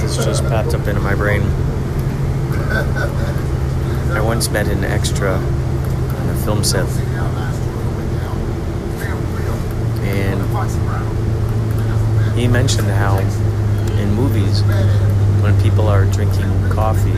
This 0.00 0.16
just 0.16 0.42
popped 0.44 0.74
up 0.74 0.86
into 0.86 1.00
my 1.00 1.14
brain. 1.14 1.42
I 4.12 4.20
once 4.22 4.48
met 4.50 4.68
an 4.68 4.84
extra 4.84 5.34
on 5.34 6.28
a 6.28 6.36
film 6.44 6.64
set. 6.64 6.86
And 10.04 10.42
he 12.38 12.48
mentioned 12.48 12.88
how 12.88 13.18
in 13.98 14.12
movies, 14.14 14.62
when 15.42 15.60
people 15.62 15.88
are 15.88 16.04
drinking 16.06 16.70
coffee, 16.70 17.16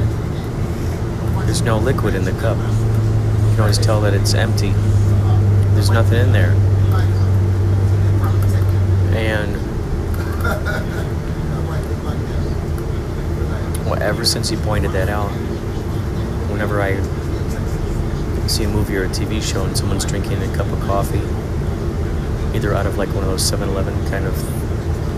there's 1.45 1.63
no 1.63 1.79
liquid 1.79 2.15
in 2.15 2.25
the 2.25 2.33
cup. 2.33 2.57
You 2.57 3.51
can 3.51 3.61
always 3.61 3.79
tell 3.79 4.01
that 4.03 4.15
it's 4.15 4.35
empty. 4.35 4.73
There's 5.75 5.91
nothing 5.91 6.19
in 6.21 6.33
there. 6.33 6.55
And 9.17 9.55
well, 13.85 14.03
ever 14.03 14.25
since 14.25 14.49
he 14.49 14.57
pointed 14.57 14.93
that 14.93 15.09
out, 15.09 15.31
whenever 16.51 16.81
I 16.81 16.97
see 18.47 18.65
a 18.65 18.69
movie 18.69 18.97
or 18.97 19.05
a 19.05 19.09
TV 19.09 19.43
show 19.43 19.65
and 19.65 19.77
someone's 19.77 20.05
drinking 20.05 20.43
a 20.43 20.57
cup 20.57 20.67
of 20.69 20.81
coffee, 20.81 21.23
either 22.57 22.75
out 22.75 22.87
of 22.87 22.97
like 22.97 23.09
one 23.11 23.25
of 23.25 23.31
those 23.31 23.47
7 23.47 23.69
Eleven 23.69 23.95
kind 24.09 24.27
of 24.27 24.35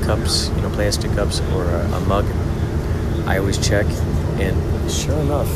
cups, 0.03 0.49
you 0.51 0.63
know, 0.63 0.71
plastic 0.71 1.13
cups, 1.13 1.41
or 1.53 1.65
a, 1.65 1.93
a 1.93 2.01
mug, 2.01 2.25
I 3.27 3.39
always 3.39 3.59
check, 3.59 3.87
and 4.39 4.91
sure 4.91 5.19
enough, 5.19 5.51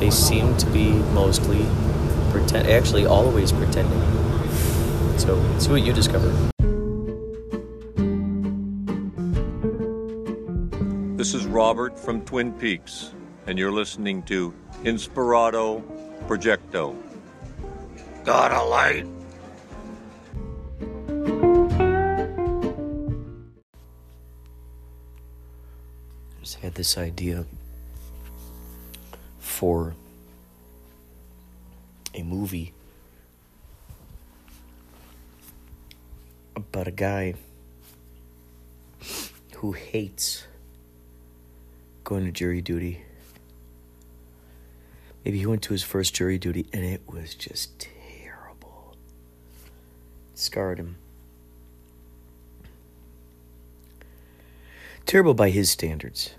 they 0.00 0.10
seem 0.10 0.56
to 0.58 0.66
be 0.66 0.90
mostly 0.90 1.66
pretend, 2.30 2.68
actually 2.68 3.06
always 3.06 3.52
pretending. 3.52 4.00
So, 5.18 5.58
see 5.58 5.70
what 5.70 5.82
you 5.82 5.92
discover. 5.92 6.50
This 11.26 11.34
is 11.34 11.46
Robert 11.46 11.98
from 11.98 12.24
Twin 12.24 12.52
Peaks, 12.52 13.12
and 13.48 13.58
you're 13.58 13.72
listening 13.72 14.22
to 14.30 14.54
Inspirato 14.84 15.82
Projecto. 16.28 16.94
Got 18.22 18.52
a 18.52 18.62
light? 18.62 19.08
I 26.30 26.40
just 26.42 26.60
had 26.60 26.76
this 26.76 26.96
idea 26.96 27.44
for 29.40 29.96
a 32.14 32.22
movie 32.22 32.72
about 36.54 36.86
a 36.86 36.92
guy 36.92 37.34
who 39.56 39.72
hates 39.72 40.46
going 42.06 42.24
to 42.24 42.30
jury 42.30 42.62
duty. 42.62 43.02
Maybe 45.24 45.38
he 45.38 45.46
went 45.46 45.62
to 45.62 45.72
his 45.72 45.82
first 45.82 46.14
jury 46.14 46.38
duty 46.38 46.66
and 46.72 46.84
it 46.84 47.02
was 47.08 47.34
just 47.34 47.80
terrible. 47.80 48.96
It 50.32 50.38
scarred 50.38 50.78
him. 50.78 50.98
Terrible 55.04 55.34
by 55.34 55.50
his 55.50 55.68
standards. 55.68 56.30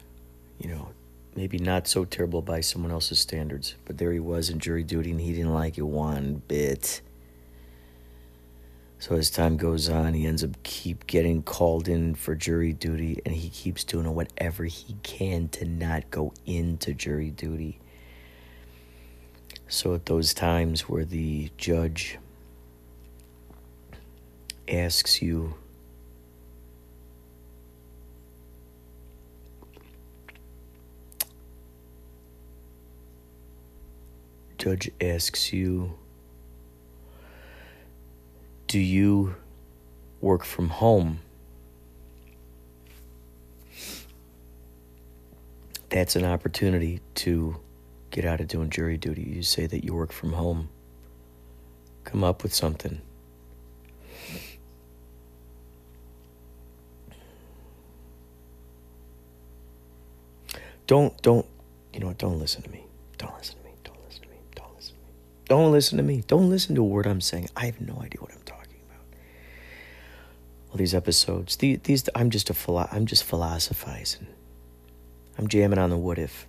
You 0.58 0.70
know, 0.70 0.90
maybe 1.36 1.58
not 1.58 1.86
so 1.90 2.06
terrible 2.06 2.42
by 2.42 2.62
someone 2.62 2.92
else's 2.92 3.20
standards. 3.20 3.76
But 3.84 3.98
there 3.98 4.14
he 4.14 4.22
was 4.22 4.50
in 4.50 4.60
jury 4.60 4.84
duty 4.84 5.12
and 5.12 5.20
he 5.20 5.34
didn't 5.34 5.54
like 5.54 5.78
it 5.78 5.82
one 5.82 6.44
bit. 6.48 7.02
So 9.00 9.16
as 9.16 9.30
time 9.30 9.58
goes 9.58 9.90
on, 9.90 10.14
he 10.16 10.26
ends 10.26 10.44
up 10.44 10.52
keep 10.64 11.06
getting 11.06 11.44
called 11.44 11.88
in 11.88 12.16
for 12.16 12.36
jury 12.36 12.74
duty 12.74 13.22
and 13.26 13.36
he 13.36 13.50
keeps 13.50 13.84
doing 13.84 14.14
whatever 14.14 14.66
he 14.66 14.96
can 15.04 15.50
to 15.50 15.66
not 15.66 16.10
go 16.10 16.34
into 16.46 16.94
jury 16.94 17.30
duty. 17.30 17.80
So 19.68 19.94
at 19.94 20.08
those 20.08 20.34
times 20.34 20.90
where 20.90 21.06
the 21.06 21.52
judge 21.58 22.18
asks 24.68 25.22
you 25.22 25.54
judge 34.58 34.90
asks 35.00 35.54
you 35.54 35.98
do 38.68 38.80
you 38.80 39.36
work 40.22 40.44
from 40.44 40.70
home? 40.70 41.20
That's 45.90 46.16
an 46.18 46.26
opportunity 46.26 47.00
to 47.16 47.58
get 48.12 48.26
out 48.26 48.42
of 48.42 48.48
doing 48.48 48.70
jury 48.70 48.98
duty. 48.98 49.22
You 49.24 49.42
say 49.42 49.68
that 49.68 49.86
you 49.86 49.94
work 49.94 50.12
from 50.12 50.34
home. 50.34 50.70
Come 52.04 52.24
up 52.24 52.44
with 52.44 52.54
something. 52.54 53.02
Don't 60.88 61.22
don't 61.22 61.46
you 61.94 62.00
know 62.00 62.08
what? 62.08 62.18
Don't 62.18 62.40
listen 62.40 62.62
to 62.64 62.70
me. 62.70 62.84
Don't 63.18 63.36
listen 63.38 63.58
to 63.60 63.64
me. 63.66 63.72
Don't 63.84 63.98
listen 64.06 64.22
to 64.24 64.30
me. 64.30 64.38
Don't 64.56 64.76
listen 64.76 64.96
to 64.96 65.02
me. 65.02 65.12
Don't 65.48 65.72
listen 65.72 65.98
to 65.98 66.04
me. 66.04 66.24
Don't 66.28 66.50
listen 66.50 66.76
to 66.76 66.82
a 66.82 66.86
word 66.86 67.06
i'm 67.08 67.22
saying. 67.22 67.50
I 67.56 67.66
have 67.66 67.82
no 67.82 67.96
idea 68.02 68.22
what 68.22 68.32
i'm 68.32 68.38
talking 68.46 68.48
about 68.48 68.57
these 70.78 70.94
episodes. 70.94 71.58
These, 71.58 71.80
these 71.84 72.10
i'm 72.16 72.30
just 72.30 72.50
a 72.50 72.54
philo- 72.54 72.90
i'm 72.92 73.06
just 73.06 73.24
philosophizing. 73.24 74.28
I'm 75.38 75.48
jamming 75.48 75.80
on 75.80 75.90
the 75.90 75.98
what 75.98 76.18
if. 76.18 76.48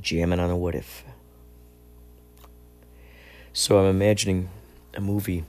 Jamming 0.00 0.40
on 0.40 0.50
a 0.50 0.56
what 0.56 0.74
if. 0.74 1.04
So 3.52 3.78
i'm 3.78 3.86
imagining 3.86 4.48
a 4.94 5.00
movie 5.00 5.44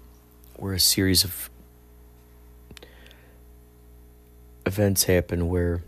where 0.57 0.73
a 0.73 0.79
series 0.79 1.23
of 1.23 1.49
events 4.65 5.03
happen 5.03 5.47
where 5.47 5.83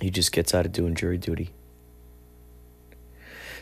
he 0.00 0.10
just 0.10 0.32
gets 0.32 0.52
out 0.52 0.66
of 0.66 0.72
doing 0.72 0.94
jury 0.94 1.16
duty. 1.16 1.50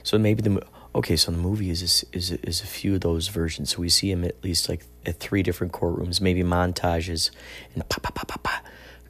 So 0.03 0.19
maybe 0.19 0.43
the 0.43 0.63
okay, 0.95 1.17
so 1.17 1.31
the 1.31 1.39
movie 1.39 1.71
is 1.71 2.05
is 2.13 2.33
is 2.33 2.61
a 2.61 2.67
few 2.67 2.95
of 2.95 3.01
those 3.01 3.29
versions. 3.29 3.71
So 3.71 3.81
we 3.81 3.89
see 3.89 4.11
him 4.11 4.25
at 4.25 4.43
least 4.43 4.69
like 4.69 4.85
at 5.07 5.19
three 5.19 5.43
different 5.43 5.73
courtrooms, 5.73 6.21
maybe 6.21 6.43
montages 6.43 7.31
and 7.75 7.89
pa 7.89 7.99
pa 8.01 8.11
pa 8.11 8.25
pa 8.25 8.37
pa, 8.43 8.63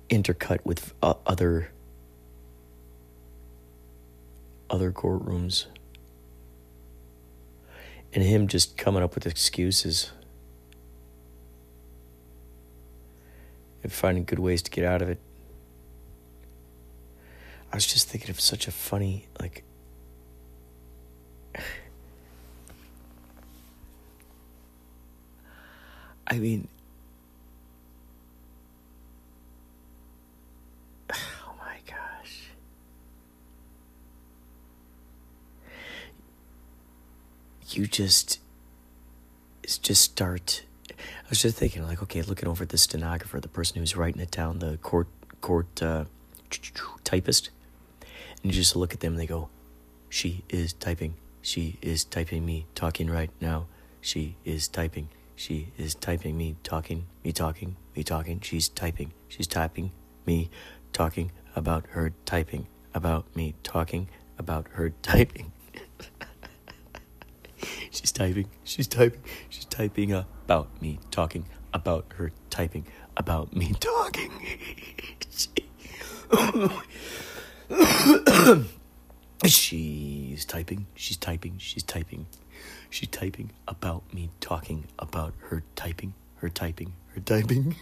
intercut 0.08 0.60
with 0.64 0.94
uh, 1.02 1.14
other 1.26 1.70
other 4.68 4.92
courtrooms, 4.92 5.66
and 8.12 8.22
him 8.22 8.46
just 8.46 8.76
coming 8.76 9.02
up 9.02 9.14
with 9.14 9.26
excuses 9.26 10.12
and 13.82 13.92
finding 13.92 14.24
good 14.24 14.38
ways 14.38 14.62
to 14.62 14.70
get 14.70 14.84
out 14.84 15.02
of 15.02 15.08
it. 15.08 15.18
I 17.72 17.76
was 17.76 17.86
just 17.86 18.08
thinking 18.08 18.30
of 18.30 18.40
such 18.40 18.66
a 18.66 18.72
funny, 18.72 19.28
like, 19.40 19.64
I 26.30 26.38
mean, 26.38 26.68
oh 31.12 31.54
my 31.58 31.78
gosh. 31.86 32.50
You 37.70 37.86
just, 37.88 38.38
just 39.64 40.02
start. 40.02 40.62
I 40.88 40.94
was 41.28 41.42
just 41.42 41.56
thinking, 41.56 41.82
like, 41.82 42.00
okay, 42.04 42.22
looking 42.22 42.48
over 42.48 42.62
at 42.62 42.68
the 42.68 42.78
stenographer, 42.78 43.40
the 43.40 43.48
person 43.48 43.78
who's 43.78 43.96
writing 43.96 44.20
it 44.20 44.30
down, 44.30 44.60
the 44.60 44.76
court 44.76 45.08
court 45.40 45.82
uh, 45.82 46.04
typist, 47.04 47.50
and 48.42 48.44
you 48.44 48.52
just 48.52 48.76
look 48.76 48.92
at 48.92 49.00
them 49.00 49.14
and 49.14 49.20
they 49.20 49.26
go, 49.26 49.48
"She 50.08 50.44
is 50.48 50.74
typing. 50.74 51.14
She 51.42 51.76
is 51.82 52.04
typing 52.04 52.46
me 52.46 52.66
talking 52.76 53.10
right 53.10 53.30
now. 53.40 53.66
She 54.00 54.36
is 54.44 54.68
typing. 54.68 55.08
She 55.40 55.72
is 55.78 55.94
typing 55.94 56.36
me 56.36 56.56
talking, 56.62 57.06
me 57.24 57.32
talking, 57.32 57.76
me 57.96 58.02
talking. 58.02 58.40
She's 58.40 58.68
typing. 58.68 59.14
She's 59.26 59.46
typing 59.46 59.90
me 60.26 60.50
talking 60.92 61.32
about 61.56 61.86
her 61.92 62.12
typing, 62.26 62.66
about 62.92 63.34
me 63.34 63.54
talking 63.62 64.10
about 64.38 64.66
her 64.72 64.90
typing. 65.00 65.50
she's 67.90 68.12
typing. 68.12 68.50
She's 68.64 68.86
typing. 68.86 69.22
She's 69.48 69.64
typing 69.64 70.12
about 70.12 70.82
me 70.82 70.98
talking 71.10 71.46
about 71.72 72.12
her 72.18 72.32
typing 72.50 72.86
about 73.16 73.56
me 73.56 73.72
talking. 73.80 74.30
she's 80.40 80.46
typing. 80.46 80.86
She's 80.94 81.18
typing. 81.18 81.58
She's 81.58 81.82
typing. 81.82 82.26
She's 82.88 83.10
typing 83.10 83.50
about 83.68 84.14
me 84.14 84.30
talking 84.40 84.86
about 84.98 85.34
her 85.50 85.62
typing. 85.76 86.14
Her 86.36 86.48
typing. 86.48 86.94
Her 87.14 87.20
typing. 87.20 87.76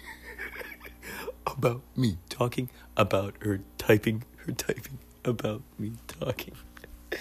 about 1.46 1.82
me 1.96 2.18
talking 2.28 2.68
about 2.96 3.36
her 3.42 3.60
typing. 3.78 4.24
Her 4.38 4.50
typing 4.50 4.98
about 5.24 5.62
me 5.78 5.92
talking. 6.08 6.54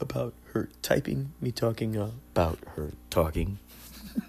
about 0.00 0.34
her 0.52 0.68
typing. 0.80 1.32
Me 1.40 1.50
talking 1.50 1.96
about 1.96 2.60
her 2.76 2.92
talking. 3.10 3.58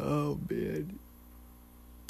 oh 0.00 0.40
man 0.48 0.99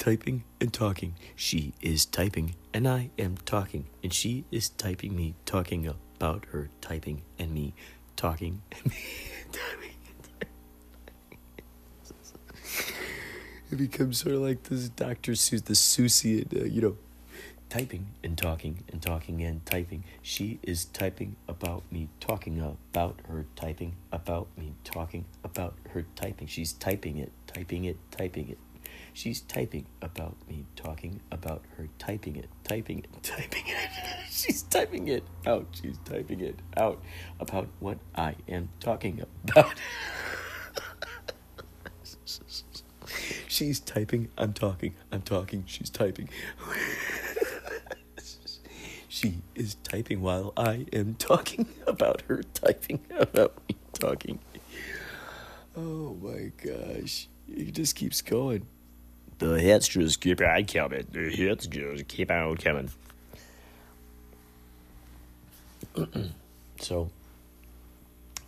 typing 0.01 0.43
and 0.59 0.73
talking. 0.73 1.13
She 1.35 1.73
is 1.79 2.07
typing 2.07 2.55
and 2.73 2.87
I 2.87 3.11
am 3.19 3.37
talking. 3.45 3.85
And 4.01 4.11
she 4.11 4.45
is 4.49 4.69
typing 4.69 5.15
me, 5.15 5.35
talking 5.45 5.85
about 5.85 6.45
her 6.45 6.69
typing 6.81 7.21
and 7.37 7.53
me 7.53 7.75
talking 8.15 8.63
and 8.71 8.85
me 8.87 8.95
typing. 9.51 10.47
it 13.71 13.75
becomes 13.77 14.17
sort 14.17 14.33
of 14.33 14.41
like 14.41 14.63
this 14.63 14.89
Dr. 14.89 15.33
Seuss, 15.33 15.65
the 15.65 15.73
Seussian, 15.73 16.59
uh, 16.59 16.65
you 16.65 16.81
know, 16.81 16.97
typing 17.69 18.07
and 18.23 18.35
talking 18.35 18.83
and 18.91 19.03
talking 19.03 19.43
and 19.43 19.63
typing. 19.67 20.03
She 20.23 20.57
is 20.63 20.85
typing 20.85 21.35
about 21.47 21.83
me, 21.91 22.09
talking 22.19 22.59
about 22.59 23.19
her 23.29 23.45
typing, 23.55 23.97
about 24.11 24.47
me, 24.57 24.73
talking 24.83 25.25
about 25.43 25.75
her 25.91 26.05
typing. 26.15 26.47
She's 26.47 26.73
typing 26.73 27.17
it, 27.17 27.31
typing 27.45 27.85
it, 27.85 27.97
typing 28.09 28.49
it. 28.49 28.57
She's 29.13 29.41
typing 29.41 29.85
about 30.01 30.37
me, 30.47 30.65
talking 30.75 31.21
about 31.31 31.63
her, 31.77 31.89
typing 31.99 32.37
it, 32.37 32.49
typing 32.63 32.99
it, 32.99 33.07
typing 33.23 33.63
it. 33.67 33.89
She's 34.29 34.63
typing 34.63 35.07
it 35.07 35.23
out. 35.45 35.67
She's 35.73 35.97
typing 36.05 36.39
it 36.39 36.59
out 36.77 37.03
about 37.39 37.67
what 37.79 37.99
I 38.15 38.35
am 38.47 38.69
talking 38.79 39.23
about. 39.43 39.73
she's 43.47 43.79
typing, 43.79 44.29
I'm 44.37 44.53
talking, 44.53 44.95
I'm 45.11 45.21
talking, 45.21 45.63
she's 45.67 45.89
typing. 45.89 46.29
she 49.09 49.41
is 49.55 49.75
typing 49.83 50.21
while 50.21 50.53
I 50.55 50.85
am 50.93 51.15
talking 51.15 51.67
about 51.85 52.21
her 52.27 52.43
typing 52.53 53.01
about 53.17 53.57
me 53.67 53.75
talking. 53.93 54.39
Oh 55.75 56.17
my 56.21 56.51
gosh. 56.63 57.27
It 57.47 57.73
just 57.73 57.95
keeps 57.95 58.21
going. 58.21 58.65
The 59.41 59.59
hits 59.59 59.87
just 59.87 60.21
keep 60.21 60.39
on 60.39 60.65
coming. 60.65 61.07
The 61.09 61.31
hits 61.31 61.65
just 61.65 62.07
keep 62.07 62.29
on 62.29 62.57
coming. 62.57 62.91
so, 66.79 67.09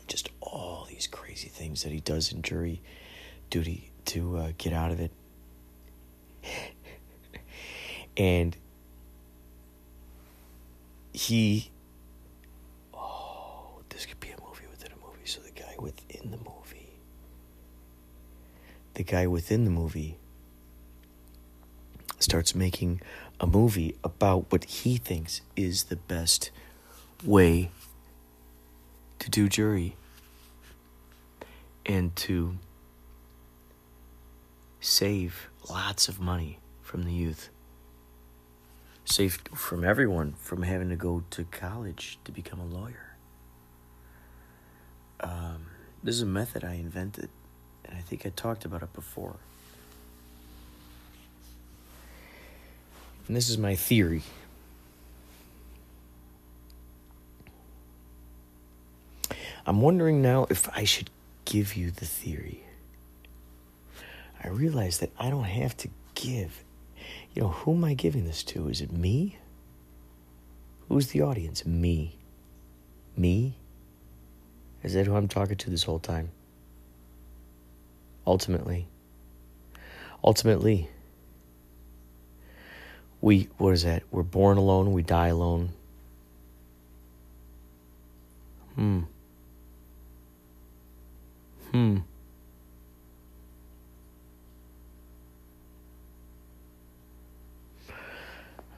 just 0.07 0.29
all 0.39 0.85
these 0.87 1.07
crazy 1.07 1.49
things 1.49 1.81
that 1.81 1.91
he 1.91 1.99
does 1.99 2.31
in 2.31 2.43
jury 2.43 2.79
duty 3.49 3.89
to 4.05 4.37
uh, 4.37 4.51
get 4.59 4.71
out 4.71 4.91
of 4.91 4.99
it. 4.99 5.11
and 8.15 8.55
he. 11.11 11.71
Oh, 12.93 13.79
this 13.89 14.05
could 14.05 14.19
be 14.19 14.29
a 14.29 14.37
movie 14.47 14.67
within 14.69 14.91
a 14.91 15.07
movie. 15.07 15.25
So, 15.25 15.41
the 15.41 15.59
guy 15.59 15.73
within 15.79 16.29
the 16.29 16.37
movie. 16.37 16.99
The 18.93 19.03
guy 19.03 19.25
within 19.25 19.65
the 19.65 19.71
movie 19.71 20.19
starts 22.23 22.55
making 22.55 23.01
a 23.39 23.47
movie 23.47 23.95
about 24.03 24.51
what 24.51 24.63
he 24.63 24.97
thinks 24.97 25.41
is 25.55 25.85
the 25.85 25.95
best 25.95 26.51
way 27.23 27.69
to 29.19 29.29
do 29.29 29.47
jury 29.47 29.95
and 31.85 32.15
to 32.15 32.57
save 34.79 35.49
lots 35.69 36.07
of 36.07 36.19
money 36.19 36.59
from 36.81 37.03
the 37.03 37.13
youth. 37.13 37.49
Save 39.05 39.41
from 39.53 39.83
everyone 39.83 40.33
from 40.33 40.63
having 40.63 40.89
to 40.89 40.95
go 40.95 41.23
to 41.31 41.43
college 41.45 42.19
to 42.23 42.31
become 42.31 42.59
a 42.59 42.65
lawyer. 42.65 43.15
Um, 45.19 45.67
this 46.03 46.15
is 46.15 46.21
a 46.21 46.25
method 46.25 46.63
I 46.63 46.73
invented, 46.73 47.29
and 47.85 47.97
I 47.97 48.01
think 48.01 48.25
I 48.25 48.29
talked 48.29 48.65
about 48.65 48.83
it 48.83 48.93
before. 48.93 49.37
And 53.27 53.35
this 53.35 53.49
is 53.49 53.57
my 53.57 53.75
theory. 53.75 54.23
I'm 59.65 59.81
wondering 59.81 60.21
now 60.21 60.45
if 60.49 60.69
I 60.75 60.83
should 60.83 61.09
give 61.45 61.75
you 61.75 61.89
the 61.89 62.05
theory. 62.05 62.63
I 64.43 64.49
realize 64.49 64.97
that 64.99 65.11
I 65.17 65.29
don't 65.29 65.45
have 65.45 65.77
to 65.77 65.89
give. 66.15 66.63
You 67.33 67.43
know, 67.43 67.49
who 67.49 67.73
am 67.73 67.85
I 67.85 67.93
giving 67.93 68.25
this 68.25 68.43
to? 68.43 68.67
Is 68.67 68.81
it 68.81 68.91
me? 68.91 69.37
Who's 70.89 71.07
the 71.07 71.21
audience? 71.21 71.65
Me. 71.65 72.17
Me? 73.15 73.55
Is 74.83 74.93
that 74.93 75.07
who 75.07 75.15
I'm 75.15 75.29
talking 75.29 75.55
to 75.57 75.69
this 75.69 75.83
whole 75.83 75.99
time? 75.99 76.29
Ultimately. 78.27 78.87
Ultimately 80.23 80.89
we 83.23 83.47
what 83.57 83.71
is 83.71 83.83
that? 83.83 84.03
We're 84.11 84.21
born 84.21 84.57
alone, 84.57 84.91
we 84.91 85.01
die 85.01 85.29
alone. 85.29 85.69
Hmm. 88.75 88.99
Hmm. 91.71 91.97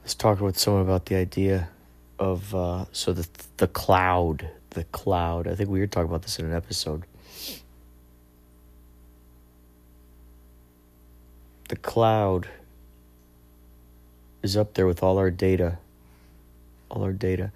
Let's 0.02 0.14
talk 0.14 0.40
with 0.40 0.56
someone 0.56 0.82
about 0.82 1.06
the 1.06 1.16
idea 1.16 1.68
of 2.20 2.54
uh, 2.54 2.84
so 2.92 3.12
the 3.12 3.26
the 3.56 3.66
cloud, 3.66 4.48
the 4.70 4.84
cloud. 4.84 5.48
I 5.48 5.56
think 5.56 5.70
we 5.70 5.80
were 5.80 5.88
talking 5.88 6.08
about 6.08 6.22
this 6.22 6.38
in 6.38 6.46
an 6.46 6.54
episode. 6.54 7.02
The 11.68 11.74
cloud 11.74 12.48
is 14.46 14.56
up 14.56 14.74
there 14.74 14.86
with 14.86 15.02
all 15.02 15.18
our 15.18 15.30
data. 15.30 15.76
All 16.88 17.02
our 17.02 17.12
data. 17.12 17.52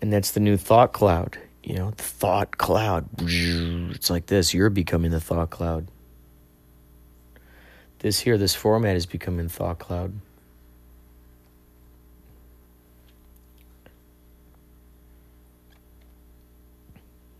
And 0.00 0.12
that's 0.12 0.30
the 0.32 0.40
new 0.40 0.56
thought 0.56 0.92
cloud. 0.92 1.38
You 1.64 1.74
know, 1.76 1.90
the 1.90 2.02
thought 2.02 2.58
cloud. 2.58 3.08
It's 3.18 4.10
like 4.10 4.26
this. 4.26 4.52
You're 4.52 4.70
becoming 4.70 5.10
the 5.10 5.20
thought 5.20 5.50
cloud. 5.50 5.88
This 8.00 8.20
here, 8.20 8.36
this 8.36 8.54
format 8.54 8.96
is 8.96 9.06
becoming 9.06 9.48
thought 9.48 9.78
cloud. 9.78 10.12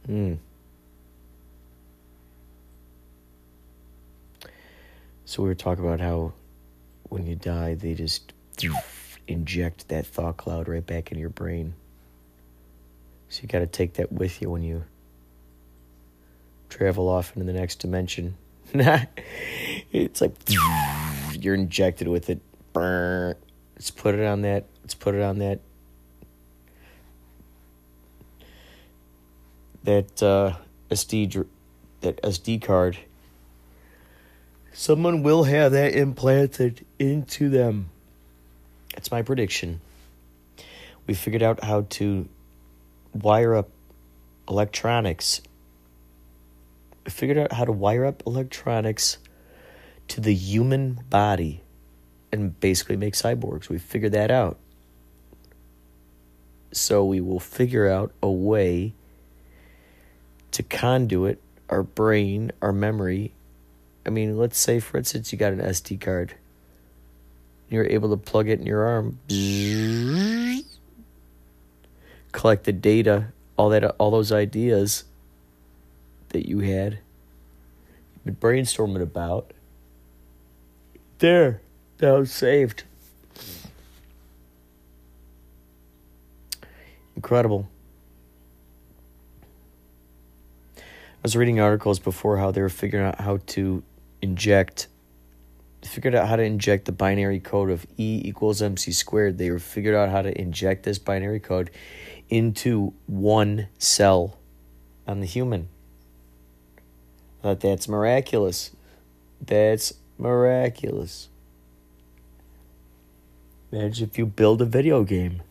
Hmm. 0.06 0.34
So 5.24 5.42
we 5.42 5.48
were 5.48 5.54
talking 5.54 5.84
about 5.84 6.00
how 6.00 6.32
when 7.08 7.26
you 7.26 7.34
die, 7.34 7.74
they 7.74 7.94
just 7.94 8.32
inject 9.26 9.88
that 9.88 10.07
thought 10.07 10.37
cloud 10.37 10.69
right 10.69 10.85
back 10.85 11.12
in 11.12 11.19
your 11.19 11.28
brain. 11.28 11.75
So 13.28 13.42
you 13.42 13.49
got 13.49 13.61
to 13.61 13.66
take 13.66 13.95
that 13.95 14.12
with 14.12 14.42
you 14.42 14.50
when 14.50 14.62
you 14.62 14.85
travel 16.69 17.09
off 17.09 17.35
into 17.35 17.50
the 17.50 17.59
next 17.59 17.76
dimension. 17.76 18.37
it's 18.75 20.21
like 20.21 20.35
you're 21.33 21.54
injected 21.54 22.09
with 22.09 22.31
it. 22.31 22.40
Let's 22.75 23.90
put 23.90 24.14
it 24.14 24.25
on 24.25 24.42
that. 24.42 24.66
Let's 24.83 24.95
put 24.95 25.14
it 25.14 25.23
on 25.23 25.38
that. 25.38 25.61
That 29.85 30.23
uh, 30.23 30.57
SD 30.90 31.47
that 32.02 32.23
SD 32.23 32.62
card. 32.62 32.99
Someone 34.73 35.23
will 35.23 35.45
have 35.45 35.73
that 35.73 35.95
implanted 35.95 36.85
into 36.99 37.49
them. 37.49 37.90
That's 38.92 39.11
my 39.11 39.22
prediction. 39.22 39.80
We 41.06 41.14
figured 41.14 41.42
out 41.42 41.64
how 41.64 41.87
to 41.90 42.28
wire 43.12 43.54
up 43.54 43.68
electronics. 44.49 45.42
We 47.04 47.11
figured 47.11 47.38
out 47.38 47.52
how 47.52 47.64
to 47.64 47.72
wire 47.72 48.04
up 48.04 48.22
electronics 48.26 49.18
to 50.08 50.20
the 50.20 50.34
human 50.34 51.00
body 51.11 51.62
and 52.30 52.58
basically 52.61 52.96
make 52.96 53.14
cyborgs. 53.14 53.68
We 53.68 53.78
figured 53.78 54.12
that 54.12 54.30
out. 54.30 54.58
So 56.72 57.04
we 57.04 57.20
will 57.20 57.40
figure 57.40 57.88
out 57.88 58.12
a 58.22 58.30
way 58.30 58.94
to 60.52 60.62
conduit 60.62 61.40
our 61.68 61.82
brain, 61.82 62.52
our 62.62 62.72
memory. 62.72 63.32
I 64.06 64.11
mean, 64.11 64.38
let's 64.38 64.58
say, 64.58 64.80
for 64.80 64.99
instance, 64.99 65.32
you 65.32 65.38
got 65.38 65.52
an 65.52 65.61
SD 65.61 66.00
card. 66.00 66.34
You're 67.72 67.86
able 67.86 68.10
to 68.10 68.18
plug 68.18 68.50
it 68.50 68.60
in 68.60 68.66
your 68.66 68.84
arm, 68.84 69.18
collect 72.30 72.64
the 72.64 72.72
data, 72.72 73.28
all 73.56 73.70
that, 73.70 73.82
all 73.96 74.10
those 74.10 74.30
ideas 74.30 75.04
that 76.28 76.46
you 76.46 76.58
had, 76.58 76.98
been 78.26 78.36
brainstorming 78.36 79.00
about. 79.00 79.54
There, 81.18 81.62
that 81.96 82.10
was 82.10 82.30
saved. 82.30 82.84
Incredible. 87.16 87.70
I 90.76 90.82
was 91.22 91.36
reading 91.36 91.58
articles 91.58 91.98
before 91.98 92.36
how 92.36 92.50
they 92.50 92.60
were 92.60 92.68
figuring 92.68 93.06
out 93.06 93.18
how 93.22 93.38
to 93.46 93.82
inject, 94.20 94.88
figured 95.82 96.14
out 96.14 96.28
how 96.28 96.36
to 96.36 96.42
inject 96.42 96.84
the 96.84 96.92
binary 96.92 97.40
code 97.40 97.70
of 97.70 97.86
E 97.96 98.22
equals 98.24 98.62
MC 98.62 98.92
squared. 98.92 99.38
They 99.38 99.56
figured 99.58 99.94
out 99.94 100.08
how 100.08 100.22
to 100.22 100.40
inject 100.40 100.84
this 100.84 100.98
binary 100.98 101.40
code 101.40 101.70
into 102.28 102.94
one 103.06 103.68
cell 103.78 104.38
on 105.06 105.20
the 105.20 105.26
human. 105.26 105.68
I 107.44 107.54
that's 107.54 107.88
miraculous. 107.88 108.70
That's 109.40 109.94
miraculous. 110.18 111.28
Imagine 113.72 114.08
if 114.08 114.18
you 114.18 114.26
build 114.26 114.62
a 114.62 114.66
video 114.66 115.02
game 115.02 115.42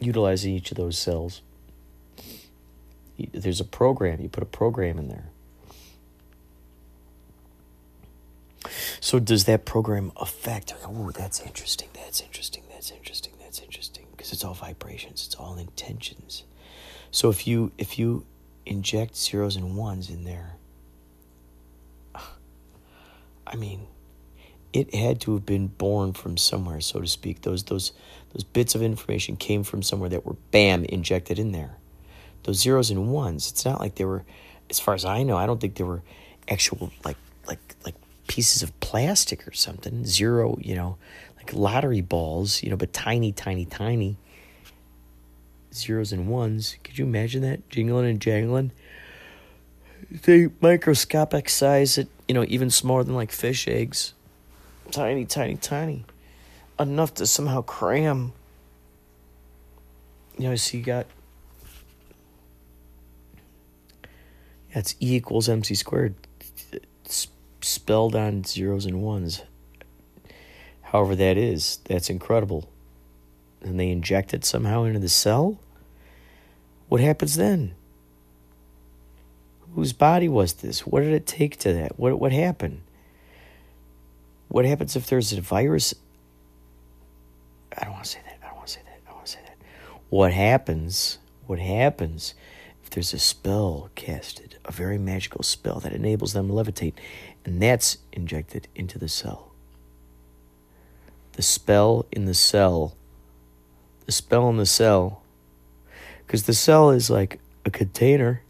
utilizing 0.00 0.54
each 0.54 0.70
of 0.70 0.76
those 0.76 0.98
cells 0.98 1.42
there's 3.18 3.60
a 3.60 3.64
program. 3.64 4.20
You 4.20 4.28
put 4.28 4.42
a 4.42 4.46
program 4.46 4.98
in 4.98 5.08
there. 5.08 5.30
So 9.06 9.20
does 9.20 9.44
that 9.44 9.64
program 9.64 10.10
affect? 10.16 10.74
Oh, 10.84 11.12
that's 11.12 11.38
interesting. 11.40 11.90
That's 11.94 12.20
interesting. 12.20 12.64
That's 12.68 12.90
interesting. 12.90 13.34
That's 13.38 13.60
interesting. 13.60 14.06
Because 14.10 14.32
it's 14.32 14.42
all 14.42 14.54
vibrations. 14.54 15.24
It's 15.26 15.36
all 15.36 15.56
intentions. 15.58 16.42
So 17.12 17.30
if 17.30 17.46
you 17.46 17.70
if 17.78 18.00
you 18.00 18.26
inject 18.66 19.16
zeros 19.16 19.54
and 19.54 19.76
ones 19.76 20.10
in 20.10 20.24
there, 20.24 20.56
I 23.46 23.54
mean, 23.54 23.86
it 24.72 24.92
had 24.92 25.20
to 25.20 25.34
have 25.34 25.46
been 25.46 25.68
born 25.68 26.12
from 26.12 26.36
somewhere, 26.36 26.80
so 26.80 27.00
to 27.00 27.06
speak. 27.06 27.42
Those 27.42 27.62
those 27.62 27.92
those 28.32 28.42
bits 28.42 28.74
of 28.74 28.82
information 28.82 29.36
came 29.36 29.62
from 29.62 29.84
somewhere 29.84 30.10
that 30.10 30.26
were 30.26 30.36
bam 30.50 30.84
injected 30.84 31.38
in 31.38 31.52
there 31.52 31.76
those 32.42 32.58
zeros 32.58 32.90
and 32.90 33.12
ones. 33.12 33.52
It's 33.52 33.64
not 33.64 33.78
like 33.78 33.94
they 33.94 34.04
were, 34.04 34.24
as 34.68 34.80
far 34.80 34.94
as 34.94 35.04
I 35.04 35.22
know, 35.22 35.36
I 35.36 35.46
don't 35.46 35.60
think 35.60 35.76
they 35.76 35.84
were 35.84 36.02
actual 36.48 36.90
like 37.04 37.18
like 37.46 37.76
like 37.84 37.94
pieces 38.26 38.62
of 38.62 38.78
plastic 38.80 39.46
or 39.46 39.52
something. 39.52 40.04
Zero, 40.04 40.58
you 40.60 40.74
know, 40.74 40.96
like 41.36 41.52
lottery 41.52 42.00
balls, 42.00 42.62
you 42.62 42.70
know, 42.70 42.76
but 42.76 42.92
tiny, 42.92 43.32
tiny, 43.32 43.64
tiny 43.64 44.16
zeros 45.72 46.12
and 46.12 46.28
ones. 46.28 46.76
Could 46.82 46.98
you 46.98 47.04
imagine 47.04 47.42
that 47.42 47.68
jingling 47.68 48.08
and 48.08 48.20
jangling? 48.20 48.72
They 50.10 50.48
microscopic 50.60 51.48
size 51.48 51.98
it, 51.98 52.08
you 52.28 52.34
know, 52.34 52.44
even 52.48 52.70
smaller 52.70 53.04
than 53.04 53.14
like 53.14 53.32
fish 53.32 53.66
eggs. 53.66 54.14
Tiny, 54.90 55.24
tiny, 55.24 55.56
tiny. 55.56 56.04
Enough 56.78 57.14
to 57.14 57.26
somehow 57.26 57.62
cram. 57.62 58.32
You 60.38 60.50
know, 60.50 60.56
so 60.56 60.76
you 60.76 60.84
got 60.84 61.06
That's 64.76 64.94
E 65.00 65.16
equals 65.16 65.48
MC 65.48 65.74
squared, 65.74 66.14
spelled 67.66 68.14
on 68.14 68.44
zeros 68.44 68.86
and 68.86 69.02
ones. 69.02 69.42
However, 70.82 71.16
that 71.16 71.36
is, 71.36 71.78
that's 71.84 72.08
incredible. 72.08 72.70
And 73.60 73.78
they 73.78 73.90
inject 73.90 74.32
it 74.32 74.44
somehow 74.44 74.84
into 74.84 75.00
the 75.00 75.08
cell? 75.08 75.58
What 76.88 77.00
happens 77.00 77.36
then? 77.36 77.74
Whose 79.74 79.92
body 79.92 80.28
was 80.28 80.54
this? 80.54 80.86
What 80.86 81.00
did 81.00 81.12
it 81.12 81.26
take 81.26 81.58
to 81.58 81.72
that? 81.72 81.98
What, 81.98 82.18
what 82.20 82.32
happened? 82.32 82.82
What 84.48 84.64
happens 84.64 84.94
if 84.94 85.06
there's 85.06 85.32
a 85.32 85.40
virus? 85.40 85.94
I 87.76 87.84
don't 87.84 87.94
want 87.94 88.04
to 88.04 88.10
say 88.10 88.20
that. 88.24 88.38
I 88.42 88.46
don't 88.46 88.56
want 88.56 88.68
to 88.68 88.72
say 88.74 88.80
that. 88.84 89.00
I 89.04 89.08
don't 89.08 89.16
want 89.16 89.26
to 89.26 89.32
say 89.32 89.40
that. 89.44 89.56
What 90.08 90.32
happens? 90.32 91.18
What 91.46 91.58
happens 91.58 92.34
if 92.84 92.90
there's 92.90 93.12
a 93.12 93.18
spell 93.18 93.90
casted, 93.96 94.56
a 94.64 94.70
very 94.70 94.96
magical 94.96 95.42
spell 95.42 95.80
that 95.80 95.92
enables 95.92 96.32
them 96.32 96.46
to 96.46 96.54
levitate, 96.54 96.94
and 97.46 97.62
that's 97.62 97.98
injected 98.12 98.66
into 98.74 98.98
the 98.98 99.08
cell. 99.08 99.52
The 101.32 101.42
spell 101.42 102.04
in 102.10 102.24
the 102.24 102.34
cell, 102.34 102.96
the 104.04 104.12
spell 104.12 104.48
in 104.48 104.56
the 104.56 104.66
cell, 104.66 105.22
because 106.26 106.42
the 106.42 106.54
cell 106.54 106.90
is 106.90 107.08
like 107.08 107.38
a 107.64 107.70
container. 107.70 108.42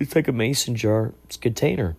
It's 0.00 0.16
like 0.16 0.26
a 0.26 0.32
mason 0.32 0.74
jar, 0.74 1.12
it's 1.24 1.36
a 1.36 1.38
container. 1.38 1.96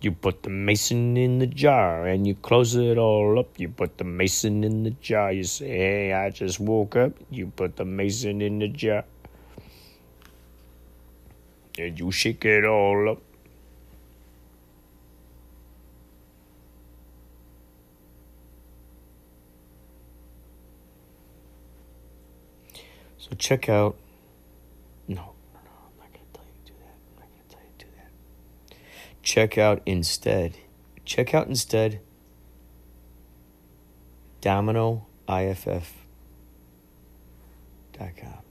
You 0.00 0.12
put 0.12 0.42
the 0.42 0.50
mason 0.50 1.16
in 1.16 1.38
the 1.38 1.46
jar 1.46 2.06
and 2.06 2.26
you 2.26 2.34
close 2.34 2.76
it 2.76 2.98
all 2.98 3.38
up. 3.38 3.58
You 3.58 3.70
put 3.70 3.96
the 3.96 4.04
mason 4.04 4.62
in 4.62 4.82
the 4.82 4.90
jar. 4.90 5.32
You 5.32 5.42
say, 5.42 5.68
Hey, 5.68 6.12
I 6.12 6.28
just 6.28 6.60
woke 6.60 6.96
up. 6.96 7.12
You 7.30 7.46
put 7.46 7.76
the 7.76 7.86
mason 7.86 8.42
in 8.42 8.58
the 8.58 8.68
jar. 8.68 9.04
And 11.78 11.98
you 11.98 12.10
shake 12.10 12.44
it 12.44 12.64
all 12.64 13.10
up. 13.10 13.22
So 23.18 23.30
check 23.36 23.68
out. 23.68 23.96
No, 25.08 25.14
no, 25.14 25.22
I'm 25.22 25.98
not 25.98 26.12
gonna 26.12 26.24
tell 26.32 26.44
you 26.44 26.64
to 26.64 26.72
do 26.72 26.78
that. 26.80 26.94
I'm 27.08 27.20
not 27.20 27.28
gonna 27.28 27.48
tell 27.48 27.60
you 27.60 27.78
to 27.78 27.84
do 27.84 27.90
that. 27.96 28.76
check 29.22 29.58
out 29.58 29.82
instead. 29.84 30.56
Check 31.04 31.34
out 31.34 31.48
instead 31.48 32.00
dominoiff.com. 34.46 35.02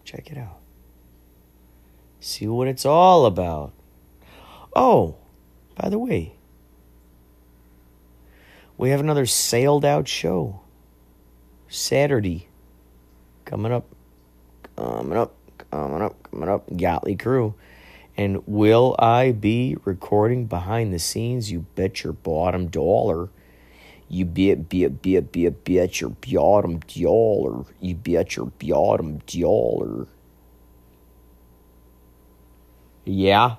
Check 0.03 0.31
it 0.31 0.37
out. 0.37 0.64
See 2.25 2.47
what 2.47 2.67
it's 2.67 2.87
all 2.87 3.27
about. 3.27 3.71
Oh, 4.75 5.15
by 5.75 5.89
the 5.89 5.99
way, 5.99 6.33
we 8.79 8.89
have 8.89 8.99
another 8.99 9.27
sailed 9.27 9.85
out 9.85 10.07
show. 10.07 10.61
Saturday. 11.67 12.47
Coming 13.45 13.71
up. 13.71 13.85
Coming 14.75 15.19
up. 15.19 15.35
Coming 15.69 16.01
up. 16.01 16.31
Coming 16.31 16.49
up. 16.49 16.67
Yachtley 16.71 17.17
Crew. 17.17 17.53
And 18.17 18.41
will 18.47 18.95
I 18.97 19.31
be 19.31 19.77
recording 19.85 20.47
behind 20.47 20.91
the 20.91 20.99
scenes? 20.99 21.51
You 21.51 21.67
bet 21.75 22.03
your 22.03 22.13
bottom 22.13 22.69
dollar. 22.69 23.29
You 24.09 24.25
bet, 24.25 24.67
bet, 24.67 25.03
bet, 25.03 25.31
bet, 25.31 25.63
bet 25.63 26.01
your 26.01 26.09
bottom 26.09 26.79
dollar. 26.79 27.65
You 27.79 27.93
bet 27.93 28.35
your 28.35 28.47
bottom 28.47 29.19
dollar. 29.27 30.07
Yeah? 33.05 33.55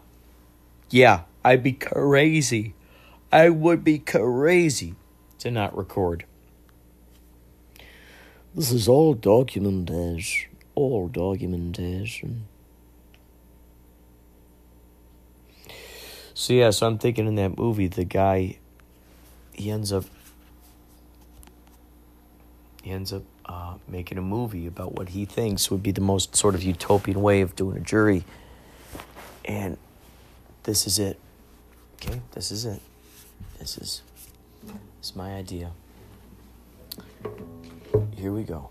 Yeah, 0.90 1.22
I'd 1.44 1.62
be 1.62 1.72
crazy. 1.72 2.74
I 3.32 3.48
would 3.48 3.82
be 3.82 3.98
crazy 3.98 4.94
to 5.38 5.50
not 5.50 5.76
record. 5.76 6.24
This 8.54 8.70
is 8.70 8.88
all 8.88 9.14
documented 9.14 10.24
all 10.76 11.08
documentation. 11.08 12.46
So 16.34 16.52
yeah, 16.52 16.70
so 16.70 16.86
I'm 16.86 16.98
thinking 16.98 17.26
in 17.26 17.34
that 17.36 17.56
movie, 17.56 17.88
the 17.88 18.04
guy, 18.04 18.58
he 19.52 19.70
ends 19.70 19.90
up, 19.90 20.04
he 22.82 22.90
ends 22.90 23.12
up 23.12 23.22
uh, 23.46 23.74
making 23.88 24.18
a 24.18 24.22
movie 24.22 24.66
about 24.66 24.92
what 24.92 25.08
he 25.08 25.24
thinks 25.24 25.70
would 25.70 25.82
be 25.82 25.92
the 25.92 26.02
most 26.02 26.36
sort 26.36 26.54
of 26.54 26.62
utopian 26.62 27.22
way 27.22 27.40
of 27.40 27.56
doing 27.56 27.78
a 27.78 27.80
jury, 27.80 28.24
and 29.46 29.78
this 30.64 30.86
is 30.86 30.98
it. 30.98 31.18
Okay, 31.94 32.20
this 32.32 32.50
is 32.50 32.64
it. 32.64 32.80
This 33.58 33.78
is, 33.78 34.02
this 34.64 35.10
is 35.10 35.16
my 35.16 35.34
idea. 35.34 35.70
Here 38.16 38.32
we 38.32 38.42
go. 38.42 38.70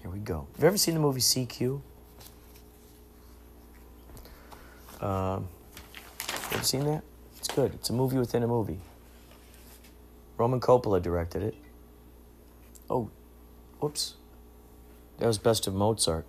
Here 0.00 0.10
we 0.10 0.18
go. 0.18 0.46
Have 0.54 0.62
you 0.62 0.68
ever 0.68 0.76
seen 0.76 0.94
the 0.94 1.00
movie 1.00 1.20
CQ? 1.20 1.80
Um, 5.00 5.48
have 6.20 6.52
you 6.52 6.62
seen 6.62 6.84
that? 6.84 7.02
It's 7.38 7.48
good. 7.48 7.74
It's 7.74 7.90
a 7.90 7.92
movie 7.92 8.18
within 8.18 8.42
a 8.42 8.48
movie. 8.48 8.80
Roman 10.36 10.60
Coppola 10.60 11.00
directed 11.00 11.42
it. 11.42 11.54
Oh, 12.90 13.10
whoops. 13.80 14.14
That 15.18 15.26
was 15.26 15.38
Best 15.38 15.66
of 15.66 15.74
Mozart. 15.74 16.26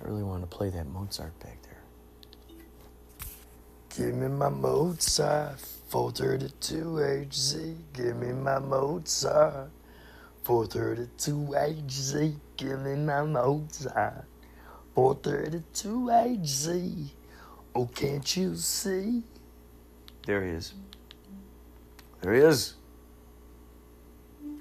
I 0.00 0.08
really 0.08 0.22
want 0.22 0.42
to 0.42 0.46
play 0.46 0.70
that 0.70 0.86
Mozart 0.86 1.32
there. 1.40 1.54
Give 3.96 4.14
me 4.14 4.26
my 4.26 4.48
Mozart, 4.48 5.60
432HZ. 5.90 7.76
Give 7.92 8.16
me 8.16 8.32
my 8.32 8.58
Mozart, 8.58 9.70
432HZ. 10.44 12.34
Give 12.56 12.80
me 12.80 12.96
my 12.96 13.22
Mozart, 13.22 14.24
432HZ. 14.96 17.08
Oh, 17.76 17.86
can't 17.86 18.36
you 18.36 18.56
see? 18.56 19.22
There 20.26 20.44
he 20.44 20.50
is. 20.50 20.74
There 22.20 22.34
he 22.34 22.40
is. 22.40 22.74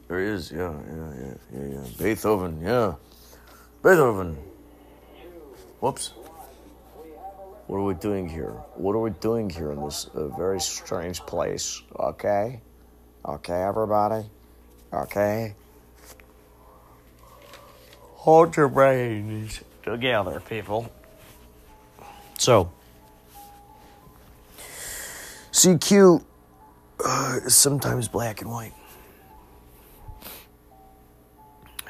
There 0.07 0.19
he 0.19 0.27
is. 0.27 0.51
Yeah, 0.51 0.75
yeah, 0.87 1.13
yeah, 1.19 1.33
yeah, 1.55 1.67
yeah. 1.73 1.85
Beethoven. 1.97 2.61
Yeah, 2.61 2.97
Beethoven. 3.81 4.37
Whoops. 5.79 6.13
What 7.67 7.77
are 7.77 7.83
we 7.83 7.93
doing 7.93 8.27
here? 8.27 8.51
What 8.75 8.93
are 8.93 8.99
we 8.99 9.11
doing 9.11 9.49
here 9.49 9.71
in 9.71 9.81
this 9.83 10.07
uh, 10.13 10.27
very 10.27 10.59
strange 10.59 11.21
place? 11.21 11.81
Okay, 11.97 12.61
okay, 13.25 13.61
everybody. 13.63 14.25
Okay. 14.93 15.55
Hold 18.15 18.55
your 18.55 18.67
brains 18.67 19.61
together, 19.83 20.39
people. 20.39 20.89
So. 22.37 22.71
CQ 25.51 26.23
uh, 27.05 27.39
is 27.45 27.55
sometimes 27.55 28.07
black 28.07 28.41
and 28.41 28.49
white. 28.49 28.73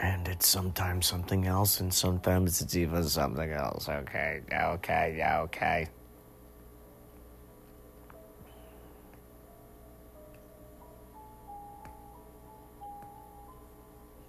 And 0.03 0.27
it's 0.27 0.45
sometimes 0.45 1.05
something 1.05 1.47
else, 1.47 1.79
and 1.79 1.93
sometimes 1.93 2.59
it's 2.59 2.75
even 2.75 3.07
something 3.07 3.49
else. 3.51 3.87
Okay, 3.87 4.41
okay, 4.51 5.15
yeah, 5.17 5.39
okay. 5.43 5.87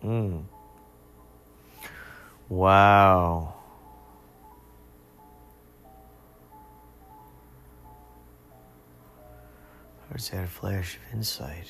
Hmm. 0.00 0.42
Wow. 2.48 3.54
I 10.08 10.12
just 10.12 10.28
had 10.28 10.44
a 10.44 10.46
flash 10.46 10.98
of 10.98 11.14
insight. 11.14 11.66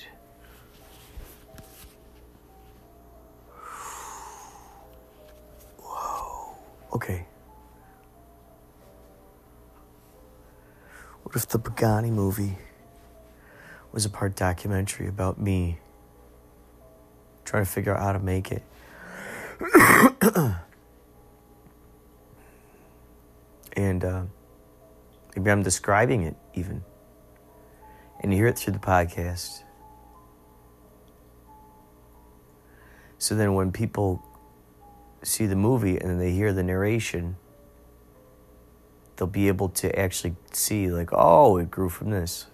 Okay. 6.94 7.26
What 11.22 11.34
if 11.34 11.48
the 11.48 11.58
Pagani 11.58 12.10
movie 12.10 12.56
was 13.92 14.04
a 14.04 14.10
part 14.10 14.36
documentary 14.36 15.08
about 15.08 15.40
me 15.40 15.78
trying 17.44 17.64
to 17.64 17.70
figure 17.70 17.94
out 17.94 18.02
how 18.02 18.12
to 18.12 18.20
make 18.20 18.52
it? 18.52 18.62
and 23.76 24.04
uh, 24.04 24.22
maybe 25.34 25.50
I'm 25.50 25.62
describing 25.62 26.22
it 26.22 26.36
even 26.54 26.84
and 28.20 28.32
you 28.32 28.38
hear 28.38 28.46
it 28.46 28.58
through 28.58 28.72
the 28.72 28.78
podcast. 28.78 29.64
So 33.18 33.34
then 33.34 33.54
when 33.54 33.70
people 33.72 34.22
see 35.24 35.46
the 35.46 35.56
movie 35.56 35.98
and 35.98 36.10
then 36.10 36.18
they 36.18 36.32
hear 36.32 36.52
the 36.52 36.62
narration, 36.62 37.36
they'll 39.16 39.26
be 39.28 39.48
able 39.48 39.68
to 39.70 39.98
actually 39.98 40.36
see, 40.52 40.88
like, 40.88 41.10
oh, 41.12 41.56
it 41.56 41.70
grew 41.70 41.88
from 41.88 42.10
this. 42.10 42.46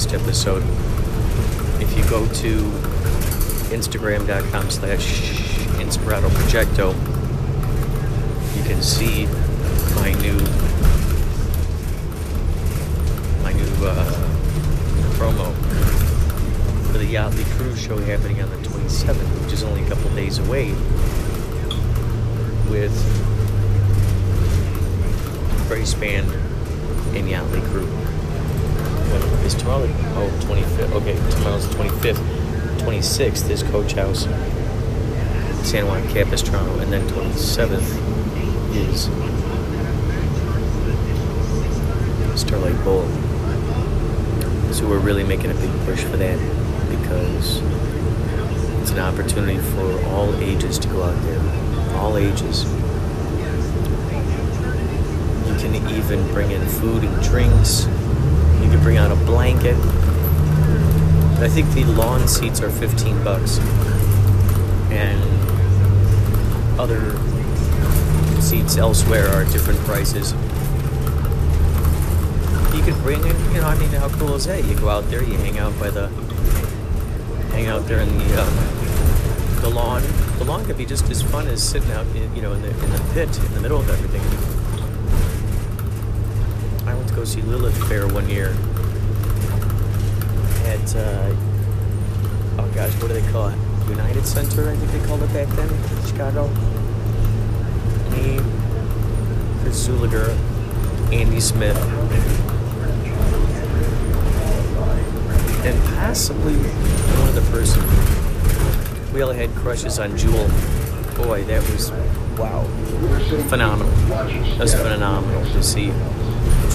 Podcast 0.00 0.14
episode, 0.14 0.62
if 1.82 1.96
you 1.96 2.02
go 2.08 2.26
to 2.26 2.58
instagram.com 3.70 4.70
slash 4.70 5.20
inspirato 5.78 6.28
projecto 6.30 6.94
you 8.56 8.62
can 8.64 8.80
see 8.82 9.26
my 9.96 10.12
new 10.22 10.38
my 13.42 13.52
new 13.52 13.86
uh, 13.86 14.06
promo 15.18 15.52
for 16.90 16.98
the 16.98 17.14
Yachtley 17.14 17.44
Cruise 17.56 17.80
Show 17.80 17.98
happening 17.98 18.40
on 18.42 18.48
the 18.50 18.68
27th, 18.68 19.42
which 19.44 19.52
is 19.52 19.62
only 19.62 19.84
a 19.84 19.88
couple 19.88 20.10
days 20.14 20.38
away, 20.38 20.70
with 22.70 22.94
Grace 25.68 25.94
Band 25.94 26.30
and 27.14 27.28
Yachtley 27.28 27.62
Crew. 27.70 28.19
When 29.10 29.22
is 29.44 29.54
tomorrow? 29.54 29.88
Oh, 30.14 30.30
25th. 30.42 30.92
Okay, 30.92 31.16
tomorrow's 31.30 31.68
the 31.68 31.74
25th. 31.74 32.22
26th 32.78 33.50
is 33.50 33.62
Coach 33.64 33.92
House, 33.92 34.24
San 35.68 35.86
Juan 35.86 36.06
Capistrano, 36.08 36.78
and 36.78 36.92
then 36.92 37.06
27th 37.08 37.90
is 38.74 39.10
Starlight 42.40 42.84
Bowl. 42.84 43.06
So 44.72 44.88
we're 44.88 44.98
really 44.98 45.24
making 45.24 45.50
a 45.50 45.54
big 45.54 45.70
push 45.84 46.02
for 46.04 46.16
that 46.16 46.38
because 46.88 47.60
it's 48.80 48.92
an 48.92 49.00
opportunity 49.00 49.58
for 49.58 50.04
all 50.06 50.34
ages 50.36 50.78
to 50.78 50.88
go 50.88 51.02
out 51.02 51.22
there. 51.24 51.96
All 51.96 52.16
ages. 52.16 52.64
You 55.46 55.56
can 55.58 55.74
even 55.90 56.26
bring 56.32 56.50
in 56.52 56.66
food 56.66 57.04
and 57.04 57.22
drinks. 57.22 57.86
You 58.62 58.70
can 58.70 58.82
bring 58.82 58.96
out 58.96 59.10
a 59.10 59.16
blanket. 59.24 59.76
I 61.40 61.48
think 61.48 61.70
the 61.72 61.84
lawn 61.84 62.28
seats 62.28 62.60
are 62.60 62.70
15 62.70 63.24
bucks. 63.24 63.58
And 64.90 65.20
other 66.78 67.16
seats 68.40 68.76
elsewhere 68.76 69.28
are 69.28 69.44
different 69.44 69.78
prices. 69.80 70.32
You 72.74 72.82
could 72.82 73.00
bring 73.02 73.20
in, 73.20 73.36
you 73.52 73.60
know, 73.60 73.66
I 73.66 73.78
mean, 73.78 73.90
how 73.90 74.08
cool 74.10 74.34
is 74.34 74.46
that? 74.46 74.64
You 74.64 74.74
go 74.74 74.88
out 74.88 75.04
there, 75.10 75.22
you 75.22 75.36
hang 75.38 75.58
out 75.58 75.78
by 75.78 75.90
the, 75.90 76.08
hang 77.52 77.66
out 77.66 77.86
there 77.86 78.00
in 78.00 78.08
the, 78.18 78.42
um, 78.42 78.80
the 79.60 79.70
lawn. 79.70 80.02
The 80.38 80.44
lawn 80.44 80.64
could 80.64 80.78
be 80.78 80.86
just 80.86 81.08
as 81.10 81.22
fun 81.22 81.46
as 81.48 81.62
sitting 81.62 81.90
out, 81.92 82.06
in, 82.16 82.34
you 82.34 82.42
know, 82.42 82.52
in 82.52 82.62
the 82.62 82.70
in 82.70 82.90
the 82.90 83.10
pit 83.12 83.38
in 83.38 83.54
the 83.54 83.60
middle 83.60 83.78
of 83.78 83.90
everything. 83.90 84.49
Went 87.00 87.08
to 87.08 87.16
go 87.16 87.24
see 87.24 87.40
Lilith 87.40 87.88
Fair 87.88 88.06
one 88.08 88.28
year 88.28 88.48
at, 90.66 90.94
uh, 90.94 91.34
oh 92.58 92.70
gosh, 92.74 92.92
what 93.00 93.08
do 93.08 93.14
they 93.18 93.32
call 93.32 93.48
it? 93.48 93.56
United 93.88 94.26
Center, 94.26 94.68
I 94.68 94.76
think 94.76 94.92
they 94.92 95.08
called 95.08 95.22
it 95.22 95.32
back 95.32 95.48
then, 95.56 95.70
in 95.70 96.06
Chicago. 96.06 96.48
Me, 98.10 98.38
Chris 99.62 99.88
Zuliger, 99.88 100.36
Andy 101.10 101.40
Smith, 101.40 101.78
and 105.64 105.94
possibly 105.96 106.52
one 106.52 107.28
other 107.28 107.50
person. 107.50 107.82
We 109.14 109.22
all 109.22 109.32
had 109.32 109.48
crushes 109.54 109.98
on 109.98 110.18
Jewel. 110.18 110.48
Boy, 111.16 111.44
that 111.44 111.66
was 111.70 111.92
wow, 112.36 112.64
phenomenal. 113.48 113.90
That 114.10 114.58
was 114.60 114.74
phenomenal 114.74 115.44
to 115.52 115.62
see 115.62 115.92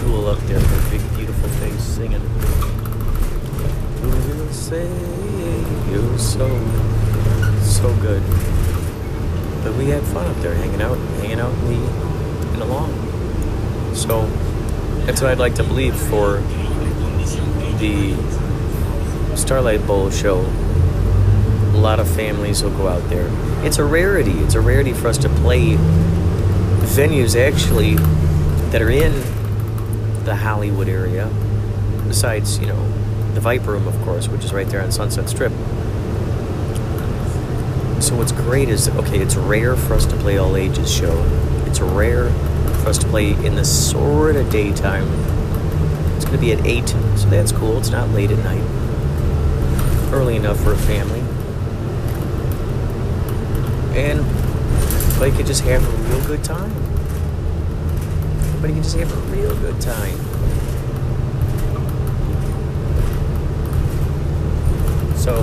Up 0.05 0.39
there 0.47 0.57
with 0.57 0.89
big, 0.89 1.01
beautiful 1.15 1.49
face 1.59 1.83
singing. 1.83 2.19
Who 4.01 4.09
will 4.09 4.51
say 4.51 4.87
you're 5.91 6.17
so, 6.17 6.47
so 7.61 7.95
good? 8.01 8.23
But 9.63 9.75
we 9.75 9.85
had 9.89 10.01
fun 10.01 10.25
up 10.25 10.35
there, 10.37 10.55
hanging 10.55 10.81
out, 10.81 10.97
hanging 11.19 11.39
out 11.39 11.53
in 11.53 11.65
the, 11.67 12.53
in 12.53 12.59
the 12.59 12.65
lawn. 12.65 12.91
So 13.93 14.25
that's 15.05 15.21
what 15.21 15.29
I'd 15.29 15.37
like 15.37 15.53
to 15.55 15.63
believe 15.63 15.95
for 15.95 16.41
the 17.77 18.15
Starlight 19.35 19.85
Bowl 19.85 20.09
show. 20.09 20.39
A 20.39 21.77
lot 21.77 21.99
of 21.99 22.09
families 22.09 22.63
will 22.63 22.75
go 22.75 22.87
out 22.87 23.07
there. 23.09 23.29
It's 23.63 23.77
a 23.77 23.83
rarity. 23.85 24.39
It's 24.39 24.55
a 24.55 24.61
rarity 24.61 24.93
for 24.93 25.07
us 25.07 25.19
to 25.19 25.29
play 25.29 25.75
venues 26.95 27.35
actually 27.39 27.93
that 28.71 28.81
are 28.81 28.89
in 28.89 29.13
the 30.25 30.35
Hollywood 30.35 30.89
area. 30.89 31.29
Besides, 32.07 32.59
you 32.59 32.67
know, 32.67 32.87
the 33.33 33.41
Viper 33.41 33.71
Room, 33.71 33.87
of 33.87 33.99
course, 34.01 34.27
which 34.27 34.43
is 34.43 34.53
right 34.53 34.67
there 34.67 34.81
on 34.81 34.91
Sunset 34.91 35.29
Strip. 35.29 35.51
So 38.01 38.15
what's 38.15 38.31
great 38.31 38.69
is 38.69 38.89
okay, 38.89 39.19
it's 39.19 39.35
rare 39.35 39.75
for 39.75 39.93
us 39.93 40.05
to 40.07 40.15
play 40.17 40.37
all 40.37 40.55
ages 40.55 40.93
show. 40.93 41.23
It's 41.65 41.79
rare 41.79 42.29
for 42.81 42.89
us 42.89 42.97
to 42.99 43.07
play 43.07 43.31
in 43.31 43.55
the 43.55 43.65
sort 43.65 44.35
of 44.35 44.49
daytime. 44.51 45.07
It's 46.15 46.25
going 46.25 46.37
to 46.37 46.41
be 46.41 46.51
at 46.51 46.65
eight, 46.65 46.89
so 46.89 47.29
that's 47.29 47.51
cool. 47.51 47.77
It's 47.77 47.89
not 47.89 48.09
late 48.09 48.31
at 48.31 48.39
night. 48.39 48.63
Early 50.13 50.35
enough 50.35 50.59
for 50.61 50.73
a 50.73 50.77
family. 50.77 51.21
And 53.99 54.19
everybody 54.19 55.31
can 55.31 55.45
just 55.45 55.63
have 55.63 55.83
a 55.83 55.91
real 56.09 56.27
good 56.27 56.43
time. 56.43 56.84
Everybody 58.65 58.81
can 58.81 58.91
just 58.91 58.97
have 58.97 59.13
a 59.13 59.35
real 59.35 59.55
good 59.57 59.79
time. 59.79 60.17
So 65.15 65.41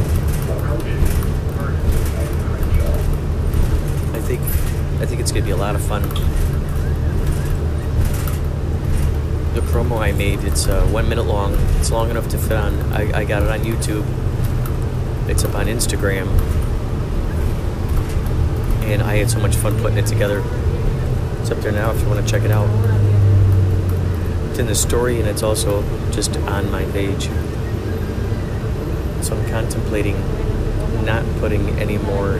I 4.13 4.21
think 4.23 4.41
I 5.01 5.07
think 5.07 5.21
it's 5.21 5.31
gonna 5.31 5.45
be 5.45 5.53
a 5.53 5.57
lot 5.57 5.77
of 5.77 5.83
fun. 5.83 6.03
The 9.55 9.61
promo 9.71 10.01
I 10.01 10.11
made, 10.11 10.43
it's 10.43 10.67
uh, 10.67 10.85
one 10.87 11.09
minute 11.09 11.23
long. 11.23 11.55
It's 11.79 11.93
long 11.93 12.11
enough 12.11 12.27
to 12.31 12.39
fit 12.39 12.57
on. 12.57 12.75
I, 12.93 13.21
I 13.21 13.25
got 13.25 13.45
it 13.45 13.51
on 13.51 13.61
YouTube. 13.61 14.05
It's 15.31 15.45
up 15.45 15.55
on 15.55 15.67
Instagram, 15.67 16.27
and 18.83 19.01
I 19.01 19.15
had 19.15 19.31
so 19.31 19.39
much 19.39 19.55
fun 19.55 19.79
putting 19.79 19.99
it 19.99 20.07
together. 20.07 20.43
It's 21.41 21.53
up 21.53 21.59
there 21.59 21.71
now 21.71 21.93
if 21.93 22.01
you 22.03 22.09
want 22.09 22.27
to 22.27 22.29
check 22.29 22.43
it 22.43 22.51
out. 22.51 22.92
It's 24.53 24.59
in 24.59 24.67
the 24.67 24.75
story, 24.75 25.19
and 25.19 25.27
it's 25.27 25.43
also 25.43 25.83
just 26.11 26.37
on 26.37 26.71
my 26.71 26.85
page. 26.93 27.31
So 29.25 29.35
I'm 29.35 29.49
contemplating 29.49 30.15
not 31.07 31.25
putting 31.41 31.67
any 31.79 31.97
more 31.97 32.39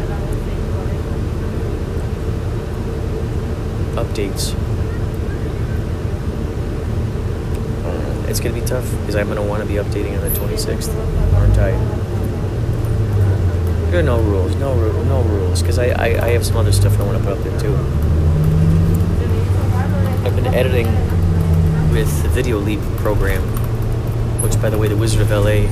updates. 3.97 4.53
Uh, 7.85 8.27
it's 8.29 8.41
gonna 8.41 8.61
be 8.61 8.67
tough 8.67 8.91
because 9.01 9.17
I'm 9.17 9.29
gonna 9.29 9.43
want 9.43 9.63
to 9.63 9.67
be 9.69 9.77
updating 9.77 10.15
on 10.15 10.21
the 10.31 10.39
26th, 10.39 10.95
aren't 11.35 11.57
I? 11.57 11.71
There 13.91 14.01
are 14.01 14.03
no 14.03 14.21
rules, 14.21 14.55
no 14.57 14.75
ru- 14.75 15.05
no 15.07 15.23
rules, 15.23 15.63
because 15.63 15.79
I, 15.79 15.87
I 15.89 16.27
I 16.27 16.29
have 16.33 16.45
some 16.45 16.59
other 16.59 16.73
stuff 16.73 17.01
I 17.01 17.05
want 17.05 17.17
to 17.17 17.25
put 17.25 17.39
up 17.39 17.43
there 17.45 17.59
too. 17.59 17.75
I've 20.27 20.37
been 20.37 20.55
editing 20.55 20.87
with 21.93 22.23
the 22.23 22.29
Video 22.31 22.57
Leap 22.57 22.81
program, 22.97 23.43
which, 24.43 24.59
by 24.63 24.71
the 24.71 24.79
way, 24.79 24.89
the 24.89 24.97
Wizard 24.97 25.21
of 25.21 25.31
LA 25.31 25.69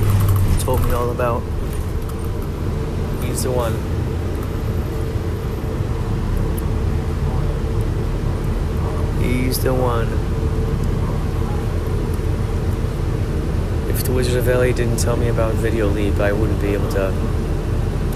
told 0.59 0.85
me 0.85 0.91
all 0.91 1.09
about. 1.09 1.41
He's 3.23 3.41
the 3.41 3.49
one. 3.51 3.73
He's 9.23 9.63
the 9.63 9.73
one. 9.73 10.07
If 13.89 14.03
the 14.03 14.11
Wizard 14.11 14.37
of 14.37 14.47
LA 14.47 14.73
didn't 14.73 14.97
tell 14.97 15.17
me 15.17 15.29
about 15.29 15.55
Video 15.55 15.87
Leap, 15.87 16.19
I 16.19 16.31
wouldn't 16.33 16.61
be 16.61 16.75
able 16.75 16.91
to. 16.91 17.07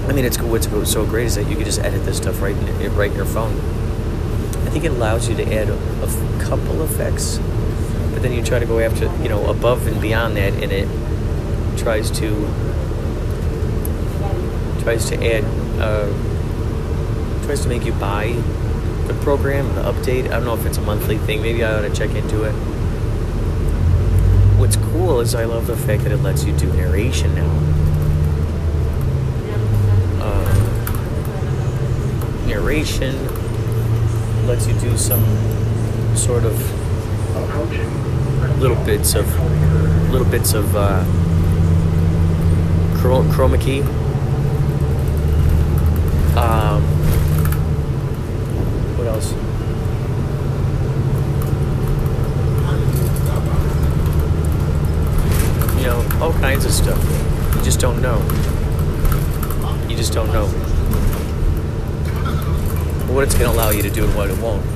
I 0.08 0.12
mean, 0.12 0.24
it's 0.24 0.40
what's 0.40 0.68
so 0.92 1.04
great 1.04 1.26
is 1.26 1.34
that 1.34 1.48
you 1.48 1.56
can 1.56 1.64
just 1.64 1.80
edit 1.80 2.04
this 2.04 2.18
stuff 2.18 2.40
right 2.40 2.56
in, 2.56 2.94
right 2.94 3.10
in 3.10 3.16
your 3.16 3.26
phone. 3.26 3.52
I 4.64 4.70
think 4.70 4.84
it 4.84 4.92
allows 4.92 5.28
you 5.28 5.34
to 5.34 5.42
add 5.52 5.68
a 5.70 6.44
couple 6.44 6.82
effects, 6.82 7.40
but 8.16 8.22
then 8.22 8.32
you 8.32 8.42
try 8.42 8.58
to 8.58 8.64
go 8.64 8.78
after, 8.78 9.14
you 9.22 9.28
know, 9.28 9.44
above 9.50 9.86
and 9.86 10.00
beyond 10.00 10.38
that, 10.38 10.54
and 10.54 10.72
it 10.72 10.88
tries 11.76 12.10
to 12.12 12.30
tries 14.80 15.10
to 15.10 15.16
add 15.22 15.44
uh, 15.78 16.08
tries 17.44 17.60
to 17.60 17.68
make 17.68 17.84
you 17.84 17.92
buy 17.92 18.28
the 19.06 19.12
program, 19.20 19.68
the 19.74 19.82
update. 19.82 20.24
I 20.28 20.28
don't 20.30 20.46
know 20.46 20.54
if 20.54 20.64
it's 20.64 20.78
a 20.78 20.80
monthly 20.80 21.18
thing. 21.18 21.42
Maybe 21.42 21.62
I 21.62 21.74
ought 21.74 21.82
to 21.82 21.94
check 21.94 22.08
into 22.14 22.44
it. 22.44 22.52
what's 24.58 24.76
cool 24.76 25.20
is 25.20 25.34
I 25.34 25.44
love 25.44 25.66
the 25.66 25.76
fact 25.76 26.04
that 26.04 26.12
it 26.12 26.22
lets 26.22 26.42
you 26.44 26.56
do 26.56 26.72
narration 26.72 27.34
now. 27.34 27.50
Uh, 30.22 30.54
narration 32.46 33.14
lets 34.46 34.66
you 34.66 34.72
do 34.80 34.96
some 34.96 35.22
sort 36.16 36.44
of 36.44 36.75
little 38.58 38.76
bits 38.84 39.14
of 39.14 39.26
little 40.10 40.26
bits 40.30 40.54
of 40.54 40.74
uh, 40.76 41.04
chro- 42.98 43.28
chroma 43.30 43.60
key. 43.60 43.80
Um, 46.38 46.82
what 48.96 49.06
else? 49.06 49.32
You 55.78 55.86
know, 55.86 56.18
all 56.20 56.32
kinds 56.34 56.64
of 56.64 56.72
stuff. 56.72 56.98
You 57.56 57.62
just 57.62 57.80
don't 57.80 58.00
know. 58.00 58.18
You 59.88 59.96
just 59.96 60.12
don't 60.12 60.32
know 60.32 60.46
what 63.12 63.24
it's 63.24 63.34
going 63.34 63.50
to 63.50 63.56
allow 63.56 63.70
you 63.70 63.82
to 63.82 63.90
do 63.90 64.04
and 64.04 64.14
what 64.14 64.28
it 64.28 64.38
won't. 64.38 64.75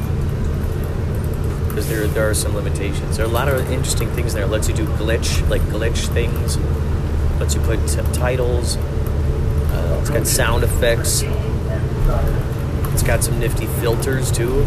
Because 1.71 1.89
there, 1.89 2.07
there 2.09 2.29
are 2.29 2.35
some 2.35 2.55
limitations. 2.55 3.17
There 3.17 3.25
are 3.25 3.29
a 3.29 3.33
lot 3.33 3.49
of 3.49 3.71
interesting 3.71 4.11
things 4.11 4.35
there. 4.35 4.43
It 4.43 4.49
lets 4.49 4.69
you 4.69 4.75
do 4.75 4.85
glitch, 4.85 5.49
like 5.49 5.63
glitch 5.63 6.09
things. 6.09 6.59
Lets 7.39 7.55
you 7.55 7.61
put 7.61 7.79
titles. 8.13 8.77
Uh, 8.77 9.99
it's 10.01 10.11
got 10.11 10.27
sound 10.27 10.65
effects. 10.65 11.23
It's 12.93 13.05
got 13.05 13.23
some 13.23 13.39
nifty 13.39 13.67
filters 13.67 14.33
too. 14.33 14.67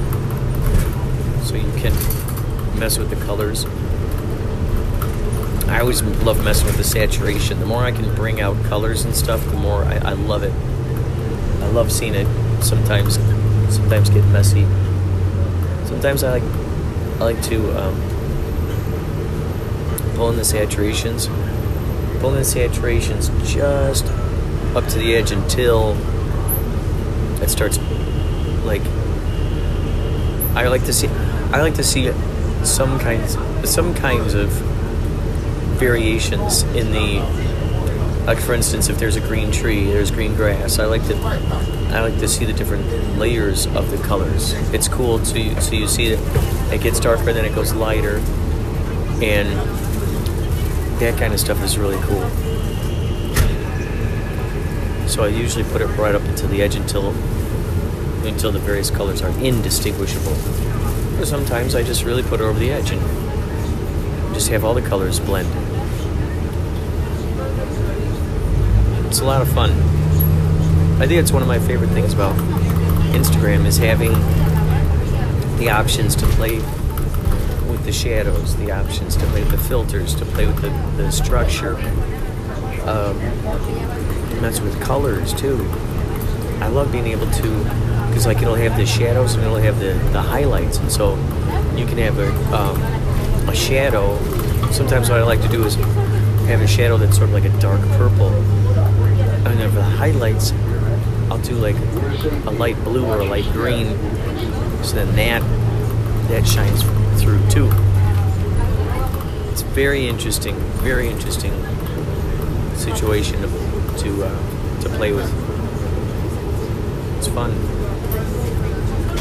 So 1.44 1.56
you 1.56 1.70
can 1.74 1.94
mess 2.80 2.98
with 2.98 3.10
the 3.10 3.18
colors. 3.26 3.66
I 5.68 5.82
always 5.82 6.02
love 6.02 6.42
messing 6.42 6.68
with 6.68 6.78
the 6.78 6.86
saturation. 6.86 7.60
The 7.60 7.66
more 7.66 7.84
I 7.84 7.92
can 7.92 8.16
bring 8.16 8.40
out 8.40 8.56
colors 8.64 9.04
and 9.04 9.14
stuff, 9.14 9.44
the 9.46 9.58
more 9.58 9.84
I, 9.84 9.98
I 9.98 10.14
love 10.14 10.44
it. 10.44 10.54
I 11.64 11.68
love 11.68 11.92
seeing 11.92 12.16
it 12.16 12.28
sometimes 12.64 13.16
sometimes 13.74 14.10
get 14.10 14.24
messy. 14.28 14.64
Sometimes 15.86 16.24
I 16.24 16.40
like 16.40 16.63
I 17.20 17.26
like 17.26 17.42
to 17.44 17.58
um, 17.82 17.96
pull 20.16 20.30
in 20.30 20.36
the 20.36 20.44
saturations, 20.44 21.28
pull 22.20 22.32
in 22.32 22.36
the 22.36 22.42
saturations 22.42 23.30
just 23.46 24.06
up 24.76 24.88
to 24.88 24.98
the 24.98 25.16
edge 25.16 25.32
until 25.32 25.96
it 27.42 27.50
starts 27.50 27.78
like 28.66 28.82
I 30.56 30.68
like 30.68 30.86
to 30.86 30.94
see 30.94 31.08
I 31.08 31.62
like 31.62 31.76
to 31.76 31.84
see 31.84 32.12
some 32.64 33.00
kinds 33.00 33.38
some 33.70 33.94
kinds 33.94 34.34
of 34.34 34.50
variations 35.80 36.64
in 36.64 36.92
the 36.92 37.20
like 38.26 38.40
for 38.40 38.54
instance 38.54 38.90
if 38.90 38.98
there's 38.98 39.16
a 39.16 39.22
green 39.22 39.52
tree 39.52 39.86
there's 39.86 40.12
green 40.12 40.36
grass 40.36 40.80
I 40.80 40.86
like 40.86 41.06
to 41.08 41.16
I 41.94 42.02
like 42.02 42.18
to 42.20 42.28
see 42.28 42.46
the 42.46 42.54
different 42.54 43.20
layers 43.20 43.68
of 43.68 43.92
the 43.92 43.98
colors. 43.98 44.54
It's 44.74 44.88
cool 44.88 45.20
you, 45.20 45.62
so 45.62 45.76
you 45.76 45.88
see 45.88 46.16
that 46.16 46.53
it 46.72 46.82
gets 46.82 47.00
darker 47.00 47.34
then 47.34 47.46
it 47.46 47.56
goes 47.56 47.74
lighter. 47.74 48.18
And 49.22 49.48
that 51.00 51.18
kind 51.18 51.34
of 51.34 51.40
stuff 51.40 51.62
is 51.64 51.78
really 51.78 52.00
cool. 52.04 52.30
So 55.08 55.24
I 55.24 55.28
usually 55.28 55.64
put 55.66 55.82
it 55.82 55.88
right 55.98 56.16
up 56.16 56.22
until 56.24 56.50
the 56.50 56.62
edge 56.62 56.76
until 56.76 57.14
until 58.26 58.52
the 58.52 58.60
various 58.60 58.90
colors 58.90 59.22
are 59.22 59.30
indistinguishable. 59.40 60.34
Or 61.20 61.26
sometimes 61.26 61.76
I 61.76 61.84
just 61.84 62.04
really 62.04 62.24
put 62.24 62.40
it 62.40 62.44
over 62.44 62.58
the 62.58 62.72
edge 62.72 62.92
and 62.92 63.02
just 64.34 64.50
have 64.50 64.64
all 64.64 64.74
the 64.74 64.82
colors 64.82 65.20
blend. 65.20 65.48
It's 69.08 69.20
a 69.20 69.26
lot 69.26 69.42
of 69.42 69.50
fun. 69.50 69.72
I 71.02 71.06
think 71.06 71.22
it's 71.22 71.32
one 71.32 71.42
of 71.42 71.48
my 71.48 71.60
favorite 71.60 71.90
things 71.90 72.14
about 72.14 72.36
Instagram 73.14 73.66
is 73.66 73.78
having 73.78 74.14
the 75.58 75.70
options 75.70 76.16
to 76.16 76.26
play 76.28 76.58
with 77.70 77.84
the 77.86 77.92
shadows, 77.92 78.56
the 78.58 78.72
options 78.72 79.16
to 79.18 79.26
play 79.28 79.42
with 79.42 79.52
the 79.52 79.58
filters, 79.58 80.16
to 80.16 80.26
play 80.26 80.46
with 80.46 80.62
the, 80.62 80.70
the 81.02 81.12
structure, 81.12 81.76
um, 82.88 83.18
mess 84.42 84.60
with 84.60 84.80
colors 84.82 85.34
too. 85.34 85.66
I 86.60 86.68
love 86.68 86.92
being 86.92 87.08
able 87.08 87.30
to, 87.30 87.58
because 88.08 88.26
like 88.26 88.42
it'll 88.42 88.56
have 88.56 88.78
the 88.78 88.86
shadows 88.86 89.36
and 89.36 89.44
it'll 89.44 89.58
have 89.58 89.80
the, 89.80 89.94
the 90.12 90.22
highlights, 90.22 90.78
and 90.78 90.92
so 90.92 91.16
you 91.76 91.86
can 91.86 91.98
have 91.98 92.18
a, 92.20 92.30
um, 92.56 93.50
a 93.50 93.56
shadow. 93.56 94.18
Sometimes 94.72 95.10
what 95.10 95.20
I 95.20 95.24
like 95.24 95.42
to 95.42 95.50
do 95.50 95.64
is 95.64 95.76
have 96.46 96.62
a 96.62 96.68
shadow 96.68 96.98
that's 96.98 97.18
sort 97.18 97.30
of 97.30 97.34
like 97.34 97.46
a 97.46 97.60
dark 97.60 97.82
purple 97.98 98.32
and 99.46 99.60
then 99.60 99.70
for 99.70 99.76
the 99.76 99.84
highlights, 99.84 100.52
I'll 101.30 101.38
do 101.40 101.56
like 101.56 101.76
a 102.46 102.52
light 102.52 102.82
blue 102.84 103.06
or 103.06 103.20
a 103.20 103.26
light 103.26 103.46
green. 103.52 103.88
So 104.84 104.96
then 104.96 105.16
that 105.16 105.42
that 106.30 106.46
shines 106.46 106.84
through 107.22 107.40
too. 107.50 107.70
It's 109.52 109.62
very 109.62 110.08
interesting, 110.08 110.56
very 110.84 111.10
interesting 111.10 111.54
situation 112.76 113.42
to 113.42 113.48
to, 114.04 114.24
uh, 114.26 114.82
to 114.82 114.90
play 114.90 115.14
with. 115.14 115.32
It's 117.18 117.28
fun. 117.28 117.52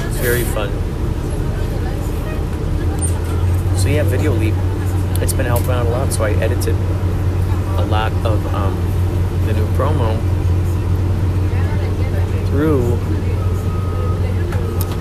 It's 0.07 0.18
very 0.18 0.44
fun. 0.44 0.70
So 3.79 3.88
yeah, 3.88 4.03
Video 4.03 4.33
Leap. 4.33 4.55
It's 5.22 5.33
been 5.33 5.46
helping 5.46 5.70
out 5.70 5.87
a 5.87 5.90
lot. 5.90 6.12
So 6.12 6.25
I 6.25 6.33
edited 6.33 6.75
a 6.75 7.87
lot 7.88 8.12
of 8.27 8.55
um, 8.55 8.75
the 9.46 9.53
new 9.53 9.66
promo 9.77 10.18
through 12.48 12.98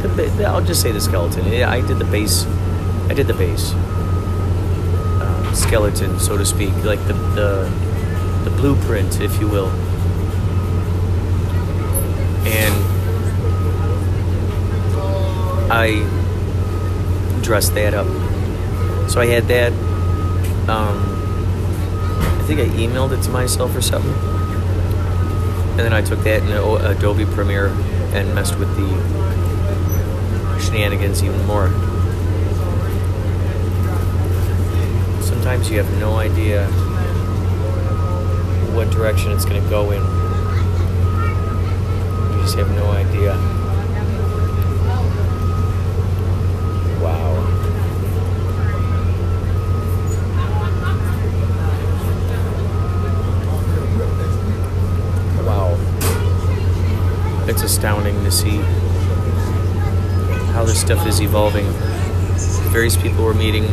the, 0.02 0.08
the, 0.38 0.46
I'll 0.46 0.64
just 0.64 0.82
say 0.82 0.92
the 0.92 1.02
skeleton. 1.02 1.46
I 1.64 1.86
did 1.86 2.00
the 2.00 2.06
base. 2.06 2.46
I 3.10 3.14
did 3.14 3.28
the 3.28 3.34
base 3.34 3.74
um, 5.22 5.52
skeleton, 5.54 6.20
so 6.20 6.38
to 6.38 6.46
speak, 6.46 6.74
like 6.84 7.00
the, 7.08 7.14
the 7.14 7.70
the 8.44 8.50
blueprint, 8.52 9.22
if 9.22 9.40
you 9.40 9.48
will. 9.48 9.70
And 12.48 12.74
I 15.72 16.02
dressed 17.42 17.76
that 17.76 17.94
up. 17.94 18.08
So 19.10 19.22
I 19.22 19.26
had 19.28 19.48
that. 19.48 19.72
Um, 20.70 21.08
I 22.40 22.44
think 22.48 22.60
I 22.60 22.66
emailed 22.76 23.18
it 23.18 23.22
to 23.24 23.30
myself 23.30 23.76
or 23.76 23.82
something. 23.82 24.12
And 25.72 25.80
then 25.80 25.94
I 25.94 26.02
took 26.02 26.20
that 26.24 26.44
in 26.44 26.52
Adobe 26.52 27.26
Premiere 27.26 27.68
and 28.14 28.34
messed 28.36 28.58
with 28.58 28.76
the 28.76 29.31
shenanigans 30.72 31.22
even 31.22 31.46
more. 31.46 31.68
Sometimes 35.22 35.70
you 35.70 35.78
have 35.78 36.00
no 36.00 36.16
idea 36.16 36.66
what 38.74 38.90
direction 38.90 39.34
it's 39.34 39.44
going 39.44 39.62
to 39.62 39.70
go 39.70 39.92
in. 39.92 40.02
You 42.32 42.42
just 42.42 42.56
have 42.56 42.72
no 42.72 42.90
idea. 42.92 43.36
Wow. 47.02 47.34
Wow. 55.46 55.78
It's 57.50 57.62
astounding 57.62 58.24
to 58.24 58.32
see 58.32 58.62
how 60.52 60.64
this 60.66 60.80
stuff 60.80 61.08
is 61.08 61.22
evolving. 61.22 61.66
Various 62.72 62.96
people 62.96 63.24
we're 63.24 63.34
meeting, 63.34 63.64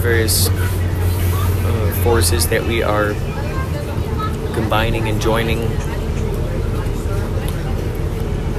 various 0.00 0.48
uh, 0.48 2.00
forces 2.02 2.48
that 2.48 2.62
we 2.62 2.82
are 2.82 3.12
combining 4.54 5.08
and 5.08 5.20
joining. 5.20 5.60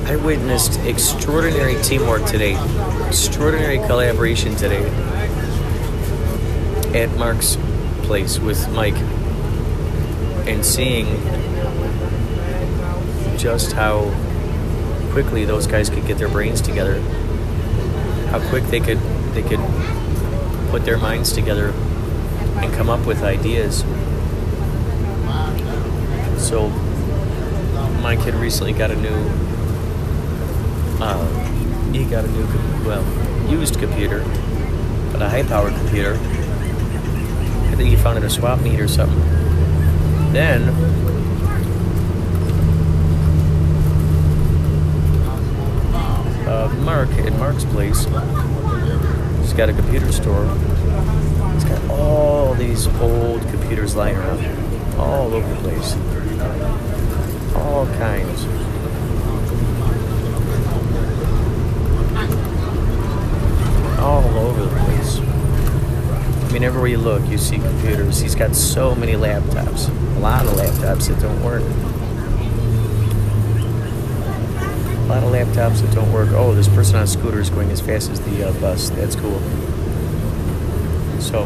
I 0.08 0.16
witnessed 0.18 0.80
extraordinary 0.82 1.82
teamwork 1.82 2.26
today, 2.26 2.56
extraordinary 3.08 3.78
collaboration 3.78 4.56
today 4.56 4.86
at 6.94 7.10
Mark's 7.18 7.58
place 8.04 8.40
with 8.40 8.72
Mike 8.72 8.98
and 10.48 10.64
seeing 10.64 11.08
just 13.38 13.72
how 13.74 14.12
quickly 15.16 15.46
those 15.46 15.66
guys 15.66 15.90
could 15.90 16.06
get 16.06 16.18
their 16.18 16.28
brains 16.28 16.60
together 16.60 17.00
how 18.32 18.50
quick 18.50 18.66
they 18.66 18.82
could 18.82 18.98
they 19.34 19.42
could 19.42 19.62
put 20.72 20.84
their 20.84 20.98
minds 20.98 21.32
together 21.32 21.70
and 22.58 22.74
come 22.74 22.90
up 22.90 23.06
with 23.06 23.24
ideas 23.24 23.86
so 26.38 26.68
my 28.02 28.18
kid 28.22 28.34
recently 28.34 28.74
got 28.74 28.92
a 28.92 28.96
new 28.98 29.32
uh, 31.00 31.94
he 31.94 32.04
got 32.04 32.26
a 32.26 32.28
new 32.28 32.46
well 32.86 33.02
used 33.50 33.80
computer 33.80 34.20
but 35.14 35.22
a 35.22 35.30
high 35.30 35.44
powered 35.44 35.74
computer 35.76 36.20
I 37.76 37.78
think 37.78 37.90
he 37.90 37.96
found 37.96 38.18
it 38.18 38.24
a 38.24 38.30
swap 38.30 38.62
meet 38.62 38.80
or 38.80 38.88
something. 38.88 39.20
Then 40.32 40.70
uh, 46.66 46.74
Mark 46.82 47.10
at 47.10 47.34
Mark's 47.34 47.66
place, 47.66 48.06
he's 49.42 49.54
got 49.54 49.70
a 49.70 49.74
computer 49.74 50.12
store. 50.12 50.46
He's 51.54 51.64
got 51.66 51.90
all 51.90 52.54
these 52.56 52.88
old 53.00 53.42
computers 53.50 53.96
lying 53.96 54.18
around, 54.18 54.98
all 54.98 55.34
over 55.34 55.48
the 55.48 55.62
place, 55.62 55.94
all 57.56 57.86
kinds. 57.98 58.46
all 64.00 64.24
over 64.38 64.66
the 64.66 64.76
place. 64.84 65.20
I 65.20 66.52
mean, 66.52 66.64
everywhere 66.64 66.90
you 66.90 67.00
look, 67.00 67.28
you 67.28 67.40
see 67.40 67.58
computers. 67.58 68.20
He's 68.20 68.36
got 68.36 68.56
so 68.56 68.94
many 68.94 69.14
laptops, 69.14 69.90
a 70.18 70.20
lot 70.20 70.46
of 70.46 70.54
laptops 70.54 71.08
that 71.08 71.20
don't 71.20 71.44
work. 71.44 71.64
A 75.06 75.08
lot 75.08 75.24
of 75.24 75.32
laptops 75.32 75.82
that 75.82 75.94
don't 75.94 76.12
work. 76.12 76.30
Oh, 76.32 76.56
this 76.56 76.68
person 76.68 76.96
on 76.96 77.04
a 77.04 77.08
scooter 77.08 77.40
is 77.40 77.52
going 77.52 77.70
as 77.70 77.80
fast 77.80 78.10
as 78.10 78.20
the 78.22 78.50
uh, 78.50 78.54
bus. 78.60 78.90
That's 78.90 79.16
cool. 79.16 79.40
So, 81.22 81.46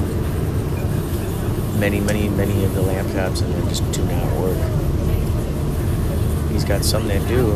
many, 1.77 1.99
many, 1.99 2.29
many 2.29 2.63
of 2.63 2.73
the 2.73 2.81
laptops 2.81 3.41
and 3.41 3.53
them 3.53 3.67
just 3.67 3.83
do 3.91 4.01
not 4.05 4.31
work. 4.39 4.57
He's 6.51 6.63
got 6.63 6.85
some 6.85 7.09
that 7.09 7.27
do. 7.27 7.51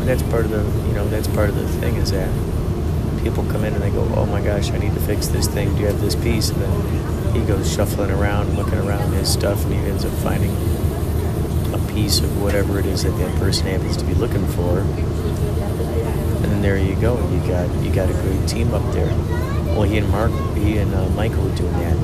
And 0.00 0.08
that's 0.08 0.22
part 0.24 0.44
of 0.44 0.50
the, 0.50 0.64
you 0.88 0.94
know, 0.94 1.06
that's 1.08 1.28
part 1.28 1.48
of 1.48 1.54
the 1.54 1.68
thing 1.80 1.94
is 1.94 2.10
that 2.10 2.28
people 3.22 3.44
come 3.44 3.64
in 3.64 3.74
and 3.74 3.82
they 3.82 3.90
go, 3.90 4.08
"Oh 4.16 4.26
my 4.26 4.40
gosh, 4.40 4.72
I 4.72 4.78
need 4.78 4.94
to 4.94 5.00
fix 5.00 5.28
this 5.28 5.46
thing. 5.46 5.72
Do 5.74 5.82
you 5.82 5.86
have 5.86 6.00
this 6.00 6.16
piece?" 6.16 6.50
And 6.50 6.60
then 6.62 7.32
he 7.32 7.44
goes 7.46 7.72
shuffling 7.72 8.10
around, 8.10 8.56
looking 8.56 8.78
around 8.78 9.12
his 9.12 9.32
stuff, 9.32 9.64
and 9.64 9.72
he 9.72 9.78
ends 9.80 10.04
up 10.04 10.12
finding 10.14 10.50
piece 11.96 12.20
of 12.20 12.42
whatever 12.42 12.78
it 12.78 12.84
is 12.84 13.04
that 13.04 13.12
that 13.12 13.34
person 13.38 13.66
happens 13.68 13.96
to 13.96 14.04
be 14.04 14.12
looking 14.12 14.46
for. 14.48 14.80
And 14.80 16.44
then 16.44 16.60
there 16.60 16.76
you 16.76 16.94
go. 16.96 17.16
You 17.30 17.40
got 17.48 17.74
you 17.82 17.90
got 17.90 18.10
a 18.10 18.12
great 18.12 18.46
team 18.46 18.74
up 18.74 18.82
there. 18.92 19.08
Well, 19.72 19.84
he 19.84 19.96
and 19.96 20.10
Mark, 20.10 20.30
he 20.58 20.76
and 20.76 20.94
uh, 20.94 21.08
Michael 21.10 21.42
were 21.44 21.56
doing 21.56 21.72
that, 21.72 21.96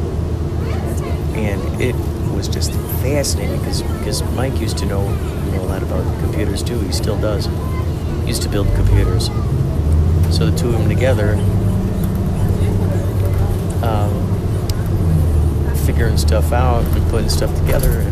and 1.36 1.78
it 1.78 1.94
was 2.34 2.48
just 2.48 2.72
fascinating 3.02 3.58
because 3.58 3.82
because 3.82 4.22
Mike 4.32 4.58
used 4.58 4.78
to 4.78 4.86
know 4.86 5.02
you 5.44 5.52
know 5.52 5.60
a 5.60 5.68
lot 5.68 5.82
about 5.82 6.02
computers 6.20 6.62
too. 6.62 6.80
He 6.80 6.92
still 6.92 7.20
does. 7.20 7.44
He 8.22 8.28
used 8.28 8.42
to 8.44 8.48
build 8.48 8.68
computers. 8.74 9.26
So 10.34 10.48
the 10.50 10.56
two 10.56 10.68
of 10.68 10.72
them 10.72 10.88
together, 10.88 11.34
um, 13.84 14.12
figuring 15.84 16.16
stuff 16.16 16.50
out 16.50 16.82
and 16.82 17.10
putting 17.10 17.28
stuff 17.28 17.54
together, 17.60 18.10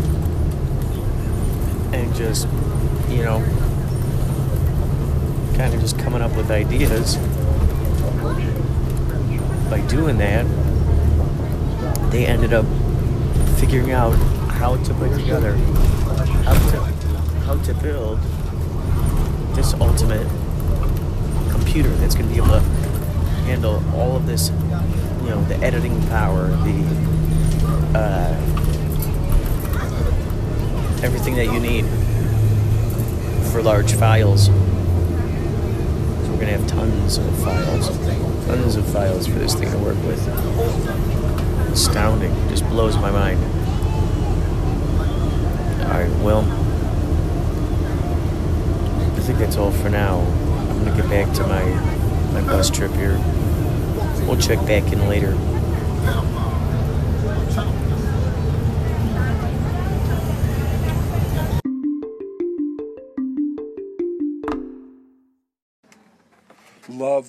just, 2.20 2.46
you 3.08 3.24
know, 3.24 3.40
kind 5.56 5.72
of 5.72 5.80
just 5.80 5.98
coming 5.98 6.20
up 6.20 6.36
with 6.36 6.50
ideas. 6.50 7.16
By 9.70 9.80
doing 9.88 10.18
that, 10.18 10.44
they 12.10 12.26
ended 12.26 12.52
up 12.52 12.66
figuring 13.58 13.92
out 13.92 14.12
how 14.50 14.76
to 14.76 14.94
put 14.94 15.18
together, 15.18 15.54
how 16.44 16.52
to, 16.70 16.80
how 17.46 17.56
to 17.62 17.74
build 17.82 18.20
this 19.56 19.72
ultimate 19.80 20.28
computer 21.50 21.88
that's 21.96 22.14
going 22.14 22.28
to 22.28 22.34
be 22.34 22.36
able 22.36 22.48
to 22.48 22.60
handle 23.46 23.82
all 23.94 24.14
of 24.14 24.26
this, 24.26 24.50
you 25.22 25.30
know, 25.30 25.42
the 25.44 25.56
editing 25.64 25.98
power, 26.08 26.48
the 26.48 27.98
uh, 27.98 28.36
everything 31.02 31.34
that 31.34 31.46
you 31.46 31.58
need 31.58 31.86
for 33.50 33.62
large 33.62 33.92
files. 33.94 34.46
So 34.46 34.52
we're 36.30 36.38
going 36.38 36.46
to 36.46 36.58
have 36.58 36.66
tons 36.68 37.18
of 37.18 37.38
files, 37.42 37.88
tons 38.46 38.76
of 38.76 38.86
files 38.92 39.26
for 39.26 39.38
this 39.38 39.54
thing 39.54 39.70
to 39.72 39.78
work 39.78 39.96
with. 40.04 40.24
Astounding, 41.72 42.32
just 42.48 42.64
blows 42.68 42.96
my 42.96 43.10
mind. 43.10 43.42
All 45.82 45.98
right, 45.98 46.10
well, 46.22 46.42
I 49.16 49.20
think 49.20 49.38
that's 49.38 49.56
all 49.56 49.72
for 49.72 49.90
now. 49.90 50.20
I'm 50.20 50.84
gonna 50.84 50.96
get 50.96 51.10
back 51.10 51.34
to 51.36 51.46
my 51.46 51.64
my 52.32 52.42
bus 52.42 52.70
trip 52.70 52.92
here. 52.92 53.18
We'll 54.26 54.38
check 54.38 54.58
back 54.66 54.92
in 54.92 55.08
later. 55.08 55.36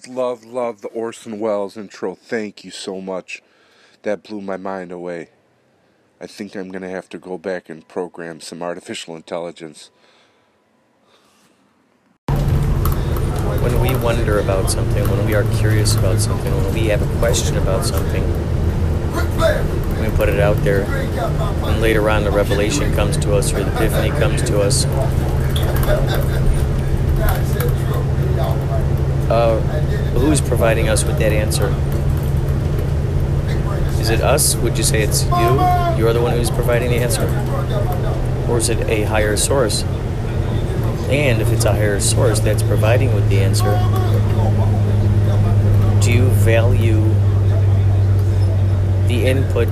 Loved, 0.07 0.45
loved 0.45 0.81
the 0.81 0.87
Orson 0.89 1.39
Welles 1.39 1.77
intro. 1.77 2.15
Thank 2.15 2.63
you 2.63 2.71
so 2.71 2.99
much. 2.99 3.41
That 4.01 4.23
blew 4.23 4.41
my 4.41 4.57
mind 4.57 4.91
away. 4.91 5.29
I 6.19 6.27
think 6.27 6.55
I'm 6.55 6.69
going 6.69 6.81
to 6.81 6.89
have 6.89 7.07
to 7.09 7.19
go 7.19 7.37
back 7.37 7.69
and 7.69 7.87
program 7.87 8.41
some 8.41 8.63
artificial 8.63 9.15
intelligence. 9.15 9.91
When 12.27 13.79
we 13.79 13.95
wonder 13.95 14.39
about 14.39 14.71
something, 14.71 15.07
when 15.09 15.25
we 15.25 15.35
are 15.35 15.43
curious 15.55 15.95
about 15.95 16.19
something, 16.19 16.51
when 16.55 16.73
we 16.73 16.87
have 16.87 17.01
a 17.01 17.19
question 17.19 17.57
about 17.57 17.85
something, 17.85 18.23
we 20.01 20.09
put 20.17 20.29
it 20.29 20.39
out 20.39 20.57
there. 20.63 20.83
And 20.83 21.79
later 21.79 22.09
on, 22.09 22.23
the 22.23 22.31
revelation 22.31 22.91
comes 22.93 23.17
to 23.17 23.35
us, 23.35 23.53
or 23.53 23.63
the 23.63 23.75
epiphany 23.75 24.09
comes 24.09 24.41
to 24.43 24.61
us. 24.61 24.85
Uh, 29.31 29.61
who's 30.19 30.41
providing 30.41 30.89
us 30.89 31.05
with 31.05 31.17
that 31.17 31.31
answer? 31.31 31.67
Is 34.01 34.09
it 34.09 34.19
us? 34.19 34.57
Would 34.57 34.77
you 34.77 34.83
say 34.83 35.03
it's 35.03 35.23
you? 35.23 35.97
You're 35.97 36.11
the 36.11 36.19
one 36.21 36.33
who's 36.33 36.51
providing 36.51 36.89
the 36.89 36.97
answer? 36.97 37.23
Or 38.51 38.57
is 38.57 38.67
it 38.67 38.81
a 38.89 39.03
higher 39.03 39.37
source? 39.37 39.83
And 41.07 41.41
if 41.41 41.49
it's 41.53 41.63
a 41.63 41.71
higher 41.71 42.01
source 42.01 42.41
that's 42.41 42.61
providing 42.61 43.15
with 43.15 43.29
the 43.29 43.39
answer, 43.39 43.71
do 46.01 46.11
you 46.11 46.25
value 46.43 47.01
the 49.07 49.27
input 49.27 49.69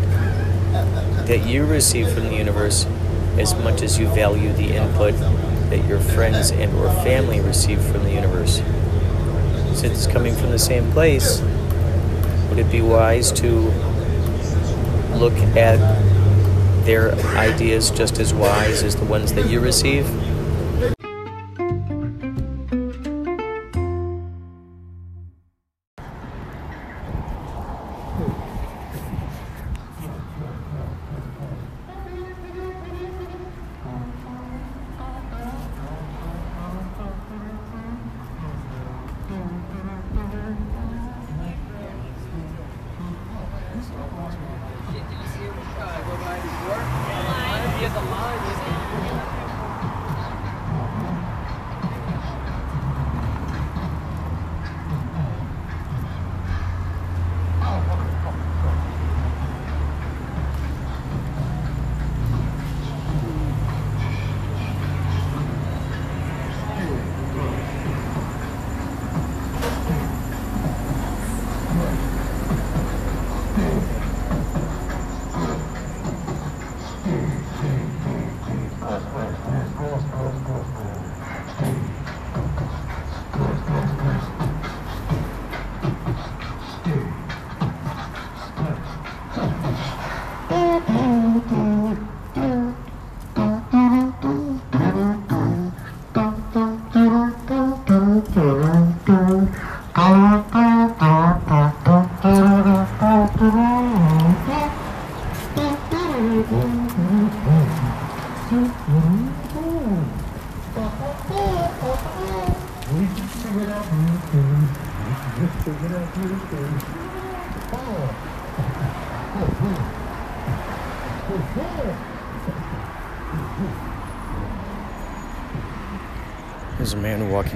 that 1.27 1.45
you 1.45 1.65
receive 1.65 2.09
from 2.13 2.29
the 2.29 2.35
universe 2.35 2.85
as 3.37 3.53
much 3.55 3.81
as 3.81 3.99
you 3.99 4.07
value 4.07 4.53
the 4.53 4.77
input 4.77 5.15
that 5.69 5.85
your 5.85 5.99
friends 5.99 6.51
and 6.51 6.73
or 6.77 6.87
family 7.03 7.41
receive 7.41 7.81
from 7.81 8.05
the 8.05 8.13
universe? 8.13 8.61
Since 9.79 10.03
it's 10.03 10.13
coming 10.13 10.35
from 10.35 10.49
the 10.49 10.59
same 10.59 10.91
place, 10.91 11.39
would 12.49 12.59
it 12.59 12.69
be 12.69 12.81
wise 12.81 13.31
to 13.31 13.49
look 15.15 15.31
at 15.55 15.77
their 16.83 17.15
ideas 17.37 17.89
just 17.89 18.19
as 18.19 18.33
wise 18.33 18.83
as 18.83 18.97
the 18.97 19.05
ones 19.05 19.31
that 19.35 19.49
you 19.49 19.61
receive? 19.61 20.05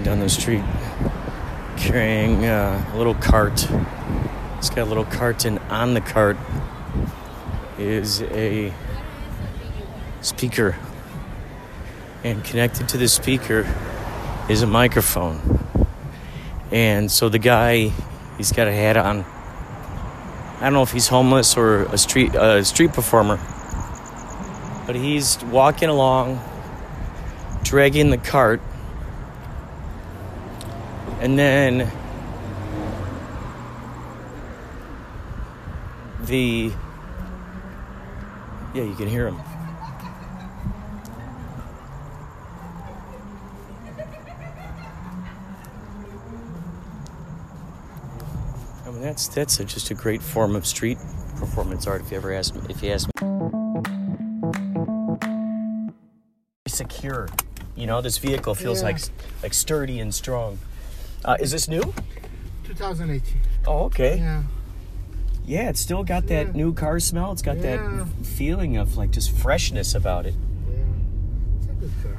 Walking 0.03 0.19
down 0.19 0.19
the 0.19 0.29
street 0.29 0.63
carrying 1.77 2.45
uh, 2.45 2.91
a 2.93 2.97
little 2.97 3.15
cart. 3.15 3.67
It's 4.57 4.69
got 4.69 4.79
a 4.79 4.85
little 4.85 5.05
cart, 5.05 5.45
and 5.45 5.59
on 5.69 5.93
the 5.93 6.01
cart 6.01 6.37
is 7.77 8.21
a 8.21 8.73
speaker. 10.21 10.75
And 12.23 12.43
connected 12.43 12.89
to 12.89 12.97
the 12.97 13.07
speaker 13.07 13.65
is 14.49 14.61
a 14.61 14.67
microphone. 14.67 15.39
And 16.71 17.11
so 17.11 17.29
the 17.29 17.39
guy, 17.39 17.91
he's 18.37 18.51
got 18.51 18.67
a 18.67 18.73
hat 18.73 18.97
on. 18.97 19.25
I 20.59 20.63
don't 20.63 20.73
know 20.73 20.83
if 20.83 20.91
he's 20.91 21.07
homeless 21.07 21.57
or 21.57 21.83
a 21.83 21.97
street 21.97 22.35
a 22.35 22.63
street 22.63 22.93
performer, 22.93 23.37
but 24.85 24.95
he's 24.95 25.41
walking 25.45 25.89
along, 25.89 26.39
dragging 27.63 28.09
the 28.09 28.17
cart 28.17 28.61
and 31.23 31.39
then 31.39 31.89
the 36.25 36.69
yeah 38.73 38.83
you 38.83 38.93
can 38.95 39.07
hear 39.07 39.27
him. 39.29 39.39
I 48.85 48.91
mean 48.91 49.01
that's 49.01 49.29
that's 49.29 49.61
a, 49.61 49.63
just 49.63 49.91
a 49.91 49.93
great 49.93 50.21
form 50.21 50.57
of 50.57 50.65
street 50.67 50.97
performance 51.37 51.87
art 51.87 52.01
if 52.01 52.11
you 52.11 52.17
ever 52.17 52.33
ask 52.33 52.53
me 52.53 52.61
if 52.69 52.83
you 52.83 52.91
ask 52.91 53.07
me. 53.07 53.29
Secure. 56.67 57.29
You 57.77 57.87
know 57.87 58.01
this 58.01 58.17
vehicle 58.17 58.55
feels 58.55 58.81
Yeah. 58.81 58.87
like 58.87 58.99
like 59.41 59.53
sturdy 59.53 60.01
and 60.01 60.13
strong 60.13 60.59
uh, 61.25 61.37
is 61.39 61.51
this 61.51 61.67
new 61.67 61.81
2018. 62.63 63.35
Oh, 63.67 63.85
okay. 63.85 64.17
Yeah, 64.17 64.43
Yeah. 65.45 65.69
it's 65.69 65.79
still 65.79 66.03
got 66.03 66.27
that 66.27 66.47
Yeah. 66.47 66.51
new 66.53 66.73
car 66.73 66.99
smell. 66.99 67.31
It's 67.31 67.41
got 67.41 67.57
Yeah. 67.57 67.77
that 67.77 68.07
feeling 68.25 68.77
of 68.77 68.97
like 68.97 69.11
just 69.11 69.31
freshness 69.31 69.95
about 69.95 70.25
it. 70.25 70.35
Yeah. 70.69 70.77
It's 71.59 71.67
a 71.67 71.73
good 71.73 71.91
car. 72.03 72.17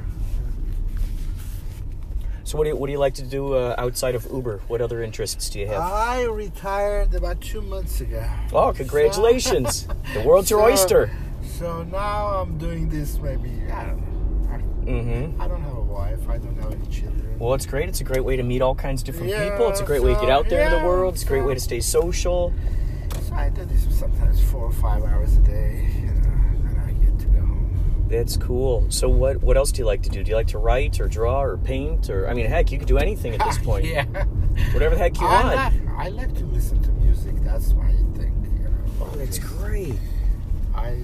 So, 2.43 2.59
what 2.59 2.65
do 2.65 2.69
you, 2.69 2.75
what 2.75 2.85
do 2.87 2.91
you 2.93 2.99
like 2.99 3.15
to 3.15 3.23
do 3.23 3.53
uh, 3.53 3.73
outside 3.77 4.13
of 4.13 4.27
Uber? 4.31 4.61
What 4.67 4.79
other 4.79 5.01
interests 5.01 5.49
do 5.49 5.59
you 5.59 5.67
have? 5.67 5.81
I 5.81 6.25
retired 6.25 7.15
about 7.15 7.41
two 7.41 7.61
months 7.61 8.01
ago. 8.01 8.23
oh, 8.53 8.71
congratulations! 8.71 9.87
the 10.13 10.21
world's 10.21 10.51
your 10.51 10.61
oyster. 10.69 11.09
So 11.57 11.81
now 11.83 12.27
I'm 12.41 12.57
doing 12.59 12.87
this 12.89 13.17
maybe, 13.19 13.49
I 13.71 13.85
don't 13.85 13.97
know. 13.97 14.91
Mm-hmm. 14.91 15.41
I, 15.41 15.45
I 15.45 15.47
don't 15.47 15.63
a 15.65 15.81
wife. 15.95 16.29
I 16.29 16.37
don't 16.37 16.55
have 16.61 16.71
any 16.73 16.85
children. 16.87 17.37
Well, 17.39 17.53
it's 17.53 17.65
great. 17.65 17.87
It's 17.89 18.01
a 18.01 18.03
great 18.03 18.23
way 18.23 18.35
to 18.35 18.43
meet 18.43 18.61
all 18.61 18.75
kinds 18.75 19.01
of 19.01 19.05
different 19.05 19.29
Yeah, 19.29 19.49
people. 19.49 19.69
It's 19.69 19.79
a 19.79 19.85
great 19.85 20.03
way 20.03 20.13
to 20.13 20.19
get 20.19 20.29
out 20.29 20.49
there 20.49 20.65
in 20.65 20.71
the 20.81 20.85
world. 20.87 21.13
It's 21.15 21.23
a 21.23 21.27
great 21.27 21.41
so- 21.41 21.47
way 21.47 21.53
to 21.53 21.59
stay 21.59 21.79
social. 21.79 22.53
So 23.27 23.33
I 23.33 23.49
do 23.49 23.63
this 23.65 23.97
sometimes 23.97 24.41
four 24.43 24.65
or 24.65 24.71
five 24.73 25.03
hours 25.03 25.37
a 25.37 25.39
day. 25.39 25.89
You 26.01 26.09
uh, 26.09 26.11
know, 26.13 26.69
and 26.69 26.79
I 26.81 26.91
get 27.05 27.17
to 27.19 27.25
go 27.27 27.39
home. 27.39 28.05
That's 28.09 28.35
cool. 28.37 28.85
So, 28.89 29.07
what 29.07 29.41
what 29.41 29.55
else 29.57 29.71
do 29.71 29.79
you 29.81 29.85
like 29.85 30.03
to 30.03 30.09
do? 30.09 30.21
Do 30.23 30.29
you 30.31 30.35
like 30.35 30.47
to 30.47 30.57
write 30.57 30.99
or 30.99 31.07
draw 31.07 31.41
or 31.41 31.57
paint 31.57 32.09
or 32.09 32.27
I 32.27 32.33
mean, 32.33 32.45
heck, 32.45 32.71
you 32.71 32.77
could 32.77 32.87
do 32.89 32.97
anything 32.97 33.33
at 33.33 33.45
this 33.45 33.57
point. 33.69 33.85
yeah. 33.85 34.05
Whatever 34.73 34.95
the 34.95 35.01
heck 35.01 35.19
you 35.19 35.25
I 35.27 35.43
want. 35.43 35.55
like, 35.55 35.97
I 35.97 36.09
like 36.09 36.33
to 36.35 36.45
listen 36.45 36.81
to 36.83 36.91
music. 36.91 37.35
That's 37.43 37.73
my 37.73 37.91
thing. 38.17 38.35
You 38.57 38.63
know. 38.65 38.71
Oh, 39.01 39.15
that's 39.15 39.39
great. 39.39 39.95
I 40.75 40.99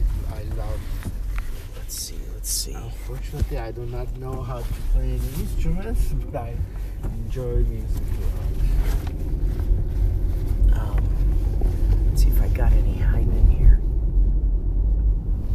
Let's 2.52 2.64
see. 2.64 2.74
Unfortunately, 2.74 3.58
I 3.60 3.72
do 3.72 3.86
not 3.86 4.14
know 4.18 4.41
how 4.41 4.58
to 4.58 4.74
play 4.91 5.04
any 5.04 5.41
instruments, 5.41 6.10
but 6.12 6.36
I 6.36 6.54
enjoy 7.02 7.64
music. 7.64 8.04
Um, 10.74 10.99
let's 12.10 12.24
see 12.24 12.28
if 12.28 12.41
I 12.41 12.49
got 12.49 12.74
any 12.74 12.97
hiding 12.97 13.32
in 13.38 13.49
here. 13.52 13.80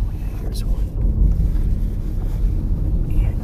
Oh 0.07 0.11
yeah, 0.11 0.39
here's 0.41 0.65
one. 0.65 0.87
And 3.11 3.43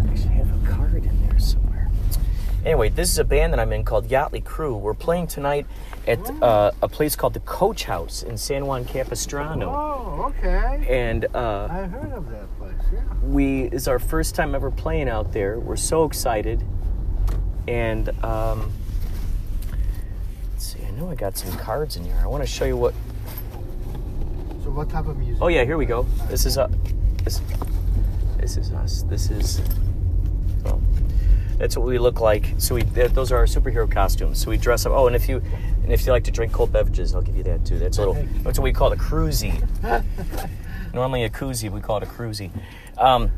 I 0.00 0.10
actually 0.10 0.34
have 0.34 0.50
a 0.50 0.66
card 0.68 1.04
in 1.04 1.28
there 1.28 1.38
somewhere. 1.38 1.67
Anyway, 2.64 2.88
this 2.88 3.10
is 3.10 3.18
a 3.18 3.24
band 3.24 3.52
that 3.52 3.60
I'm 3.60 3.72
in 3.72 3.84
called 3.84 4.08
Yachtley 4.08 4.44
Crew. 4.44 4.76
We're 4.76 4.92
playing 4.92 5.28
tonight 5.28 5.66
at 6.08 6.18
uh, 6.42 6.72
a 6.82 6.88
place 6.88 7.14
called 7.14 7.34
the 7.34 7.40
Coach 7.40 7.84
House 7.84 8.24
in 8.24 8.36
San 8.36 8.66
Juan 8.66 8.84
Capistrano. 8.84 9.70
Oh, 9.70 10.32
okay. 10.36 10.84
And 10.88 11.26
uh, 11.34 11.68
I 11.70 11.84
heard 11.84 12.12
of 12.12 12.28
that 12.30 12.58
place. 12.58 12.74
Yeah. 12.92 13.00
we 13.22 13.64
is 13.64 13.86
our 13.86 14.00
first 14.00 14.34
time 14.34 14.54
ever 14.54 14.70
playing 14.72 15.08
out 15.08 15.32
there. 15.32 15.60
We're 15.60 15.76
so 15.76 16.04
excited, 16.04 16.64
and 17.68 18.08
um, 18.24 18.72
let's 20.52 20.72
see. 20.72 20.84
I 20.84 20.90
know 20.90 21.10
I 21.10 21.14
got 21.14 21.38
some 21.38 21.56
cards 21.58 21.96
in 21.96 22.04
here. 22.04 22.18
I 22.20 22.26
want 22.26 22.42
to 22.42 22.48
show 22.48 22.64
you 22.64 22.76
what. 22.76 22.94
So, 24.64 24.70
what 24.70 24.90
type 24.90 25.06
of 25.06 25.16
music? 25.16 25.38
Oh 25.40 25.48
yeah, 25.48 25.64
here 25.64 25.76
we 25.76 25.86
go. 25.86 26.02
This 26.28 26.44
is 26.44 26.58
uh, 26.58 26.68
this, 27.22 27.40
this 28.38 28.56
is 28.56 28.72
us. 28.72 29.02
This 29.02 29.30
is. 29.30 29.60
That's 31.58 31.76
what 31.76 31.86
we 31.86 31.98
look 31.98 32.20
like. 32.20 32.54
So 32.58 32.76
we 32.76 32.82
those 32.82 33.32
are 33.32 33.36
our 33.36 33.46
superhero 33.46 33.90
costumes. 33.90 34.38
So 34.40 34.50
we 34.50 34.56
dress 34.56 34.86
up. 34.86 34.92
Oh, 34.92 35.06
and 35.06 35.16
if 35.16 35.28
you 35.28 35.42
and 35.82 35.92
if 35.92 36.06
you 36.06 36.12
like 36.12 36.24
to 36.24 36.30
drink 36.30 36.52
cold 36.52 36.72
beverages, 36.72 37.14
I'll 37.14 37.22
give 37.22 37.36
you 37.36 37.42
that 37.44 37.64
too. 37.64 37.78
That's 37.78 37.98
a 37.98 38.06
little. 38.06 38.14
That's 38.42 38.58
what 38.58 38.64
we 38.64 38.72
call 38.72 38.92
a 38.92 38.96
cruisy. 38.96 39.54
Normally 40.94 41.24
a 41.24 41.30
koozie, 41.30 41.70
we 41.70 41.80
call 41.80 41.98
it 41.98 42.02
a 42.04 42.06
cruisy. 42.06 42.50
Um, 42.96 43.30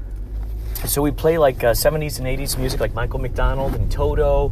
so 0.87 1.03
we 1.03 1.11
play 1.11 1.37
like 1.37 1.63
uh, 1.65 1.73
70s 1.73 2.19
and 2.19 2.27
80s 2.27 2.57
music, 2.57 2.81
like 2.81 2.95
Michael 2.95 3.19
McDonald 3.19 3.75
and 3.75 3.91
Toto, 3.91 4.51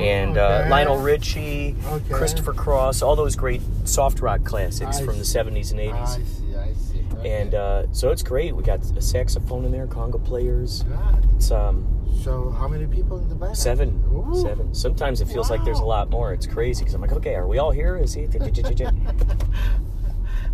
and 0.00 0.38
uh, 0.38 0.60
okay. 0.60 0.70
Lionel 0.70 0.98
Richie, 0.98 1.74
Okay. 1.86 2.14
Christopher 2.14 2.54
Cross, 2.54 3.02
all 3.02 3.14
those 3.16 3.36
great 3.36 3.60
soft 3.84 4.20
rock 4.20 4.42
classics 4.44 4.98
I 4.98 5.04
from 5.04 5.18
the 5.18 5.24
70s 5.24 5.72
and 5.72 5.80
80s. 5.80 5.92
I 5.92 6.06
see. 6.06 6.56
I 6.56 6.72
see. 6.72 7.04
Okay. 7.18 7.42
And 7.42 7.54
uh, 7.54 7.92
so 7.92 8.10
it's 8.10 8.22
great. 8.22 8.54
We 8.56 8.62
got 8.62 8.80
a 8.96 9.02
saxophone 9.02 9.64
in 9.66 9.72
there, 9.72 9.86
conga 9.86 10.24
players. 10.24 10.82
God. 10.84 11.28
It's 11.36 11.50
um, 11.50 11.84
So, 12.22 12.50
how 12.50 12.68
many 12.68 12.86
people 12.86 13.18
in 13.18 13.28
the 13.28 13.34
band? 13.34 13.56
seven, 13.56 14.02
Ooh. 14.12 14.40
seven. 14.40 14.74
Sometimes 14.74 15.20
it 15.20 15.28
feels 15.28 15.50
like 15.50 15.64
there's 15.64 15.78
a 15.80 15.84
lot 15.84 16.10
more. 16.10 16.32
It's 16.32 16.46
crazy 16.46 16.82
because 16.82 16.94
I'm 16.94 17.00
like, 17.00 17.12
okay, 17.12 17.34
are 17.34 17.46
we 17.46 17.58
all 17.58 17.70
here? 17.70 17.96
Is 17.96 18.14
he? 18.14 18.26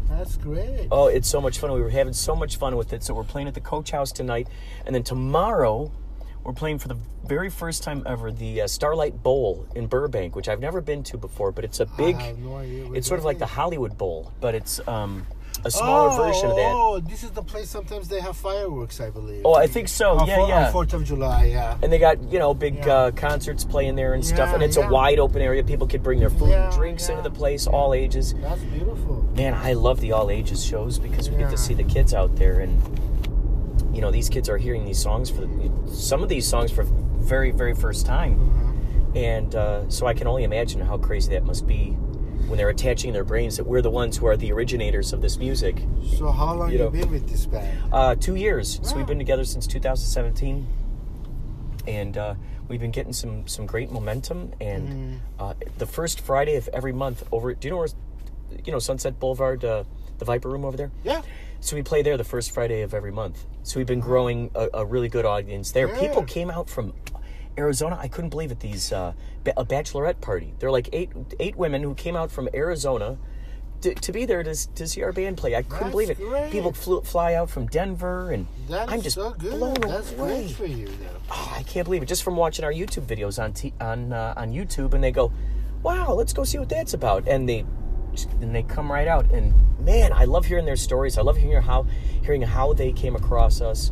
That's 0.08 0.36
great. 0.36 0.88
Oh, 0.90 1.06
it's 1.06 1.28
so 1.28 1.40
much 1.40 1.58
fun. 1.58 1.72
We 1.72 1.80
were 1.80 1.90
having 1.90 2.12
so 2.12 2.36
much 2.36 2.56
fun 2.56 2.76
with 2.76 2.92
it. 2.92 3.02
So 3.02 3.14
we're 3.14 3.24
playing 3.24 3.48
at 3.48 3.54
the 3.54 3.60
Coach 3.60 3.90
House 3.90 4.12
tonight, 4.12 4.48
and 4.86 4.94
then 4.94 5.02
tomorrow 5.02 5.90
we're 6.44 6.52
playing 6.52 6.78
for 6.78 6.88
the 6.88 6.98
very 7.24 7.48
first 7.50 7.82
time 7.82 8.02
ever 8.06 8.30
the 8.30 8.62
uh, 8.62 8.66
Starlight 8.66 9.22
Bowl 9.22 9.66
in 9.74 9.86
Burbank, 9.86 10.36
which 10.36 10.48
I've 10.48 10.60
never 10.60 10.80
been 10.80 11.02
to 11.04 11.16
before. 11.16 11.52
But 11.52 11.64
it's 11.64 11.80
a 11.80 11.86
big. 11.86 12.16
No 12.38 12.58
It's 12.94 13.06
sort 13.08 13.18
of 13.18 13.24
like 13.24 13.38
the. 13.38 13.46
Hollywood 13.46 13.96
Bowl, 13.98 14.32
but 14.40 14.54
it's 14.54 14.86
um, 14.88 15.26
a 15.64 15.70
smaller 15.70 16.10
oh, 16.10 16.16
version 16.16 16.50
of 16.50 16.56
that. 16.56 16.72
Oh, 16.74 17.00
this 17.00 17.22
is 17.22 17.30
the 17.30 17.42
place. 17.42 17.70
Sometimes 17.70 18.08
they 18.08 18.20
have 18.20 18.36
fireworks, 18.36 19.00
I 19.00 19.10
believe. 19.10 19.42
Oh, 19.44 19.54
I 19.54 19.66
think 19.66 19.88
so. 19.88 20.18
On 20.18 20.26
Yeah, 20.26 20.36
Four- 20.36 20.48
yeah. 20.48 20.70
Fourth 20.72 20.92
of 20.94 21.04
July, 21.04 21.46
yeah. 21.46 21.78
And 21.82 21.92
they 21.92 21.98
got 21.98 22.22
you 22.32 22.38
know 22.38 22.52
big 22.54 22.84
Yeah. 22.84 22.94
uh, 22.94 23.10
concerts 23.12 23.64
playing 23.64 23.94
there 23.94 24.14
and 24.14 24.24
stuff, 24.24 24.52
and 24.54 24.62
it's 24.62 24.76
yeah. 24.76 24.88
a 24.88 24.90
wide 24.90 25.18
open 25.18 25.40
area. 25.42 25.62
People 25.62 25.86
can 25.86 26.02
bring 26.02 26.18
their 26.18 26.30
food 26.30 26.50
Yeah, 26.50 26.64
and 26.66 26.74
drinks 26.74 27.08
yeah, 27.08 27.16
into 27.18 27.28
the 27.28 27.34
place, 27.36 27.66
all 27.66 27.94
ages. 27.94 28.34
That's 28.34 28.60
beautiful. 28.62 29.24
Man, 29.36 29.54
I 29.54 29.74
love 29.74 30.00
the 30.00 30.12
all 30.12 30.30
ages 30.30 30.64
shows 30.64 30.98
because 30.98 31.30
we 31.30 31.36
get 31.36 31.50
to 31.50 31.56
see 31.58 31.74
the 31.74 31.84
kids 31.84 32.12
out 32.12 32.34
there, 32.36 32.60
and 32.60 32.82
you 33.94 34.00
know 34.00 34.10
these 34.10 34.28
kids 34.28 34.48
are 34.48 34.58
hearing 34.58 34.84
these 34.84 34.98
songs 35.00 35.30
for 35.30 35.48
some 35.86 36.22
of 36.22 36.28
these 36.28 36.46
songs 36.46 36.70
for 36.72 36.84
very 36.84 37.50
very 37.52 37.74
first 37.74 38.04
time, 38.04 38.34
Uh-huh. 38.34 39.18
and 39.20 39.54
uh, 39.54 39.88
so 39.88 40.06
I 40.06 40.14
can 40.14 40.26
only 40.26 40.44
imagine 40.44 40.80
how 40.80 40.98
crazy 40.98 41.30
that 41.34 41.44
must 41.44 41.66
be 41.66 41.96
when 42.52 42.58
they're 42.58 42.68
attaching 42.68 43.14
their 43.14 43.24
brains 43.24 43.56
that 43.56 43.64
we're 43.64 43.80
the 43.80 43.88
ones 43.88 44.18
who 44.18 44.26
are 44.26 44.36
the 44.36 44.52
originators 44.52 45.14
of 45.14 45.22
this 45.22 45.38
music. 45.38 45.82
So, 46.18 46.30
how 46.30 46.52
long 46.52 46.70
You 46.70 46.80
you 46.84 46.90
been 46.90 47.10
with 47.10 47.26
this 47.26 47.46
band? 47.46 47.78
Uh, 47.90 48.14
two 48.14 48.34
years, 48.34 48.78
so 48.82 48.94
we've 48.94 49.06
been 49.06 49.16
together 49.18 49.46
since 49.46 49.66
2017, 49.66 50.66
and 51.88 52.18
uh, 52.18 52.34
we've 52.68 52.78
been 52.78 52.90
getting 52.90 53.14
some 53.14 53.48
some 53.48 53.64
great 53.64 53.90
momentum. 53.90 54.52
And 54.60 54.88
Mm-hmm. 54.88 55.16
uh, 55.42 55.54
the 55.78 55.86
first 55.86 56.20
Friday 56.20 56.56
of 56.56 56.68
every 56.74 56.92
month 56.92 57.24
over, 57.32 57.54
do 57.54 57.68
you 57.68 57.72
know 57.72 57.78
where, 57.78 57.88
you 58.66 58.70
know 58.70 58.78
Sunset 58.78 59.18
Boulevard, 59.18 59.64
uh, 59.64 59.84
the 60.18 60.26
Viper 60.26 60.50
Room 60.50 60.66
over 60.66 60.76
there? 60.76 60.90
Yeah. 61.04 61.22
So 61.60 61.74
we 61.74 61.82
play 61.82 62.02
there 62.02 62.18
the 62.18 62.24
first 62.24 62.50
Friday 62.50 62.82
of 62.82 62.92
every 62.92 63.12
month. 63.12 63.46
So 63.62 63.80
we've 63.80 63.86
been 63.86 64.00
growing 64.00 64.50
a, 64.54 64.68
a 64.74 64.84
really 64.84 65.08
good 65.08 65.24
audience 65.24 65.70
there. 65.72 65.88
Yeah. 65.88 66.00
People 66.00 66.24
came 66.24 66.50
out 66.50 66.68
from 66.68 66.92
Arizona. 67.58 67.98
I 68.00 68.08
couldn't 68.08 68.30
believe 68.30 68.50
it. 68.50 68.60
These 68.60 68.92
uh, 68.92 69.12
a 69.56 69.64
bachelorette 69.64 70.20
party. 70.20 70.54
They're 70.58 70.70
like 70.70 70.88
eight 70.92 71.10
eight 71.40 71.56
women 71.56 71.82
who 71.82 71.94
came 71.94 72.16
out 72.16 72.30
from 72.30 72.48
Arizona 72.54 73.18
to, 73.82 73.94
to 73.94 74.12
be 74.12 74.24
there 74.24 74.42
to, 74.44 74.54
to 74.74 74.86
see 74.86 75.02
our 75.02 75.12
band 75.12 75.36
play. 75.36 75.56
I 75.56 75.62
couldn't 75.62 75.78
That's 75.80 75.90
believe 75.90 76.10
it. 76.10 76.18
great. 76.18 76.52
People 76.52 76.72
flew, 76.72 77.00
fly 77.02 77.34
out 77.34 77.50
from 77.50 77.66
Denver, 77.66 78.30
and 78.30 78.46
That's 78.68 78.90
I'm 78.92 79.02
just 79.02 79.16
so 79.16 79.30
good. 79.32 79.58
blown 79.58 79.74
That's 79.74 80.12
away. 80.12 80.44
great 80.44 80.50
for 80.52 80.66
you, 80.66 80.86
though. 80.86 81.20
Oh, 81.30 81.52
I 81.56 81.62
can't 81.64 81.84
believe 81.84 82.02
it. 82.02 82.06
Just 82.06 82.22
from 82.22 82.36
watching 82.36 82.64
our 82.64 82.72
YouTube 82.72 83.06
videos 83.06 83.42
on 83.42 83.52
t- 83.52 83.74
on 83.80 84.12
uh, 84.12 84.34
on 84.36 84.52
YouTube, 84.52 84.94
and 84.94 85.02
they 85.02 85.10
go, 85.12 85.32
"Wow, 85.82 86.12
let's 86.14 86.32
go 86.32 86.44
see 86.44 86.58
what 86.58 86.68
that's 86.68 86.94
about," 86.94 87.26
and 87.26 87.48
they 87.48 87.64
and 88.40 88.54
they 88.54 88.62
come 88.62 88.90
right 88.92 89.08
out. 89.08 89.30
And 89.32 89.52
man, 89.80 90.12
I 90.12 90.24
love 90.26 90.44
hearing 90.46 90.64
their 90.66 90.76
stories. 90.76 91.18
I 91.18 91.22
love 91.22 91.36
hearing 91.36 91.62
how 91.62 91.82
hearing 92.22 92.42
how 92.42 92.72
they 92.74 92.92
came 92.92 93.16
across 93.16 93.60
us. 93.60 93.90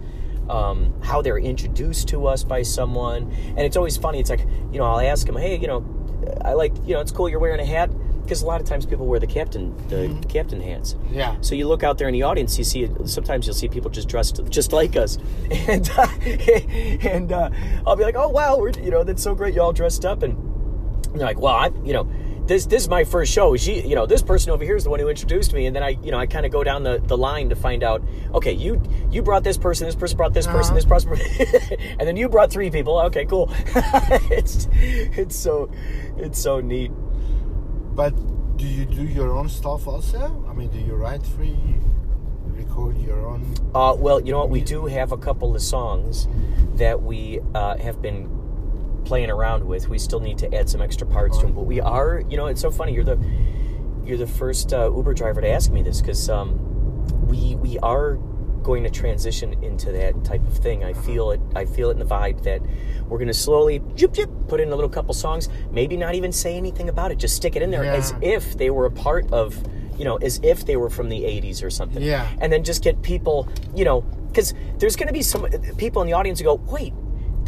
Um, 0.51 0.93
how 1.03 1.23
they're 1.23 1.39
introduced 1.39 2.09
to 2.09 2.27
us 2.27 2.43
by 2.43 2.63
someone, 2.63 3.31
and 3.57 3.61
it's 3.61 3.77
always 3.77 3.97
funny. 3.97 4.19
It's 4.19 4.31
like 4.31 4.45
you 4.73 4.79
know, 4.79 4.85
I'll 4.85 5.01
ask 5.01 5.27
them, 5.27 5.37
"Hey, 5.37 5.57
you 5.57 5.69
know, 5.69 5.85
I 6.45 6.55
like 6.55 6.75
you 6.85 6.95
know, 6.95 7.01
it's 7.01 7.13
cool 7.13 7.29
you're 7.29 7.39
wearing 7.39 7.61
a 7.61 7.65
hat," 7.65 7.91
because 8.25 8.43
a 8.43 8.47
lot 8.47 8.61
of 8.61 8.67
times 8.67 8.85
people 8.85 9.07
wear 9.07 9.21
the 9.21 9.27
captain 9.27 9.77
the 9.89 10.09
captain 10.29 10.61
hats. 10.61 10.97
Yeah. 11.11 11.37
So 11.41 11.55
you 11.55 11.69
look 11.69 11.83
out 11.83 11.99
there 11.99 12.09
in 12.09 12.15
the 12.15 12.25
audience, 12.25 12.59
you 12.59 12.65
see 12.65 12.89
sometimes 13.05 13.47
you'll 13.47 13.55
see 13.55 13.69
people 13.69 13.91
just 13.91 14.09
dressed 14.09 14.41
just 14.49 14.73
like 14.73 14.97
us, 14.97 15.19
and 15.51 15.89
uh, 15.97 16.09
and 16.25 17.33
uh, 17.33 17.51
I'll 17.87 17.97
be 17.97 18.03
like, 18.03 18.17
oh 18.17 18.29
wow, 18.29 18.59
we're 18.59 18.71
you 18.71 18.91
know 18.91 19.05
that's 19.05 19.23
so 19.23 19.35
great, 19.35 19.55
you 19.55 19.63
all 19.63 19.73
dressed 19.73 20.05
up, 20.05 20.23
and 20.23 20.37
they're 21.15 21.27
like, 21.27 21.41
well, 21.41 21.55
I 21.55 21.71
you 21.85 21.93
know 21.93 22.11
this 22.47 22.67
this 22.67 22.83
is 22.83 22.89
my 22.89 23.05
first 23.05 23.33
show. 23.33 23.57
She 23.57 23.87
you 23.87 23.95
know 23.95 24.07
this 24.07 24.23
person 24.23 24.51
over 24.51 24.65
here 24.65 24.77
is 24.77 24.85
the 24.85 24.91
one 24.91 25.01
who 25.01 25.09
introduced 25.09 25.53
me, 25.53 25.67
and 25.67 25.75
then 25.75 25.83
I 25.83 25.91
you 26.03 26.11
know 26.11 26.19
I 26.19 26.27
kind 26.27 26.45
of 26.45 26.53
go 26.53 26.65
down 26.65 26.83
the, 26.83 26.99
the 27.05 27.17
line 27.17 27.49
to 27.51 27.57
find 27.57 27.83
out, 27.83 28.03
okay, 28.35 28.53
you 28.53 28.83
you 29.11 29.23
brought 29.23 29.45
this 29.45 29.59
person, 29.59 29.87
this 29.87 29.95
person 29.95 30.17
brought 30.17 30.35
this 30.35 30.47
person, 30.47 30.75
this 30.75 30.85
person, 30.85 31.13
and 31.99 32.01
then 32.01 32.17
you 32.17 32.29
brought 32.29 32.51
three 32.51 32.71
people. 32.71 32.99
Okay, 33.01 33.25
cool. 33.25 33.49
it's 34.31 34.69
it's 34.73 35.37
so 35.37 35.71
it's 36.17 36.39
so 36.39 36.61
neat. 36.61 36.91
But 37.95 38.11
do 38.57 38.67
you 38.67 38.85
do 38.85 39.05
your 39.05 39.37
own 39.37 39.49
stuff 39.49 39.87
also? 39.87 40.45
I 40.49 40.53
mean, 40.53 40.69
do 40.69 40.79
you 40.79 40.95
write 40.95 41.25
free, 41.25 41.57
record 42.47 42.99
your 42.99 43.27
own? 43.27 43.55
Uh, 43.75 43.95
well, 43.97 44.21
you 44.21 44.33
know 44.33 44.41
what? 44.41 44.51
We 44.51 44.61
do 44.61 44.87
have 44.87 45.13
a 45.13 45.19
couple 45.19 45.55
of 45.55 45.63
songs 45.63 46.29
that 46.75 47.03
we 47.03 47.41
uh, 47.55 47.77
have 47.79 48.03
been 48.03 48.40
playing 49.05 49.31
around 49.31 49.65
with. 49.65 49.89
We 49.89 49.99
still 49.99 50.21
need 50.21 50.39
to 50.39 50.55
add 50.55 50.69
some 50.69 50.81
extra 50.81 51.07
parts 51.07 51.39
to 51.39 51.47
them, 51.47 51.55
but 51.55 51.63
we 51.63 51.81
are. 51.81 52.23
You 52.29 52.37
know, 52.37 52.47
it's 52.47 52.61
so 52.61 52.71
funny. 52.71 52.93
You're 52.95 53.05
the 53.05 53.19
you're 54.05 54.19
the 54.19 54.27
first 54.27 54.73
uh, 54.73 54.91
Uber 54.95 55.15
driver 55.15 55.41
to 55.41 55.49
ask 55.49 55.71
me 55.71 55.83
this 55.83 56.01
because 56.01 56.29
um, 56.29 56.59
we 57.27 57.55
we 57.57 57.79
are 57.79 58.17
going 58.63 58.83
to 58.85 58.91
transition 58.91 59.55
into 59.65 59.91
that 59.91 60.23
type 60.25 60.47
of 60.47 60.57
thing. 60.59 60.85
I 60.85 60.93
feel 60.93 61.31
it. 61.31 61.41
I 61.57 61.65
feel 61.65 61.89
it 61.91 61.95
in 61.95 61.99
the 61.99 62.05
vibe 62.05 62.43
that 62.43 62.61
we're 63.07 63.19
going 63.19 63.29
to 63.29 63.35
slowly 63.35 63.81
jip, 63.95 64.13
jip, 64.13 64.29
put 64.49 64.61
in 64.61 64.71
a 64.71 64.75
little 64.77 64.91
couple 64.91 65.15
songs. 65.15 65.49
Maybe 65.71 65.97
not 65.97 66.15
even 66.15 66.31
say 66.33 66.57
anything 66.57 66.89
about 66.89 67.11
it. 67.11 67.17
Just 67.19 67.37
stick 67.37 67.57
it 67.57 67.63
in 67.63 67.71
there 67.71 67.85
as 67.85 68.15
if 68.23 68.57
they 68.59 68.71
were 68.71 68.87
a 68.87 68.91
part 68.91 69.31
of. 69.33 69.57
You 69.99 70.05
know, 70.05 70.17
as 70.17 70.41
if 70.43 70.65
they 70.65 70.77
were 70.79 70.89
from 70.89 71.11
the 71.11 71.25
'80s 71.25 71.63
or 71.63 71.69
something 71.69 72.03
Yeah. 72.03 72.27
and 72.41 72.51
then 72.51 72.65
just 72.65 72.83
get 72.83 73.03
people, 73.03 73.47
you 73.77 73.85
know, 73.85 74.01
because 74.01 74.55
there's 74.79 74.97
going 74.97 75.09
to 75.09 75.13
be 75.13 75.21
some 75.21 75.47
people 75.77 76.01
in 76.01 76.07
the 76.07 76.15
audience 76.15 76.39
who 76.39 76.45
go, 76.47 76.55
wait, 76.55 76.95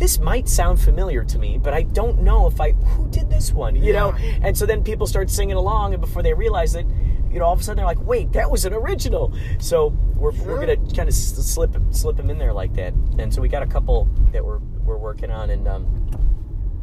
this 0.02 0.18
might 0.18 0.48
sound 0.48 0.80
familiar 0.80 1.22
to 1.22 1.38
me, 1.38 1.58
but 1.58 1.72
I 1.72 1.82
don't 1.82 2.22
know 2.22 2.48
if 2.48 2.60
I 2.60 2.72
who 2.72 3.06
did 3.08 3.30
this 3.30 3.52
one, 3.52 3.76
you 3.76 3.92
know. 3.92 4.10
And 4.42 4.58
so 4.58 4.66
then 4.66 4.82
people 4.82 5.06
start 5.06 5.30
singing 5.30 5.54
along, 5.54 5.94
and 5.94 6.00
before 6.00 6.24
they 6.24 6.34
realize 6.34 6.74
it, 6.74 6.84
you 7.30 7.38
know, 7.38 7.44
all 7.44 7.52
of 7.52 7.60
a 7.60 7.62
sudden 7.62 7.76
they're 7.76 7.86
like, 7.86 8.04
wait, 8.04 8.32
that 8.32 8.50
was 8.50 8.64
an 8.64 8.72
original. 8.74 9.32
So 9.60 9.96
we're, 10.16 10.32
we're 10.32 10.58
gonna 10.58 10.76
kind 10.92 11.08
of 11.08 11.14
slip 11.14 11.76
slip 11.92 12.16
them 12.16 12.30
in 12.30 12.38
there 12.38 12.52
like 12.52 12.74
that. 12.74 12.94
And 13.20 13.32
so 13.32 13.40
we 13.40 13.48
got 13.48 13.62
a 13.62 13.66
couple 13.66 14.08
that 14.32 14.44
we're 14.44 14.58
we're 14.84 14.98
working 14.98 15.30
on, 15.30 15.50
and 15.50 15.68
um, 15.68 15.84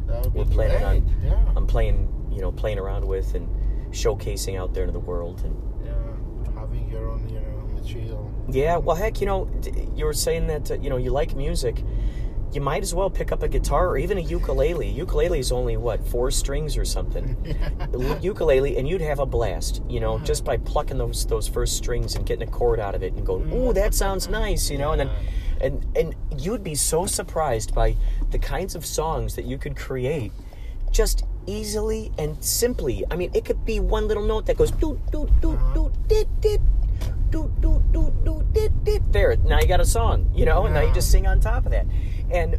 That 0.06 0.22
would 0.24 0.32
be 0.32 0.38
we're 0.38 0.44
planning 0.46 0.78
great. 0.78 0.86
on 0.86 1.16
Yeah. 1.22 1.52
I'm 1.56 1.66
playing, 1.66 2.08
you 2.32 2.40
know, 2.40 2.50
playing 2.50 2.78
around 2.78 3.04
with 3.06 3.34
and 3.34 3.46
showcasing 3.92 4.58
out 4.58 4.72
there 4.72 4.84
into 4.84 4.94
the 4.94 4.98
world 4.98 5.42
and. 5.44 5.54
yeah. 5.84 5.92
Having 6.58 6.90
your 6.90 7.10
own, 7.10 7.28
you 7.28 7.40
know, 7.40 7.68
material. 7.74 8.30
Yeah, 8.48 8.78
well, 8.78 8.96
heck, 8.96 9.20
you 9.20 9.26
know, 9.26 9.48
you 9.94 10.04
were 10.06 10.12
saying 10.14 10.46
that 10.46 10.70
uh, 10.70 10.74
you 10.74 10.88
know 10.88 10.96
you 10.96 11.10
like 11.10 11.34
music. 11.36 11.84
You 12.52 12.60
might 12.60 12.82
as 12.82 12.94
well 12.94 13.08
pick 13.08 13.32
up 13.32 13.42
a 13.42 13.48
guitar 13.48 13.88
or 13.88 13.98
even 13.98 14.18
a 14.18 14.20
ukulele. 14.20 14.88
Ukulele 14.88 15.38
is 15.38 15.52
only 15.52 15.76
what 15.76 16.04
four 16.06 16.30
strings 16.30 16.76
or 16.76 16.84
something. 16.84 17.36
Ukulele, 18.20 18.76
and 18.76 18.88
you'd 18.88 19.00
have 19.00 19.20
a 19.20 19.26
blast. 19.26 19.82
You 19.88 20.00
know, 20.00 20.18
just 20.20 20.44
by 20.44 20.56
plucking 20.56 20.98
those 20.98 21.26
those 21.26 21.46
first 21.46 21.76
strings 21.76 22.16
and 22.16 22.26
getting 22.26 22.46
a 22.48 22.50
chord 22.50 22.80
out 22.80 22.94
of 22.94 23.02
it 23.02 23.12
and 23.12 23.24
going, 23.24 23.44
mm. 23.46 23.54
"Ooh, 23.54 23.72
that 23.72 23.94
sounds 23.94 24.28
nice," 24.28 24.70
you 24.70 24.78
know, 24.78 24.92
and 24.92 25.00
then 25.00 25.10
and 25.60 25.86
and 25.96 26.14
you'd 26.36 26.64
be 26.64 26.74
so 26.74 27.06
surprised 27.06 27.74
by 27.74 27.96
the 28.30 28.38
kinds 28.38 28.74
of 28.74 28.84
songs 28.84 29.36
that 29.36 29.44
you 29.44 29.58
could 29.58 29.76
create 29.76 30.32
just 30.90 31.24
easily 31.46 32.12
and 32.18 32.42
simply. 32.42 33.04
I 33.10 33.16
mean, 33.16 33.30
it 33.34 33.44
could 33.44 33.64
be 33.64 33.80
one 33.80 34.08
little 34.08 34.24
note 34.24 34.46
that 34.46 34.56
goes 34.56 34.70
doot 34.70 34.98
doot 35.10 35.28
doot 35.40 35.56
uh-huh. 35.56 35.74
doot 35.74 36.08
dit 36.08 36.28
dit 36.40 36.60
doot 37.30 37.60
doot 37.60 37.92
doot 37.92 38.24
doot 38.24 38.52
dit 38.52 38.84
dit. 38.84 39.12
There, 39.12 39.36
now 39.36 39.60
you 39.60 39.66
got 39.66 39.80
a 39.80 39.86
song, 39.86 40.30
you 40.34 40.44
know, 40.44 40.64
and 40.64 40.74
now 40.74 40.82
you 40.82 40.92
just 40.92 41.10
sing 41.10 41.26
on 41.26 41.40
top 41.40 41.64
of 41.64 41.72
that, 41.72 41.86
and 42.30 42.58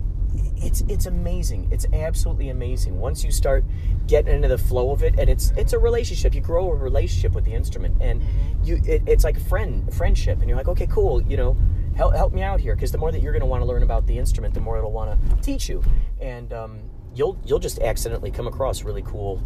it's 0.58 0.82
it's 0.88 1.06
amazing. 1.06 1.68
It's 1.72 1.86
absolutely 1.94 2.50
amazing 2.50 3.00
once 3.00 3.24
you 3.24 3.32
start 3.32 3.64
getting 4.08 4.34
into 4.34 4.48
the 4.48 4.58
flow 4.58 4.92
of 4.92 5.04
it, 5.04 5.20
and 5.20 5.30
it's 5.30 5.52
it's 5.58 5.74
a 5.74 5.80
relationship. 5.80 6.34
You 6.36 6.42
grow 6.42 6.72
a 6.72 6.76
relationship 6.76 7.34
with 7.34 7.46
the 7.46 7.54
instrument, 7.54 7.98
and 8.02 8.24
you 8.64 8.82
it, 8.86 9.04
it's 9.08 9.24
like 9.24 9.38
a 9.38 9.42
friend 9.42 9.94
friendship, 9.94 10.40
and 10.40 10.48
you're 10.48 10.58
like, 10.58 10.68
okay, 10.70 10.88
cool, 10.88 11.22
you 11.24 11.38
know. 11.38 11.58
Help, 11.94 12.16
help 12.16 12.32
me 12.32 12.42
out 12.42 12.62
here 12.62 12.74
because 12.74 12.94
the 12.94 12.98
more 12.98 13.12
that 13.12 13.22
you're 13.22 13.34
going 13.34 13.42
to 13.42 13.46
want 13.46 13.62
to 13.62 13.66
learn 13.66 13.84
about 13.84 14.08
the 14.08 14.18
instrument 14.18 14.54
the 14.54 14.62
more 14.62 14.78
it'll 14.78 14.94
want 14.94 15.12
to 15.30 15.36
teach 15.42 15.68
you 15.68 15.84
and 16.22 16.54
um, 16.54 16.80
you'll 17.14 17.38
you'll 17.46 17.60
just 17.60 17.80
accidentally 17.80 18.32
come 18.32 18.48
across 18.48 18.84
really 18.84 19.02
cool 19.02 19.44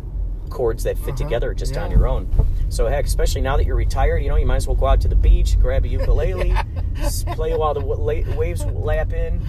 chords 0.52 0.84
that 0.84 0.96
fit 1.00 1.18
together 1.18 1.56
just 1.56 1.76
on 1.76 1.90
your 1.90 2.08
own. 2.08 2.30
So 2.70 2.86
heck, 2.86 3.06
especially 3.06 3.42
now 3.42 3.58
that 3.58 3.66
you're 3.66 3.76
retired, 3.76 4.20
you 4.22 4.30
know, 4.30 4.36
you 4.36 4.46
might 4.46 4.58
as 4.58 4.68
well 4.68 4.76
go 4.76 4.86
out 4.86 5.02
to 5.02 5.08
the 5.08 5.16
beach, 5.16 5.60
grab 5.60 5.86
a 5.86 5.88
ukulele, 5.98 6.54
s- 6.98 7.24
play 7.24 7.56
while 7.58 7.74
the 7.74 7.82
waves 7.82 8.64
lap 8.66 9.12
in, 9.12 9.42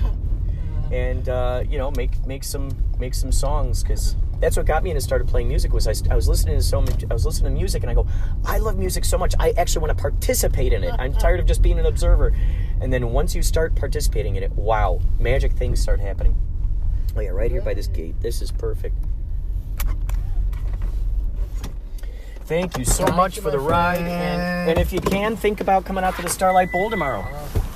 and 0.93 1.29
uh, 1.29 1.63
you 1.69 1.79
know, 1.79 1.91
make 1.93 2.25
make 2.27 2.45
some 2.45 2.71
make 2.99 3.15
some 3.15 3.33
songs 3.33 3.83
because 3.83 4.17
that's 4.41 4.57
what 4.57 4.67
got 4.67 4.83
me 4.83 4.91
into 4.91 5.01
started 5.01 5.27
playing 5.29 5.49
music. 5.49 5.73
Was 5.73 5.89
I, 5.89 5.95
I 6.11 6.15
was 6.15 6.29
listening 6.29 6.57
to 6.57 6.63
so 6.63 6.81
much, 6.81 7.05
I 7.11 7.13
was 7.13 7.25
listening 7.25 7.53
to 7.53 7.59
music 7.59 7.83
and 7.83 7.91
I 7.91 7.95
go, 7.95 8.07
I 8.45 8.59
love 8.59 8.77
music 8.77 9.05
so 9.05 9.17
much. 9.17 9.35
I 9.39 9.51
actually 9.57 9.87
want 9.87 9.97
to 9.97 10.01
participate 10.01 10.73
in 10.73 10.85
it. 10.85 10.95
I'm 10.99 11.13
tired 11.19 11.41
of 11.41 11.47
just 11.47 11.63
being 11.63 11.79
an 11.79 11.87
observer. 11.87 12.35
And 12.81 12.93
then 12.93 13.13
once 13.13 13.35
you 13.35 13.43
start 13.43 13.75
participating 13.75 14.37
in 14.37 14.43
it, 14.43 14.53
wow, 14.53 15.01
magic 15.19 15.53
things 15.53 15.81
start 15.81 16.01
happening. 16.01 16.37
Oh 17.17 17.21
yeah, 17.21 17.31
right 17.31 17.51
here 17.51 17.63
by 17.63 17.73
this 17.73 17.87
gate. 17.87 18.21
This 18.21 18.43
is 18.43 18.53
perfect. 18.53 18.95
Thank 22.45 22.79
you 22.79 22.85
so 22.85 23.05
Thank 23.05 23.17
much 23.17 23.37
you, 23.37 23.43
for 23.43 23.51
the 23.51 23.59
ride, 23.59 24.03
and, 24.03 24.71
and 24.71 24.79
if 24.79 24.93
you 24.93 25.01
can, 25.01 25.35
think 25.35 25.61
about 25.61 25.85
coming 25.85 26.05
out 26.05 26.15
to 26.15 26.23
the 26.23 26.29
Starlight 26.29 26.71
Bowl 26.71 26.91
tomorrow. 26.91 27.27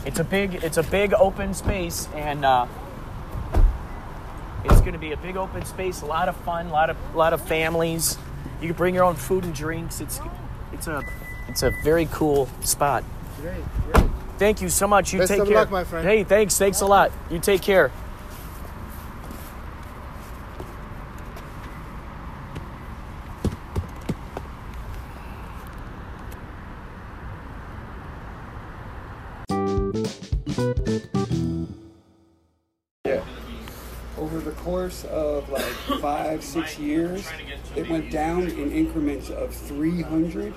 It's 0.06 0.20
a 0.20 0.24
big, 0.24 0.62
it's 0.62 0.76
a 0.76 0.84
big 0.84 1.12
open 1.14 1.54
space, 1.54 2.06
and 2.14 2.44
uh, 2.44 2.66
it's 4.80 4.86
going 4.86 4.94
to 4.94 4.98
be 4.98 5.12
a 5.12 5.16
big 5.18 5.36
open 5.36 5.62
space. 5.66 6.00
A 6.00 6.06
lot 6.06 6.30
of 6.30 6.36
fun, 6.36 6.68
a 6.68 6.72
lot 6.72 6.88
of, 6.88 6.96
a 7.14 7.18
lot 7.18 7.34
of 7.34 7.46
families. 7.46 8.16
You 8.62 8.68
can 8.68 8.76
bring 8.76 8.94
your 8.94 9.04
own 9.04 9.14
food 9.14 9.44
and 9.44 9.54
drinks. 9.54 10.00
It's, 10.00 10.18
it's 10.72 10.86
a, 10.86 11.04
it's 11.48 11.62
a 11.62 11.70
very 11.84 12.08
cool 12.10 12.48
spot. 12.62 13.04
Great, 13.42 13.62
great. 13.92 14.10
Thank 14.38 14.62
you 14.62 14.70
so 14.70 14.86
much. 14.86 15.12
You 15.12 15.18
Best 15.18 15.32
take 15.32 15.44
care. 15.44 15.54
luck, 15.54 15.70
my 15.70 15.84
friend. 15.84 16.08
Hey, 16.08 16.24
thanks, 16.24 16.56
thanks 16.56 16.80
a 16.80 16.86
lot. 16.86 17.12
You 17.30 17.38
take 17.38 17.60
care. 17.60 17.92
Six 36.50 36.78
years, 36.78 37.26
it 37.76 37.88
went 37.88 38.10
down 38.10 38.42
in 38.48 38.72
increments 38.72 39.30
of 39.30 39.54
300 39.54 40.52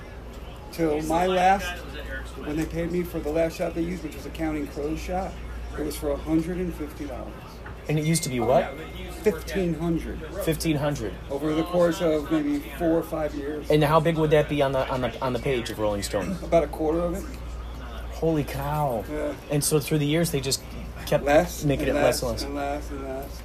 till 0.72 1.00
my 1.02 1.26
last, 1.26 1.66
when 2.44 2.56
they 2.56 2.64
paid 2.66 2.90
me 2.90 3.02
for 3.02 3.20
the 3.20 3.30
last 3.30 3.56
shot 3.56 3.74
they 3.74 3.82
used, 3.82 4.02
which 4.02 4.16
was 4.16 4.26
a 4.26 4.30
Counting 4.30 4.66
Crows 4.66 4.98
shot, 4.98 5.32
it 5.78 5.84
was 5.84 5.96
for 5.96 6.14
$150. 6.16 7.26
And 7.88 7.98
it 7.98 8.04
used 8.04 8.22
to 8.22 8.28
be 8.28 8.40
what? 8.40 8.64
1500 9.24 10.18
Fifteen 10.44 10.76
hundred. 10.76 11.14
over 11.30 11.54
the 11.54 11.64
course 11.64 12.00
of 12.00 12.30
maybe 12.30 12.58
four 12.78 12.98
or 12.98 13.02
five 13.02 13.34
years. 13.34 13.70
And 13.70 13.84
how 13.84 14.00
big 14.00 14.16
would 14.16 14.30
that 14.30 14.48
be 14.48 14.62
on 14.62 14.72
the 14.72 14.88
on 14.88 15.00
the 15.02 15.20
on 15.22 15.32
the 15.32 15.38
page 15.38 15.70
of 15.70 15.78
Rolling 15.78 16.02
Stone? 16.02 16.36
About 16.42 16.64
a 16.64 16.68
quarter 16.68 17.00
of 17.00 17.14
it. 17.14 17.24
Holy 18.12 18.44
cow! 18.44 19.04
Yeah. 19.10 19.34
And 19.50 19.62
so 19.62 19.80
through 19.80 19.98
the 19.98 20.06
years, 20.06 20.30
they 20.30 20.40
just 20.40 20.62
kept 21.06 21.24
less, 21.24 21.64
making 21.64 21.88
it 21.88 21.94
less, 21.94 22.22
and 22.22 22.30
less. 22.32 22.42
and 22.42 22.54
less 22.54 22.90
and 22.90 23.04
less. 23.04 23.42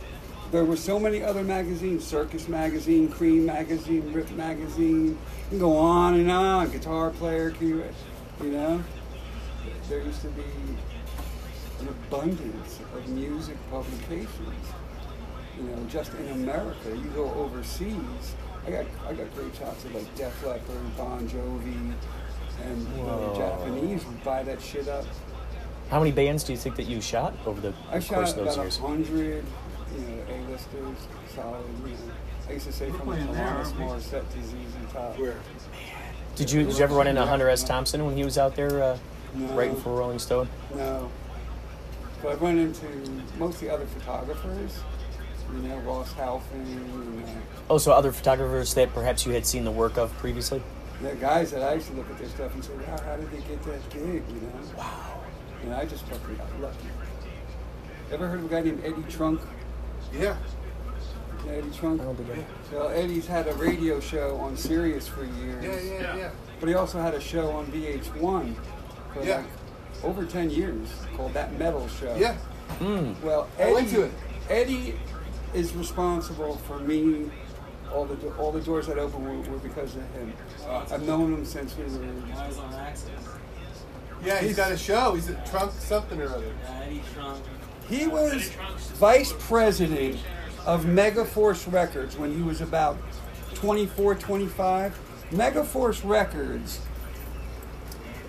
There 0.52 0.66
were 0.66 0.78
so 0.78 1.00
many 1.00 1.22
other 1.22 1.44
magazines: 1.44 2.06
Circus 2.06 2.48
Magazine, 2.48 3.08
Creem 3.08 3.46
Magazine, 3.46 4.12
Rip 4.12 4.32
Magazine. 4.32 5.10
You 5.10 5.18
can 5.50 5.60
go 5.60 5.78
on 5.78 6.16
and 6.16 6.32
on. 6.32 6.72
Guitar 6.72 7.12
Player, 7.12 7.54
you 7.62 7.84
you 8.42 8.50
know. 8.50 8.84
There 9.88 10.02
used 10.02 10.22
to 10.22 10.30
be 10.30 10.44
an 11.80 11.88
abundance 11.88 12.80
of 12.96 13.08
music 13.10 13.58
publications. 13.70 14.66
You 15.58 15.64
know, 15.66 15.86
just 15.90 16.14
in 16.14 16.30
America, 16.30 16.90
you 16.96 17.10
go 17.16 17.32
overseas, 17.34 18.36
I 18.66 18.72
got 18.72 18.86
I 19.08 19.14
got 19.14 19.36
great 19.36 19.56
shots 19.56 19.86
of 19.86 19.94
like 19.94 20.16
Def 20.16 20.46
Leppard, 20.46 20.76
and 20.76 20.98
Bon 20.98 21.28
Jovi, 21.28 21.94
and 22.64 22.88
Whoa. 22.88 23.34
the 23.34 23.40
Japanese 23.40 24.06
would 24.06 24.24
buy 24.24 24.42
that 24.44 24.62
shit 24.62 24.88
up. 24.88 25.06
How 25.90 26.00
many 26.00 26.12
bands 26.12 26.44
do 26.44 26.54
you 26.54 26.58
think 26.58 26.76
that 26.76 26.86
you 26.86 27.02
shot 27.02 27.34
over 27.46 27.60
the 27.60 27.74
I 27.90 28.00
course 28.00 28.32
of 28.32 28.38
those 28.38 28.56
about 28.56 28.64
years? 28.64 28.78
a 28.78 28.82
hundred, 28.82 29.10
you 29.18 29.42
know, 29.42 29.44
A-listers, 30.50 31.08
solid. 31.36 31.64
You. 31.86 31.94
I 32.48 32.54
used 32.54 32.66
to 32.66 32.74
say 32.74 32.90
from 32.90 33.08
Alanis 33.10 33.72
Morissette 33.74 34.26
to 34.34 34.44
ZZ 34.44 34.94
Top. 34.94 35.16
Did 36.36 36.52
you 36.52 36.64
did 36.64 36.78
you 36.78 36.84
ever 36.84 36.96
run 36.96 37.08
into 37.08 37.24
Hunter 37.26 37.50
S. 37.50 37.64
Thompson 37.64 38.06
when 38.06 38.18
he 38.18 38.24
was 38.24 38.38
out 38.38 38.56
there 38.56 38.82
uh, 38.82 38.98
No. 39.36 39.46
writing 39.54 39.76
for 39.76 39.94
Rolling 39.94 40.18
Stone? 40.20 40.50
No. 40.74 41.12
But 42.24 42.32
I've 42.34 42.42
run 42.42 42.58
into 42.58 42.86
mostly 43.38 43.70
other 43.70 43.86
photographers. 43.86 44.80
You 45.54 45.68
know, 45.68 45.78
Ross 45.80 46.14
Halfin 46.14 46.42
and 46.54 47.24
uh, 47.26 47.30
Oh, 47.70 47.78
so 47.78 47.92
other 47.92 48.12
photographers 48.12 48.74
that 48.76 48.94
perhaps 48.94 49.26
you 49.26 49.32
had 49.34 49.46
seen 49.46 49.64
the 49.66 49.72
work 49.72 49.98
of 49.98 50.12
previously? 50.18 50.62
the 51.02 51.16
guys 51.16 51.50
that 51.52 51.64
I 51.64 51.76
used 51.76 51.88
to 51.88 51.94
look 51.94 52.10
at 52.10 52.18
their 52.18 52.28
stuff 52.28 52.54
and 52.54 52.64
say, 52.64 52.74
wow, 52.74 53.00
how 53.06 53.16
did 53.16 53.32
they 53.32 53.38
get 53.38 53.64
that 53.64 53.90
gig? 53.90 54.22
You 54.28 54.42
know? 54.42 54.52
Wow. 54.78 55.22
And 55.64 55.74
I 55.74 55.86
just 55.86 56.04
fucking 56.08 56.36
got 56.36 56.60
lucky. 56.60 56.88
Ever 58.12 58.28
heard 58.28 58.40
of 58.40 58.46
a 58.46 58.50
guy 58.50 58.62
named 58.62 58.84
Eddie 58.84 59.04
Trunk? 59.10 59.40
Yeah. 60.14 60.36
Yeah, 61.46 61.52
Eddie 61.54 61.70
Trunk? 61.72 62.02
I 62.02 62.06
don't 62.06 62.16
think 62.16 62.30
I- 62.72 62.76
Well, 62.76 62.90
Eddie's 62.90 63.28
had 63.28 63.48
a 63.48 63.54
radio 63.54 64.00
show 64.00 64.38
on 64.38 64.56
Sirius 64.58 65.08
for 65.08 65.24
years. 65.24 65.64
Yeah, 65.64 65.80
yeah, 66.02 66.16
yeah. 66.18 66.30
But 66.60 66.70
he 66.70 66.76
also 66.76 67.00
had 67.00 67.14
a 67.14 67.22
show 67.22 67.52
on 67.52 67.66
VH1 67.68 68.56
for 69.14 69.24
Yeah. 69.24 69.38
like 69.38 69.46
over 70.04 70.26
10 70.26 70.50
years 70.50 70.88
called 71.16 71.34
That 71.34 71.58
Metal 71.58 71.88
Show. 71.88 72.16
Yeah. 72.18 72.34
Hmm. 72.80 73.14
Well, 73.24 73.48
I 73.58 73.62
Eddie, 73.64 73.74
went 73.74 73.90
to 73.90 74.02
it. 74.04 74.12
Eddie 74.50 75.00
is 75.54 75.74
responsible 75.74 76.58
for 76.68 76.78
me. 76.80 77.32
All 77.94 78.06
the 78.06 78.16
do- 78.16 78.34
all 78.38 78.52
the 78.52 78.62
doors 78.62 78.86
that 78.88 79.00
opened 79.00 79.26
were, 79.26 79.52
were 79.52 79.58
because 79.58 79.96
of 79.96 80.04
him. 80.14 80.32
I've 80.70 81.02
known 81.08 81.34
him 81.34 81.46
since 81.46 81.76
we 81.76 81.86
were. 81.86 81.90
On 81.90 82.74
access. 82.76 83.10
Yeah, 84.24 84.40
he's 84.42 84.56
got 84.56 84.72
a 84.72 84.78
show. 84.78 85.14
He's 85.16 85.30
at 85.30 85.44
Trunk 85.50 85.72
something 85.80 86.22
or 86.22 86.28
other. 86.28 86.52
He 87.90 88.06
was 88.08 88.52
vice 89.00 89.34
president 89.40 90.20
of 90.66 90.86
Megaforce 90.86 91.72
Records 91.72 92.16
when 92.16 92.36
he 92.36 92.44
was 92.44 92.62
about 92.62 92.98
24, 93.56 94.14
25. 94.16 95.00
Megaforce 95.32 96.08
Records. 96.08 96.82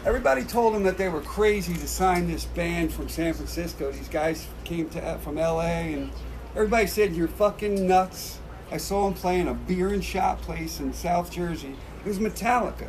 Everybody 0.06 0.44
told 0.44 0.74
him 0.74 0.82
that 0.84 0.96
they 0.96 1.10
were 1.10 1.20
crazy 1.20 1.74
to 1.74 1.86
sign 1.86 2.26
this 2.26 2.46
band 2.46 2.90
from 2.90 3.10
San 3.10 3.34
Francisco. 3.34 3.92
These 3.92 4.08
guys 4.08 4.46
came 4.64 4.88
to 4.90 5.06
uh, 5.06 5.18
from 5.18 5.36
LA, 5.36 5.60
and 5.60 6.10
everybody 6.54 6.86
said 6.86 7.14
you're 7.14 7.28
fucking 7.28 7.86
nuts. 7.86 8.38
I 8.70 8.78
saw 8.78 9.08
him 9.08 9.14
playing 9.14 9.46
a 9.46 9.54
beer 9.54 9.88
and 9.88 10.02
shop 10.02 10.40
place 10.40 10.80
in 10.80 10.94
South 10.94 11.30
Jersey. 11.30 11.74
It 12.04 12.08
was 12.08 12.18
Metallica, 12.18 12.88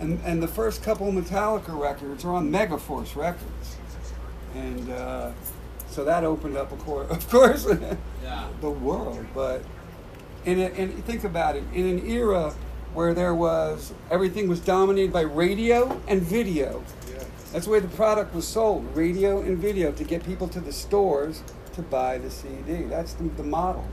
and 0.00 0.20
and 0.22 0.42
the 0.42 0.48
first 0.48 0.82
couple 0.82 1.10
Metallica 1.12 1.78
records 1.78 2.26
are 2.26 2.34
on 2.34 2.50
Megaforce 2.50 3.16
Records, 3.16 3.75
and 4.56 4.90
uh, 4.90 5.30
so 5.88 6.04
that 6.04 6.24
opened 6.24 6.56
up, 6.56 6.72
of 6.72 6.78
course, 6.80 7.10
of 7.16 7.28
course, 7.30 7.64
the 7.64 8.70
world. 8.70 9.24
But 9.34 9.62
in 10.44 10.60
a, 10.60 10.66
and 10.66 11.04
think 11.04 11.24
about 11.24 11.56
it, 11.56 11.64
in 11.72 11.86
an 11.86 12.06
era 12.06 12.54
where 12.94 13.14
there 13.14 13.34
was 13.34 13.92
everything 14.10 14.48
was 14.48 14.60
dominated 14.60 15.12
by 15.12 15.22
radio 15.22 16.00
and 16.08 16.22
video. 16.22 16.82
That's 17.52 17.66
the 17.66 17.72
way 17.72 17.80
the 17.80 17.88
product 17.88 18.34
was 18.34 18.46
sold: 18.46 18.84
radio 18.96 19.40
and 19.40 19.58
video 19.58 19.92
to 19.92 20.04
get 20.04 20.24
people 20.24 20.48
to 20.48 20.60
the 20.60 20.72
stores 20.72 21.42
to 21.74 21.82
buy 21.82 22.18
the 22.18 22.30
CD. 22.30 22.84
That's 22.84 23.14
the, 23.14 23.24
the 23.24 23.42
model. 23.42 23.86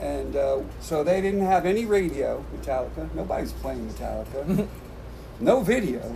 And 0.00 0.36
uh, 0.36 0.60
so 0.80 1.02
they 1.02 1.20
didn't 1.20 1.46
have 1.46 1.64
any 1.64 1.86
radio, 1.86 2.44
Metallica. 2.54 3.12
Nobody's 3.14 3.52
playing 3.52 3.88
Metallica. 3.88 4.68
no 5.40 5.60
video. 5.60 6.14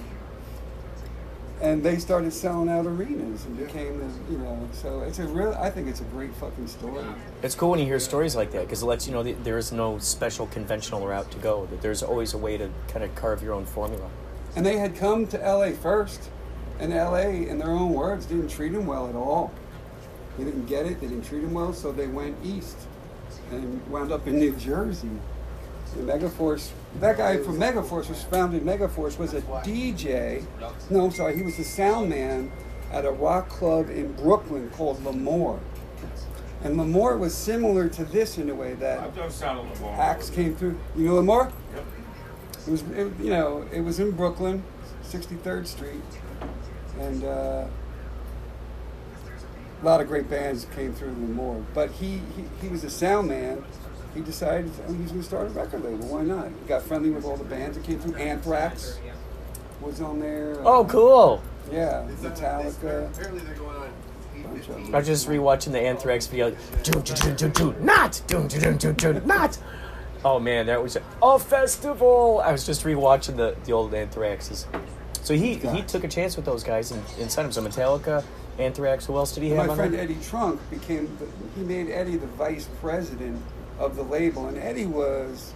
And 1.61 1.83
they 1.83 1.99
started 1.99 2.33
selling 2.33 2.69
out 2.69 2.87
arenas 2.87 3.45
and 3.45 3.59
became, 3.59 3.99
the, 3.99 4.33
you 4.33 4.39
know. 4.39 4.69
So 4.73 5.01
it's 5.01 5.19
a 5.19 5.27
real. 5.27 5.57
I 5.59 5.71
think 5.71 5.89
it's 5.89 6.01
a 6.01 6.05
great 6.05 6.33
fucking 6.35 6.69
story. 6.69 7.05
It's 7.43 7.57
cool 7.57 7.71
when 7.71 7.81
you 7.81 7.87
hear 7.87 7.99
stories 7.99 8.37
like 8.37 8.53
that 8.53 8.63
because 8.63 8.83
it 8.83 8.87
lets 8.87 9.09
you 9.09 9.13
know 9.13 9.25
that 9.25 9.43
there 9.43 9.59
is 9.59 9.73
no 9.73 9.99
special 9.99 10.47
conventional 10.47 11.07
route 11.07 11.31
to 11.33 11.39
go. 11.39 11.67
That 11.67 11.83
there's 11.83 12.03
always 12.03 12.33
a 12.33 12.39
way 12.39 12.57
to 12.59 12.71
kind 12.87 13.05
of 13.05 13.13
carve 13.17 13.43
your 13.43 13.55
own 13.55 13.67
formula. 13.67 14.09
And 14.55 14.65
they 14.65 14.79
had 14.79 14.97
come 14.97 15.27
to 15.29 15.39
LA 15.39 15.73
first, 15.73 16.31
and 16.79 16.93
LA, 16.93 17.29
in 17.51 17.59
their 17.59 17.71
own 17.71 17.93
words, 17.93 18.27
didn't 18.27 18.49
treat 18.49 18.73
them 18.73 18.87
well 18.87 19.09
at 19.09 19.15
all. 19.15 19.53
They 20.37 20.45
didn't 20.45 20.67
get 20.67 20.87
it, 20.87 21.01
they 21.01 21.09
didn't 21.09 21.25
treat 21.25 21.41
them 21.41 21.55
well, 21.55 21.73
so 21.73 21.91
they 21.91 22.07
went 22.07 22.37
east 22.45 22.77
and 23.51 23.85
wound 23.89 24.13
up 24.13 24.27
in 24.27 24.39
New 24.39 24.55
Jersey. 24.57 25.11
And 25.97 26.09
Megaforce, 26.09 26.71
that 26.97 27.17
guy 27.17 27.37
from 27.39 27.59
Megaforce 27.59 28.09
was 28.09 28.23
founded 28.25 28.63
Megaforce 28.63 29.19
was 29.19 29.35
a 29.35 29.41
DJ. 29.41 30.45
No, 30.91 31.05
I'm 31.05 31.11
sorry, 31.11 31.37
he 31.37 31.43
was 31.43 31.57
the 31.57 31.65
sound 31.65 32.11
man 32.11 32.51
at 32.91 33.05
a 33.05 33.11
rock 33.11 33.49
club 33.49 33.91
in 33.91 34.13
Brooklyn 34.15 34.71
called 34.71 35.05
L'Amour. 35.05 35.61
And 36.65 36.77
L'Amour 36.77 37.19
was 37.19 37.35
similar 37.35 37.89
to 37.89 38.05
this 38.05 38.39
in 38.39 38.51
a 38.51 38.55
way 38.55 38.75
that 38.75 39.01
I've 39.01 39.15
done 39.15 39.31
sound 39.31 39.61
on 39.61 39.75
the 39.75 39.83
wall. 39.83 39.95
acts 40.01 40.31
came 40.31 40.57
through. 40.57 40.79
You 40.97 41.07
know 41.07 41.15
L'Amour? 41.17 41.53
Yep. 41.75 41.85
It 42.67 42.71
was, 42.71 42.83
it, 42.83 43.13
you 43.21 43.31
know, 43.31 43.67
it 43.73 43.81
was 43.81 44.01
in 44.01 44.11
Brooklyn, 44.11 44.65
63rd 45.05 45.67
Street, 45.67 46.03
and 46.99 47.23
uh, 47.25 47.67
a 49.81 49.85
lot 49.85 50.01
of 50.01 50.09
great 50.09 50.29
bands 50.29 50.67
came 50.75 50.93
through 50.93 51.13
L'Amour. 51.13 51.65
But 51.75 51.93
he, 51.93 52.21
he, 52.37 52.45
he 52.61 52.69
was 52.69 52.83
a 52.83 52.91
sound 52.91 53.29
man. 53.29 53.65
He 54.19 54.25
decided 54.25 54.69
oh, 54.89 54.93
he 54.93 55.03
was 55.03 55.13
going 55.13 55.23
to 55.23 55.29
start 55.29 55.47
a 55.47 55.51
record 55.51 55.85
label. 55.85 56.09
Why 56.09 56.23
not? 56.23 56.49
He 56.49 56.67
got 56.67 56.83
friendly 56.83 57.11
with 57.11 57.25
all 57.25 57.37
the 57.37 57.45
bands 57.45 57.77
that 57.77 57.87
came 57.87 58.01
through. 58.01 58.17
Anthrax 58.17 58.99
was 59.81 60.01
on 60.01 60.19
there. 60.19 60.55
Uh, 60.55 60.65
oh, 60.65 60.85
cool! 60.87 61.41
Yeah, 61.71 62.05
Metallica. 62.21 63.13
Apparently 63.13 63.43
they're 63.43 63.55
going 63.55 63.77
on. 63.77 63.93
bunch 64.43 64.69
of 64.69 64.75
them. 64.75 64.93
I 64.93 64.99
was 64.99 65.07
just 65.07 65.29
rewatching 65.29 65.71
the 65.71 65.79
Anthrax 65.79 66.27
video. 66.27 66.51
Doom, 66.83 67.03
doom, 67.03 67.37
doom, 67.37 67.53
doom, 67.53 67.77
not 67.85 68.21
doom, 68.27 68.49
doom, 68.49 68.77
doom, 68.77 68.77
doom, 68.77 68.95
doom, 69.15 69.25
not. 69.25 69.57
Oh 70.25 70.41
man, 70.41 70.67
that 70.67 70.83
was 70.83 70.97
a 70.97 71.03
Oh 71.23 71.39
festival. 71.39 72.43
I 72.45 72.51
was 72.51 72.67
just 72.67 72.83
rewatching 72.83 73.37
the 73.37 73.55
the 73.67 73.73
old 73.73 73.93
Anthraxes. 73.93 74.67
So 75.23 75.35
he 75.35 75.55
he 75.55 75.83
took 75.83 76.03
a 76.03 76.09
chance 76.09 76.35
with 76.35 76.45
those 76.45 76.65
guys 76.65 76.91
and, 76.91 77.05
and 77.21 77.31
signed 77.31 77.53
them. 77.53 77.53
So 77.53 77.63
Metallica, 77.63 78.25
Anthrax. 78.59 79.07
Who 79.07 79.17
else 79.17 79.33
did 79.33 79.45
he 79.45 79.51
have 79.51 79.69
My 79.69 79.77
friend 79.77 79.95
there? 79.95 80.01
Eddie 80.01 80.19
Trunk 80.25 80.61
became, 80.71 81.17
the, 81.19 81.29
he 81.55 81.65
made 81.65 81.89
Eddie 81.89 82.17
the 82.17 82.27
vice 82.27 82.69
president 82.81 83.41
of 83.79 83.97
the 83.97 84.03
label, 84.03 84.49
and 84.49 84.59
Eddie 84.59 84.87
was, 84.87 85.53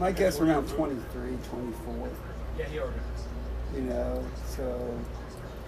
I 0.00 0.12
guess, 0.12 0.40
around 0.40 0.68
23, 0.68 1.38
24. 1.50 2.08
Yeah, 2.58 2.64
he 2.66 2.78
ordered. 2.78 3.00
You 3.74 3.82
know, 3.82 4.24
so 4.46 4.98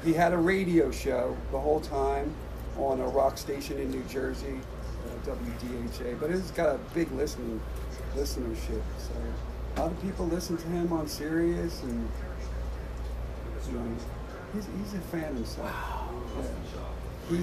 he 0.05 0.13
had 0.13 0.33
a 0.33 0.39
radio 0.39 0.91
show 0.91 1.37
the 1.51 1.59
whole 1.59 1.81
time 1.81 2.33
on 2.79 3.01
a 3.01 3.09
rock 3.09 3.39
station 3.39 3.79
in 3.79 3.91
New 3.91 4.05
Jersey, 4.05 4.61
uh, 5.07 5.31
WDHA, 5.31 6.21
but 6.21 6.31
it's 6.31 6.51
got 6.53 6.75
a 6.75 6.79
big 6.95 7.11
listening 7.13 7.61
listenership. 8.15 8.83
So 8.99 9.15
a 9.77 9.81
lot 9.81 9.91
of 9.91 10.03
people 10.03 10.27
listen 10.27 10.57
to 10.57 10.67
him 10.69 10.93
on 10.93 11.09
Sirius, 11.09 11.83
and 11.83 12.09
you 13.67 13.73
know, 13.73 13.97
he's, 14.55 14.67
he's 14.79 14.95
a 14.95 15.01
fan 15.07 15.35
himself. 15.35 15.71
Yeah. 16.39 16.96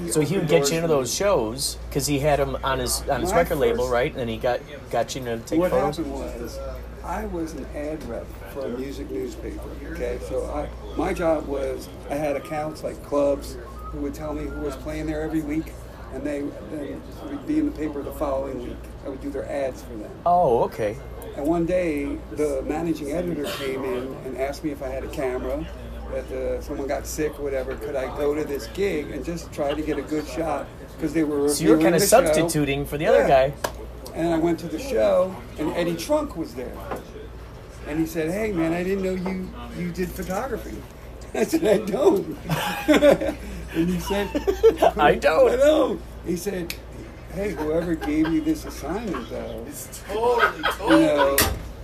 So 0.10 0.22
he 0.22 0.38
would 0.38 0.48
get 0.48 0.70
you 0.70 0.78
into 0.78 0.88
those 0.88 1.14
shows 1.14 1.78
because 1.90 2.08
he 2.08 2.20
had 2.20 2.40
them 2.40 2.58
on 2.64 2.80
his 2.80 3.02
on 3.10 3.22
his 3.22 3.32
My 3.32 3.38
record 3.38 3.58
label, 3.58 3.90
right? 3.90 4.16
And 4.16 4.30
he 4.30 4.38
got 4.38 4.62
got 4.90 5.14
you 5.16 5.24
to 5.26 5.40
take 5.40 5.60
what 5.60 5.72
photos. 5.72 6.00
What 6.00 6.28
happened 6.28 6.42
was 6.42 6.60
I 7.04 7.26
was 7.26 7.54
an 7.54 7.66
ad 7.76 8.02
rep 8.06 8.26
for 8.54 8.66
a 8.66 8.70
music 8.70 9.12
newspaper. 9.12 9.60
Okay, 9.92 10.20
so 10.30 10.46
I 10.46 10.70
my 10.98 11.14
job 11.14 11.48
was 11.48 11.90
I 12.10 12.16
had 12.16 12.38
accounts 12.38 12.84
like 12.84 13.04
clubs 13.04 13.58
who 13.92 14.00
would 14.00 14.14
tell 14.14 14.34
me 14.34 14.46
who 14.46 14.62
was 14.62 14.76
playing 14.78 15.06
there 15.06 15.22
every 15.22 15.42
week, 15.42 15.74
and 16.14 16.24
they 16.24 16.42
then 16.72 17.02
would 17.26 17.46
be 17.46 17.60
in 17.60 17.66
the 17.66 17.72
paper 17.78 18.02
the 18.02 18.14
following 18.14 18.64
week. 18.64 18.78
I 19.06 19.10
would 19.10 19.22
do 19.22 19.30
their 19.30 19.50
ads 19.52 19.82
for 19.82 19.96
them. 19.96 20.12
Oh, 20.26 20.64
okay. 20.64 20.98
And 21.36 21.46
one 21.46 21.66
day, 21.66 22.18
the 22.32 22.62
managing 22.62 23.12
editor 23.12 23.46
came 23.58 23.84
in 23.84 24.16
and 24.24 24.38
asked 24.38 24.64
me 24.64 24.72
if 24.72 24.82
I 24.84 24.88
had 24.88 25.04
a 25.04 25.08
camera, 25.08 25.66
that 26.14 26.32
uh, 26.32 26.62
someone 26.62 26.88
got 26.88 27.06
sick 27.08 27.38
or 27.40 27.44
whatever. 27.44 27.76
Could 27.76 27.96
I 27.96 28.06
go 28.18 28.34
to 28.36 28.44
this 28.44 28.68
gig 28.68 29.12
and 29.12 29.26
just 29.26 29.52
try 29.52 29.74
to 29.74 29.82
get 29.82 29.98
a 29.98 30.02
good 30.02 30.28
shot? 30.28 30.68
Because 30.96 31.14
they 31.14 31.24
were 31.24 31.50
So 31.50 31.64
you 31.64 31.72
were 31.72 31.78
kind 31.82 31.96
of 31.96 32.02
the 32.02 32.08
show. 32.08 32.24
substituting 32.24 32.86
for 32.86 32.98
the 32.98 33.08
other 33.08 33.20
Yeah. 33.28 33.50
guy. 33.50 33.54
And 34.14 34.32
I 34.34 34.38
went 34.38 34.60
to 34.60 34.68
the 34.68 34.78
show, 34.80 35.36
and 35.58 35.72
Eddie 35.74 35.96
Trunk 35.96 36.38
was 36.38 36.54
there. 36.54 36.72
And 37.88 38.00
he 38.00 38.06
said, 38.06 38.30
"Hey, 38.32 38.52
man, 38.52 38.72
I 38.72 38.84
didn't 38.84 39.04
know 39.04 39.14
you 39.30 39.50
you 39.78 39.92
did 39.92 40.10
photography." 40.12 40.78
I 41.34 41.44
said, 41.46 41.66
"I 41.66 41.78
don't." 41.80 42.38
and 43.74 43.90
he 43.90 44.00
said, 44.00 44.28
I 44.98 45.16
don't. 45.16 45.52
I 45.52 45.56
don't." 45.56 46.02
He 46.28 46.36
said, 46.38 46.76
"Hey, 47.34 47.50
whoever 47.54 47.96
gave 47.96 48.28
you 48.32 48.40
this 48.42 48.66
assignment, 48.66 49.30
though, 49.32 49.66
Totally, 50.08 50.58
you 50.58 50.64
totally. 50.78 51.06
know, 51.08 51.38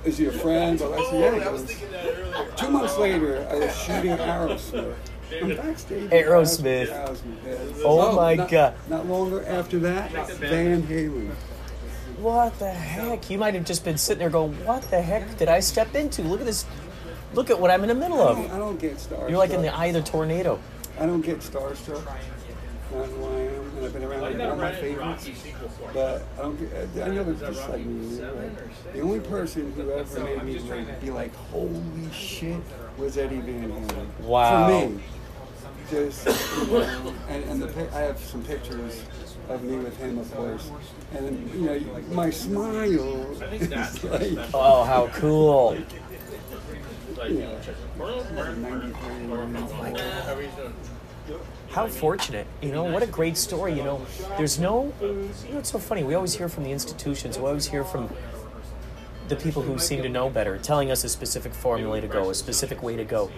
is 0.06 0.18
he 0.18 0.26
a 0.26 0.32
friend?" 0.32 0.80
But 0.80 0.93
I 0.93 1.10
said, 1.10 1.20
"Yeah." 1.20 1.34
He 1.34 1.39
goes, 1.39 1.62
thinking 1.64 1.91
that 1.91 2.06
earlier. 2.06 2.52
Two 2.56 2.70
months 2.70 2.97
later, 2.97 3.47
I 3.50 3.56
was 3.56 3.76
shooting 3.78 4.18
Aerosmith. 4.18 4.95
I'm 5.41 5.56
backstage. 5.56 6.06
at 6.06 6.12
Aerosmith. 6.12 6.88
Aerosmith, 6.88 7.45
yeah. 7.45 7.84
Oh, 7.86 8.02
oh 8.10 8.16
my 8.16 8.36
not, 8.36 8.50
God. 8.50 8.74
Not 8.89 9.06
longer 9.06 9.45
after 9.45 9.78
that, 9.80 10.12
Van 10.38 10.82
Halen. 10.84 11.30
what 12.18 12.58
the 12.60 12.70
heck? 12.72 13.30
You 13.30 13.38
might 13.38 13.54
have 13.54 13.64
just 13.66 13.84
been 13.86 13.97
sitting 13.97 14.20
there 14.20 14.30
going, 14.32 14.54
what 14.66 14.82
the 14.89 15.02
heck 15.02 15.38
did 15.38 15.47
I 15.47 15.60
step 15.60 15.93
into? 15.95 16.24
Look 16.24 16.39
at 16.39 16.47
this. 16.47 16.66
Look 17.36 17.52
at 17.52 17.60
what 17.60 17.70
I'm 17.70 17.84
in 17.84 17.89
the 17.89 17.95
middle 17.95 18.20
I 18.24 18.34
don't, 18.34 18.50
I 18.50 18.54
of. 18.54 18.58
don't 18.58 18.80
get 18.80 18.95
starstruck. 18.97 19.30
You're 19.30 19.38
like 19.38 19.52
in 19.52 19.62
the 19.62 19.74
eye 19.74 19.86
of 19.88 19.93
the 19.93 20.02
tornado. 20.02 20.60
I 21.00 21.06
don't 21.06 21.22
get 21.22 21.39
starstruck. 21.39 22.02
Not 22.91 23.05
who 23.05 23.25
I 23.25 23.39
am, 23.41 23.77
and 23.77 23.85
I've 23.85 23.93
been 23.93 24.03
around 24.03 24.21
like 24.21 24.39
all 24.39 24.55
my 24.55 24.71
favorites. 24.71 25.29
But 25.93 26.23
I 26.37 26.41
don't. 26.41 26.57
Get, 26.57 27.07
I 27.07 27.13
know 27.13 27.23
they're 27.23 27.51
just 27.51 27.69
like 27.69 27.85
me. 27.85 28.19
Right? 28.19 28.93
The 28.93 29.01
only 29.01 29.19
person 29.19 29.71
who 29.73 29.91
ever 29.91 30.23
made 30.23 30.43
me 30.43 30.59
like, 30.59 31.01
be 31.01 31.11
like, 31.11 31.35
"Holy 31.35 32.11
shit," 32.11 32.61
was 32.97 33.17
Eddie 33.17 33.41
Van 33.41 33.71
Halen. 33.71 34.19
Wow. 34.21 34.69
For 34.69 34.89
me, 34.89 35.03
just 35.91 36.25
you 36.25 36.31
know, 36.67 37.13
and, 37.27 37.43
and 37.43 37.61
the 37.61 37.95
I 37.95 38.01
have 38.01 38.19
some 38.19 38.43
pictures 38.43 39.03
of 39.49 39.63
me 39.63 39.77
with 39.77 39.95
him, 39.97 40.17
of 40.17 40.33
course, 40.35 40.71
and 41.13 41.53
you 41.53 41.61
know, 41.61 41.79
my 42.11 42.31
smile 42.31 43.31
is 43.53 44.03
like. 44.03 44.49
Oh, 44.53 44.83
how 44.83 45.07
cool. 45.13 45.77
You 47.27 47.39
know, 47.39 47.59
93. 47.97 48.95
How 51.72 51.88
fortunate. 51.88 52.47
You 52.61 52.72
know, 52.72 52.84
what 52.84 53.03
a 53.03 53.07
great 53.07 53.38
story. 53.38 53.74
You 53.74 53.84
know, 53.84 54.05
there's 54.38 54.59
no. 54.59 54.91
You 55.01 55.30
know, 55.53 55.59
it's 55.59 55.72
so 55.72 55.80
funny. 55.80 56.03
We 56.03 56.15
always 56.15 56.34
hear 56.34 56.49
from 56.49 56.63
the 56.63 56.72
institutions, 56.72 57.38
we 57.38 57.45
always 57.45 57.67
hear 57.67 57.84
from 57.84 58.09
the 59.28 59.36
people 59.36 59.61
who 59.61 59.78
seem 59.78 60.01
to 60.01 60.09
know 60.09 60.30
better, 60.30 60.57
telling 60.57 60.89
us 60.89 61.03
a 61.03 61.09
specific 61.09 61.53
formula 61.53 62.01
to 62.01 62.07
go, 62.07 62.32
a 62.32 62.36
specific 62.36 62.82
way 62.82 62.95
to 62.95 63.03
go. 63.03 63.30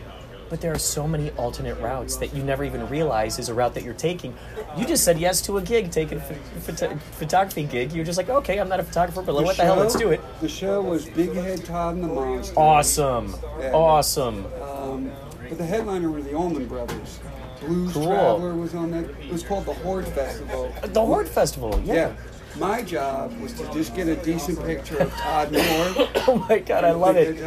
But 0.50 0.60
there 0.60 0.74
are 0.74 0.80
so 0.80 1.08
many 1.08 1.32
alternate 1.32 1.76
routes 1.80 2.18
that 2.18 2.34
you 2.34 2.44
never 2.44 2.64
even 2.66 2.88
realize 2.90 3.40
is 3.40 3.48
a 3.48 3.54
route 3.54 3.74
that 3.74 3.84
you're 3.84 3.94
taking. 3.94 4.34
You 4.78 4.86
just 4.86 5.04
said 5.06 5.18
yes 5.18 5.42
to 5.44 5.58
a 5.58 5.62
gig, 5.62 5.92
taking 5.92 6.18
a 6.18 6.22
ph- 6.22 6.40
photo- 6.60 6.96
photography 7.14 7.64
gig. 7.64 7.94
You're 7.94 8.04
just 8.04 8.18
like, 8.18 8.30
okay, 8.30 8.60
I'm 8.60 8.68
not 8.68 8.80
a 8.82 8.84
photographer, 8.84 9.22
but 9.22 9.36
what 9.36 9.56
the 9.56 9.64
hell, 9.64 9.78
let's 9.78 9.96
do 9.96 10.12
it. 10.12 10.20
The 10.42 10.50
show 10.50 10.82
was 10.82 11.08
Big 11.10 11.32
Head 11.34 11.64
Todd 11.64 11.96
and 11.96 12.04
the 12.04 12.08
Monster. 12.10 12.60
Awesome. 12.60 13.34
Yeah. 13.60 13.72
Awesome. 13.72 14.46
Um, 14.62 15.12
but 15.48 15.58
the 15.58 15.66
headliner 15.66 16.10
were 16.12 16.22
the 16.22 16.34
Allman 16.34 16.68
Brothers. 16.68 17.20
Blues 17.62 17.94
Cool. 17.94 18.06
Traveler 18.08 18.56
was 18.56 18.74
on 18.76 18.92
that. 18.92 19.06
It 19.06 19.32
was 19.32 19.44
called 19.44 19.66
the 19.66 19.74
Horde 19.74 20.08
Festival. 20.08 20.74
The 20.84 21.06
Horde 21.06 21.28
Festival, 21.28 21.82
yeah. 21.86 21.94
Yeah. 21.94 22.14
My 22.58 22.82
job 22.82 23.40
was 23.40 23.54
to 23.54 23.72
just 23.74 23.96
get 23.96 24.08
a 24.10 24.16
decent 24.18 24.62
picture 24.66 24.98
of 24.98 25.12
Todd 25.14 25.52
Mohr. 25.52 26.10
Oh 26.28 26.46
my 26.50 26.60
god, 26.60 26.84
I 26.84 26.92
love 26.92 27.16
it. 27.16 27.42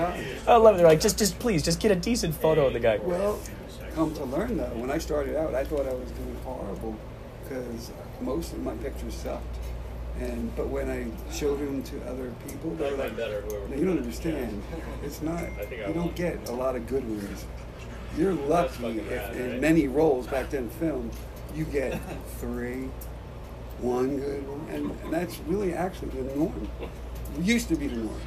I 0.46 0.56
love 0.56 0.74
it. 0.74 0.78
They're 0.78 0.86
like, 0.86 1.00
just, 1.00 1.18
just 1.18 1.38
please, 1.38 1.62
just 1.62 1.78
get 1.80 1.90
a 1.90 1.96
decent 1.96 2.34
photo 2.34 2.66
of 2.68 2.72
the 2.72 2.80
guy. 2.80 2.96
Well, 2.98 3.38
come 3.94 4.14
to 4.14 4.24
learn 4.24 4.56
though, 4.56 4.64
when 4.74 4.90
I 4.90 4.98
started 4.98 5.36
out, 5.36 5.54
I 5.54 5.64
thought 5.64 5.86
I 5.86 5.92
was 5.92 6.10
doing 6.12 6.36
horrible 6.44 6.96
because 7.42 7.90
most 8.20 8.52
of 8.54 8.60
my 8.62 8.74
pictures 8.76 9.14
sucked. 9.14 9.56
And 10.20 10.54
but 10.56 10.68
when 10.68 10.88
I 10.88 11.06
showed 11.32 11.58
them 11.60 11.82
to 11.82 12.00
other 12.08 12.32
people, 12.48 12.70
they 12.76 12.90
were 12.90 12.96
like, 12.96 13.16
"No, 13.16 13.26
"You 13.76 13.84
don't 13.84 13.98
understand. 13.98 14.62
It's 15.02 15.20
not. 15.20 15.42
You 15.70 15.92
don't 15.92 16.14
get 16.14 16.48
a 16.48 16.52
lot 16.52 16.76
of 16.76 16.86
good 16.86 17.04
ones. 17.08 17.44
You're 18.16 18.32
lucky 18.32 18.98
if 19.00 19.36
in 19.36 19.60
many 19.60 19.88
roles 19.88 20.26
back 20.26 20.50
then 20.50 20.68
film, 20.70 21.10
you 21.54 21.64
get 21.64 22.00
three, 22.38 22.88
one 23.78 24.16
good 24.18 24.46
one, 24.48 24.66
and, 24.70 24.90
and 25.02 25.12
that's 25.12 25.38
really 25.46 25.72
actually 25.74 26.08
the 26.10 26.34
norm. 26.36 26.68
It 26.80 27.44
Used 27.44 27.68
to 27.68 27.76
be 27.76 27.88
the 27.88 27.96
norm. 27.96 28.20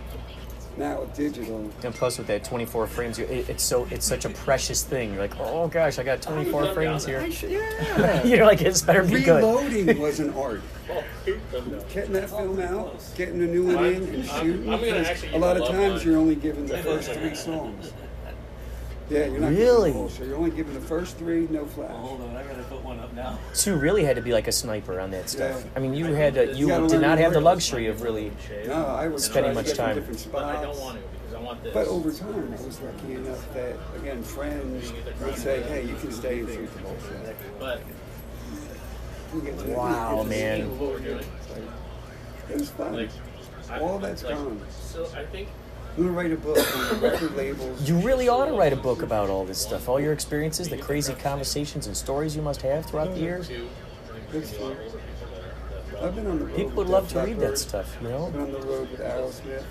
Now 0.77 1.01
with 1.01 1.15
digital, 1.15 1.71
And 1.83 1.93
plus, 1.93 2.19
with 2.19 2.27
that 2.27 2.43
24 2.43 2.85
frames, 2.85 3.17
it, 3.17 3.49
it's 3.49 3.63
so 3.63 3.87
it's 3.89 4.05
such 4.05 4.25
a 4.25 4.29
precious 4.29 4.83
thing. 4.83 5.11
You're 5.13 5.21
like, 5.21 5.39
oh 5.39 5.67
gosh, 5.67 5.97
I 5.97 6.03
got 6.03 6.21
24 6.21 6.73
frames 6.75 7.03
here. 7.03 7.31
Should- 7.31 7.49
yeah. 7.51 8.23
You're 8.23 8.45
like, 8.45 8.61
it's 8.61 8.83
better 8.83 9.01
be 9.03 9.21
good. 9.23 9.37
Reloading 9.37 9.99
was 9.99 10.19
an 10.19 10.33
art. 10.35 10.61
Getting 11.25 12.13
that 12.13 12.29
film 12.29 12.59
out, 12.59 13.03
getting 13.15 13.41
a 13.41 13.47
new 13.47 13.73
one 13.73 13.85
in, 13.85 14.03
and 14.03 14.25
shooting. 14.25 14.71
I'm 14.71 14.79
gonna 14.79 14.81
because 14.81 15.07
actually 15.07 15.33
a 15.33 15.37
lot 15.39 15.57
of 15.57 15.67
times 15.67 15.95
mine. 15.95 16.07
you're 16.07 16.17
only 16.19 16.35
given 16.35 16.67
the 16.67 16.77
first 16.77 17.11
three 17.11 17.33
songs. 17.33 17.91
Yeah, 19.09 19.25
you're 19.27 19.39
not 19.39 19.51
Really? 19.51 19.93
Given 19.93 20.09
so 20.09 20.23
you're 20.25 20.35
only 20.35 20.51
given 20.51 20.73
the 20.73 20.81
first 20.81 21.17
three, 21.17 21.47
no 21.49 21.65
flash. 21.65 21.91
Hold 21.91 22.21
on, 22.21 22.35
I 22.35 22.43
gotta 22.43 22.63
put 22.63 22.83
one 22.83 22.99
up 22.99 23.13
now. 23.13 23.39
So 23.53 23.73
really 23.73 24.03
had 24.03 24.17
to 24.17 24.21
be 24.21 24.33
like 24.33 24.47
a 24.47 24.51
sniper 24.51 24.99
on 24.99 25.11
that 25.11 25.29
stuff. 25.29 25.63
Yeah. 25.63 25.69
I 25.75 25.79
mean, 25.79 25.93
you 25.93 26.07
had 26.13 26.33
to, 26.33 26.53
you 26.53 26.67
You 26.67 26.87
did 26.89 26.99
not 27.01 27.17
have 27.17 27.31
the 27.33 27.39
luxury 27.41 27.87
of 27.87 28.01
really. 28.01 28.31
No, 28.65 28.85
I 28.85 29.07
was 29.07 29.23
Spending 29.25 29.53
much 29.53 29.73
time. 29.73 29.95
different 29.95 30.27
But 30.31 30.43
I 30.43 30.61
don't 30.61 30.77
want 30.77 30.97
to 30.97 31.03
because 31.07 31.33
I 31.35 31.39
want 31.39 31.63
this. 31.63 31.73
But 31.73 31.87
over 31.87 32.11
time, 32.11 32.53
I 32.57 32.65
was 32.65 32.81
lucky 32.81 33.13
enough 33.13 33.53
that 33.53 33.75
again, 33.95 34.23
friends 34.23 34.91
would 35.21 35.37
say, 35.37 35.61
"Hey, 35.63 35.83
you 35.85 35.95
can 35.95 36.11
stay 36.11 36.39
and 36.39 36.49
shoot 36.49 36.73
the 36.73 36.79
whole 36.81 36.97
show." 36.99 37.33
But 37.59 37.81
You 39.33 39.41
get 39.41 39.59
to- 39.59 39.67
Wow, 39.71 40.23
you 40.23 40.29
get 40.29 40.57
to 40.57 40.63
man. 40.63 40.79
what 40.79 40.91
we're 40.91 40.99
doing, 40.99 41.25
It 42.49 42.59
was 42.59 42.69
fun. 42.69 42.93
like, 42.95 43.09
I- 43.69 43.79
All 43.81 43.99
that's 43.99 44.23
like, 44.23 44.35
gone. 44.35 44.61
So 44.71 45.05
I 45.15 45.25
think 45.25 45.49
I'm 45.97 46.03
gonna 46.03 46.15
write 46.15 46.31
a 46.31 46.35
book 46.37 46.57
on 46.77 47.01
record 47.01 47.35
labels. 47.35 47.89
You 47.89 47.97
really 47.97 48.29
ought 48.29 48.45
to 48.45 48.53
write 48.53 48.71
a 48.71 48.75
book 48.77 49.01
about 49.01 49.31
all 49.31 49.45
this 49.45 49.57
stuff, 49.57 49.89
all 49.89 49.99
your 49.99 50.13
experiences, 50.13 50.69
the 50.69 50.77
crazy 50.77 51.13
conversations 51.15 51.87
and 51.87 51.97
stories 51.97 52.35
you 52.35 52.43
must 52.43 52.61
have 52.61 52.85
throughout 52.85 53.15
the 53.15 53.19
years. 53.19 53.47
True. 53.47 53.67
I've 55.99 56.15
been 56.15 56.27
on 56.27 56.37
the 56.37 56.45
road. 56.45 56.55
People 56.55 56.71
would 56.73 56.89
love 56.89 57.09
to 57.09 57.21
read 57.21 57.39
that 57.39 57.57
stuff, 57.57 57.97
you 57.99 58.09
I've 58.09 58.13
know. 58.13 58.29
been 58.29 58.41
on 58.41 58.51
the 58.51 58.59
road 58.59 58.91
with 58.91 58.99
Aerosmith. 58.99 59.63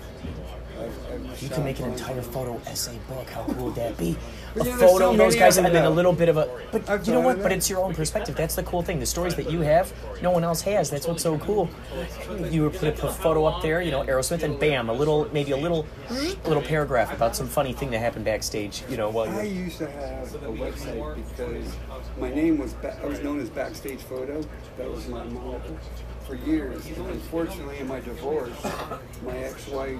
I've, 0.79 1.31
I've 1.31 1.41
You 1.41 1.49
can 1.49 1.63
make 1.63 1.79
an 1.79 1.91
entire 1.91 2.21
photo 2.21 2.59
essay 2.67 2.97
book. 3.07 3.29
How 3.29 3.43
cool 3.43 3.65
would 3.65 3.75
that 3.75 3.97
be? 3.97 4.15
A 4.55 4.63
yeah, 4.63 4.77
photo 4.77 4.97
so 4.97 5.11
of 5.11 5.17
those 5.17 5.35
guys, 5.35 5.57
and 5.57 5.67
then 5.67 5.85
a 5.85 5.89
little 5.89 6.13
bit 6.13 6.29
of 6.29 6.37
a. 6.37 6.49
But 6.71 7.05
you 7.05 7.13
know 7.13 7.21
what? 7.21 7.41
But 7.41 7.51
it's 7.51 7.69
your 7.69 7.79
own 7.79 7.93
perspective. 7.93 8.35
That's 8.35 8.55
the 8.55 8.63
cool 8.63 8.81
thing. 8.81 8.99
The 8.99 9.05
stories 9.05 9.35
that 9.35 9.51
you 9.51 9.61
have, 9.61 9.93
no 10.21 10.31
one 10.31 10.43
else 10.43 10.61
has. 10.61 10.89
That's 10.89 11.07
what's 11.07 11.23
so 11.23 11.37
cool. 11.39 11.69
You 12.49 12.63
would 12.63 12.73
put 12.73 12.99
a 13.03 13.11
photo 13.11 13.45
up 13.45 13.61
there, 13.61 13.81
you 13.81 13.91
know, 13.91 14.03
Aerosmith, 14.03 14.43
and 14.43 14.59
bam, 14.59 14.89
a 14.89 14.93
little, 14.93 15.29
maybe 15.31 15.51
a 15.51 15.57
little, 15.57 15.85
a 16.09 16.47
little 16.47 16.63
paragraph 16.63 17.13
about 17.13 17.35
some 17.35 17.47
funny 17.47 17.73
thing 17.73 17.91
that 17.91 17.99
happened 17.99 18.25
backstage. 18.25 18.83
You 18.89 18.97
know, 18.97 19.09
while 19.09 19.29
I 19.29 19.43
you're. 19.43 19.65
used 19.65 19.77
to 19.79 19.89
have 19.89 20.33
a 20.35 20.47
website 20.47 21.15
because 21.29 21.75
my 22.19 22.29
name 22.33 22.57
was 22.57 22.73
ba- 22.73 22.97
I 23.01 23.05
was 23.05 23.19
known 23.19 23.39
as 23.39 23.49
Backstage 23.49 23.99
Photo. 24.01 24.43
That 24.77 24.89
was 24.89 25.07
my 25.07 25.23
moniker 25.23 25.77
for 26.27 26.35
years. 26.35 26.85
Unfortunately, 26.85 27.79
in 27.79 27.87
my 27.87 28.01
divorce, 28.01 28.51
my 29.25 29.37
ex-wife, 29.37 29.97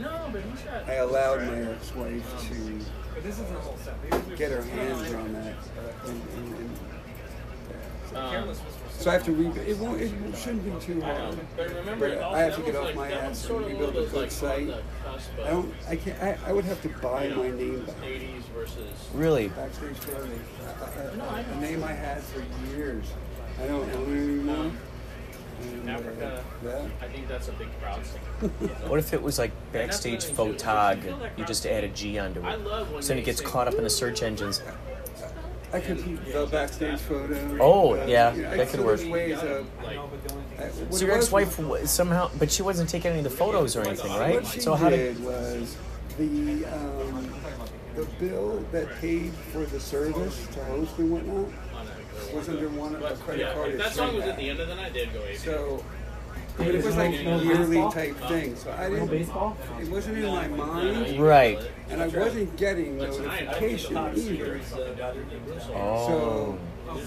No, 0.00 0.30
but 0.32 0.42
he's 0.42 0.60
got. 0.60 0.88
I 0.88 0.94
allowed 0.94 1.46
my 1.46 1.72
ex-wife 1.72 2.48
to 2.48 4.36
get 4.36 4.52
her 4.52 4.62
hands 4.62 5.12
on 5.12 5.32
that. 5.32 5.54
And, 6.06 6.22
and, 6.36 6.54
and, 6.54 6.70
Um, 8.16 8.54
so 8.98 9.10
I 9.10 9.12
have 9.14 9.24
to 9.24 9.32
read. 9.32 9.56
It 9.56 9.76
won't. 9.76 10.00
It 10.00 10.10
shouldn't 10.36 10.64
be 10.64 10.84
too 10.84 11.00
hard. 11.02 11.38
but 11.56 11.68
remember, 11.74 12.22
I 12.22 12.40
have 12.40 12.56
to 12.56 12.62
get 12.62 12.74
off 12.74 12.94
my 12.94 13.10
ass 13.10 13.48
and 13.48 13.66
rebuild 13.66 13.90
a 13.90 13.92
good 13.92 14.12
like 14.12 14.30
site. 14.30 14.60
on 14.60 14.66
the 14.66 14.82
cusp 15.04 15.30
I 15.44 15.50
don't. 15.50 15.74
I 15.88 15.96
can't. 15.96 16.22
I, 16.22 16.38
I 16.46 16.52
would 16.52 16.64
have 16.64 16.80
to 16.82 16.88
buy 17.00 17.28
my 17.28 17.50
name 17.50 17.84
back. 17.84 17.96
80s 17.96 18.42
versus. 18.54 19.08
Really? 19.12 19.48
Backstage 19.48 19.96
photo. 19.96 20.26
A, 20.26 21.20
a, 21.20 21.44
a 21.52 21.60
name 21.60 21.84
I 21.84 21.92
had 21.92 22.22
for 22.22 22.42
years. 22.74 23.04
I 23.60 23.66
don't 23.66 23.92
own 23.94 24.16
it 24.16 24.22
anymore. 24.22 24.72
And, 25.62 25.90
Africa. 25.90 26.44
yeah. 26.64 26.88
I 27.02 27.08
think 27.08 27.28
that's 27.28 27.48
a 27.48 27.52
big 27.52 27.68
proud 27.80 28.00
thing. 28.04 28.50
What 28.88 28.98
if 28.98 29.12
it 29.12 29.20
was 29.22 29.38
like 29.38 29.50
backstage 29.72 30.24
photog? 30.24 31.02
You 31.36 31.44
just 31.44 31.66
add 31.66 31.84
a 31.84 31.88
G 31.88 32.18
onto 32.18 32.42
I 32.42 32.54
it. 32.54 32.60
love 32.64 32.92
when 32.92 33.02
So 33.02 33.08
then 33.08 33.16
they 33.18 33.22
it 33.22 33.26
gets 33.26 33.38
say, 33.40 33.44
caught 33.46 33.68
up 33.68 33.74
in 33.74 33.84
the 33.84 33.90
search 33.90 34.22
engines. 34.22 34.62
I 35.72 35.80
could 35.80 36.02
keep 36.02 36.24
the 36.32 36.46
backstage 36.46 36.98
photo. 37.00 37.58
Oh, 37.60 37.92
Uh, 37.94 38.06
yeah, 38.06 38.32
you 38.34 38.42
know, 38.42 38.50
that 38.50 38.60
it's 38.60 38.70
could 38.70 38.80
work. 38.80 39.00
Ways 39.06 39.38
of, 39.42 39.66
Like, 39.84 39.98
what 39.98 40.94
So 40.94 40.96
it 40.96 41.00
your 41.08 41.16
was- 41.16 41.24
ex-wife 41.26 41.58
wa- 41.58 41.84
somehow, 41.84 42.30
but 42.38 42.50
she 42.50 42.62
wasn't 42.62 42.88
taking 42.88 43.10
any 43.10 43.18
of 43.20 43.24
the 43.24 43.30
photos 43.30 43.76
or 43.76 43.82
anything, 43.82 44.10
right? 44.12 44.36
What 44.36 44.46
she 44.46 44.60
So 44.60 44.74
how 44.74 44.88
did 44.88 45.16
did? 45.16 45.24
was 45.24 45.76
the 46.16 46.64
um, 46.64 47.30
the 47.96 48.04
bill 48.18 48.64
that 48.72 48.88
paid 49.00 49.32
for 49.52 49.64
the 49.66 49.78
service 49.80 50.46
to 50.54 50.64
host 50.64 50.96
and 50.98 51.10
whatnot 51.10 51.48
was 52.34 52.48
under 52.48 52.68
one 52.68 52.94
of 52.94 53.00
the 53.00 53.24
credit 53.24 53.46
yeah, 53.46 53.54
card. 53.54 53.70
if 53.70 53.78
that 53.78 53.92
song 53.92 54.14
was 54.16 54.24
at 54.24 54.36
the 54.36 54.48
end 54.48 54.60
of 54.60 54.68
the 54.68 54.74
night, 54.74 54.92
they'd 54.92 55.12
go 55.12 55.22
AV. 55.24 55.36
So, 55.36 55.84
but 56.56 56.68
it 56.68 56.84
was 56.84 56.96
like 56.96 57.14
a 57.14 57.44
yearly 57.44 57.80
type 57.92 58.16
thing. 58.28 58.56
So 58.56 58.72
I 58.72 58.90
didn't. 58.90 59.12
It 59.12 59.88
wasn't 59.88 60.18
in 60.18 60.26
my 60.26 60.48
mind, 60.48 61.20
Right. 61.20 61.60
and 61.88 62.02
I 62.02 62.08
wasn't 62.08 62.56
getting 62.56 62.98
notification 62.98 63.96
either. 63.96 64.60
Oh. 65.74 66.06
So, 66.06 66.58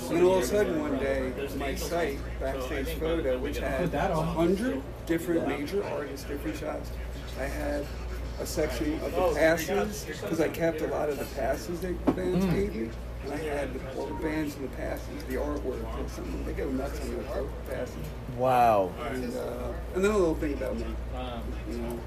then 0.09 0.23
all 0.23 0.37
of 0.37 0.43
a 0.43 0.45
sudden 0.45 0.79
one 0.79 0.97
day, 0.99 1.33
my 1.57 1.75
site, 1.75 2.19
Backstage 2.39 2.95
Photo, 2.99 3.37
which 3.39 3.57
had 3.57 3.93
a 3.93 4.21
hundred 4.21 4.81
different 5.05 5.47
major 5.47 5.83
artists, 5.83 6.27
different 6.27 6.57
shots, 6.57 6.91
I 7.39 7.45
had 7.45 7.85
a 8.39 8.45
section 8.45 8.99
of 9.01 9.11
the 9.11 9.33
passes 9.35 10.05
because 10.05 10.39
I 10.39 10.49
kept 10.49 10.81
a 10.81 10.87
lot 10.87 11.09
of 11.09 11.19
the 11.19 11.25
passes 11.35 11.79
that 11.81 12.05
the 12.05 12.11
bands 12.11 12.45
mm. 12.45 12.53
gave 12.53 12.75
me. 12.75 12.89
And 13.23 13.33
I 13.33 13.37
had 13.37 13.69
all 13.97 14.07
the 14.07 14.13
bands 14.15 14.55
in 14.55 14.63
the 14.63 14.67
passes, 14.69 15.23
the 15.29 15.35
artwork, 15.35 15.99
and 15.99 16.09
something. 16.09 16.43
They 16.45 16.53
go 16.53 16.69
nuts 16.69 16.99
on 17.01 17.17
the 17.17 17.27
art 17.29 17.45
passes. 17.69 17.95
Wow. 18.37 18.91
And, 19.09 19.35
uh, 19.37 19.73
and 19.95 20.03
then 20.03 20.11
a 20.11 20.17
little 20.17 20.35
thing 20.35 20.53
about 20.53 20.75
me, 20.77 20.85
Um, 21.15 21.41
you 21.69 21.77
know, 21.77 21.99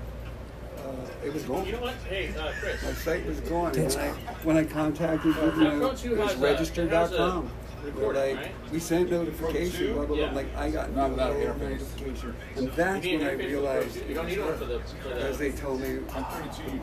uh, 0.79 1.27
it 1.27 1.33
was 1.33 1.43
gone. 1.45 1.65
you 1.67 1.73
know 1.73 1.81
what? 1.83 1.95
Hey, 2.09 2.35
uh, 2.37 2.51
Chris. 2.61 2.83
My 2.83 2.93
site 2.93 3.27
was 3.27 3.41
gone. 3.41 3.75
And 3.77 3.89
when 3.95 3.99
I, 4.01 4.09
when 4.43 4.57
I 4.57 4.65
contacted, 4.65 5.35
you 5.37 5.41
know, 5.65 5.87
it 5.87 5.91
was 5.93 6.03
has 6.03 6.13
a- 6.13 6.17
has 6.17 6.37
register.com. 6.37 7.47
a- 7.47 7.91
But 8.01 8.15
like 8.15 8.49
we 8.73 8.79
sent 8.81 9.11
notification, 9.11 9.93
blah 9.95 10.07
blah 10.07 10.07
blah. 10.07 10.17
Yeah. 10.17 10.29
I'm 10.29 10.35
like 10.35 10.57
I 10.57 10.71
got 10.71 10.91
no 10.97 11.09
notification, 11.09 12.35
and 12.57 12.69
that's 12.73 13.05
when 13.07 13.23
I 13.23 13.33
realized 13.33 13.97
You 14.09 14.15
don't 14.15 14.27
need 14.27 14.41
one 14.41 14.57
for 14.57 14.65
the 14.65 14.79
because 14.79 15.39
the. 15.39 15.51
they 15.51 15.53
told 15.57 15.81
me 15.83 15.99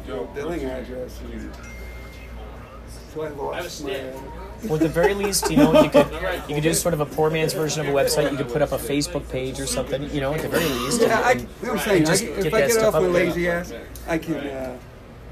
the 0.07 0.27
billing 0.35 0.63
address, 0.65 1.19
and 1.21 1.51
so 3.13 3.21
I 3.21 3.25
I 3.25 3.29
have 3.29 3.37
a 3.39 3.41
lost 3.41 3.83
my. 3.83 4.13
Well, 4.63 4.75
at 4.75 4.81
the 4.81 4.89
very 4.89 5.15
least, 5.15 5.49
you 5.49 5.57
know, 5.57 5.81
you 5.81 5.89
could 5.89 6.05
you 6.47 6.55
could 6.55 6.63
do 6.63 6.73
sort 6.73 6.93
of 6.93 6.99
a 6.99 7.05
poor 7.05 7.29
man's 7.29 7.53
version 7.53 7.81
of 7.81 7.87
a 7.87 7.91
website. 7.97 8.31
You 8.31 8.37
could 8.37 8.49
put 8.49 8.61
up 8.61 8.71
a 8.71 8.77
Facebook 8.77 9.27
page 9.29 9.59
or 9.59 9.65
something. 9.65 10.03
You 10.11 10.21
know, 10.21 10.33
at 10.33 10.41
the 10.41 10.49
very 10.49 10.65
least. 10.65 11.01
Yeah, 11.01 11.19
I, 11.19 11.31
you 11.31 11.39
know 11.39 11.47
what 11.61 11.71
I'm 11.71 11.79
saying. 11.79 12.03
I, 12.03 12.05
just 12.05 12.23
can- 12.23 12.35
get 12.35 12.45
if 12.45 12.53
I 12.53 12.67
get 12.67 12.77
off 12.83 12.93
my 12.93 12.99
lazy 12.99 13.49
ass, 13.49 13.73
I 14.07 14.17
can. 14.17 14.35
Uh, 14.35 14.77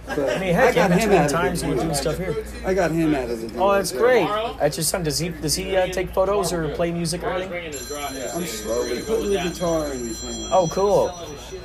but 0.08 0.38
I 0.38 0.40
mean, 0.40 0.56
heck, 0.56 0.74
got 0.74 0.90
in 0.92 0.98
him 0.98 1.10
between 1.10 1.20
out 1.20 1.26
of 1.28 1.32
times 1.32 1.62
it. 1.62 1.68
we're 1.68 1.76
doing 1.76 1.94
stuff 1.94 2.18
here. 2.18 2.44
I 2.66 2.74
got 2.74 2.90
him 2.90 3.14
out 3.14 3.30
of 3.30 3.42
the 3.42 3.48
deal. 3.48 3.62
Oh, 3.64 3.74
that's 3.74 3.92
great. 3.92 4.28
That's 4.58 4.78
your 4.78 4.84
son. 4.84 5.04
Does 5.04 5.20
he 5.20 5.30
does 5.30 5.54
he 5.54 5.76
uh, 5.78 5.86
take 5.88 6.10
photos 6.10 6.52
or 6.52 6.74
play 6.74 6.92
music 6.92 7.22
or 7.24 7.30
anything? 7.30 7.50
bringing 7.50 7.72
his 7.74 7.88
drive. 7.88 8.12
I'm 8.34 8.46
slowly 8.46 9.04
putting 9.04 9.30
the 9.30 9.44
guitar 9.44 9.92
in 9.94 10.00
his 10.00 10.20
hand. 10.22 10.50
Oh, 10.52 10.68
cool. 10.72 11.14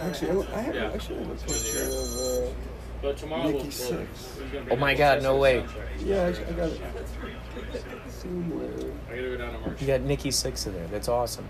Actually, 0.02 0.46
I 0.48 0.60
have, 0.60 0.74
Yeah. 0.74 0.90
I 0.92 0.98
should 0.98 1.16
have 1.16 1.30
a 1.30 1.34
picture 1.36 1.84
of. 1.84 2.48
Uh, 2.48 2.50
But 3.04 3.18
tomorrow 3.18 3.42
Nikki 3.42 3.54
we'll. 3.54 3.64
we'll 3.64 3.70
Six. 3.70 4.38
Oh 4.70 4.76
my 4.76 4.94
God, 4.94 5.22
no 5.22 5.36
way. 5.36 5.62
yeah, 6.02 6.22
I, 6.22 6.28
I 6.28 6.52
got 6.52 6.70
it 6.70 6.80
somewhere. 8.08 8.70
I 9.10 9.16
gotta 9.16 9.22
go 9.28 9.36
down 9.36 9.52
to 9.52 9.58
March. 9.60 9.80
You 9.82 9.86
got 9.86 10.00
Nikki 10.00 10.30
Sixx 10.30 10.66
in 10.66 10.72
there. 10.72 10.86
That's 10.86 11.08
awesome. 11.08 11.46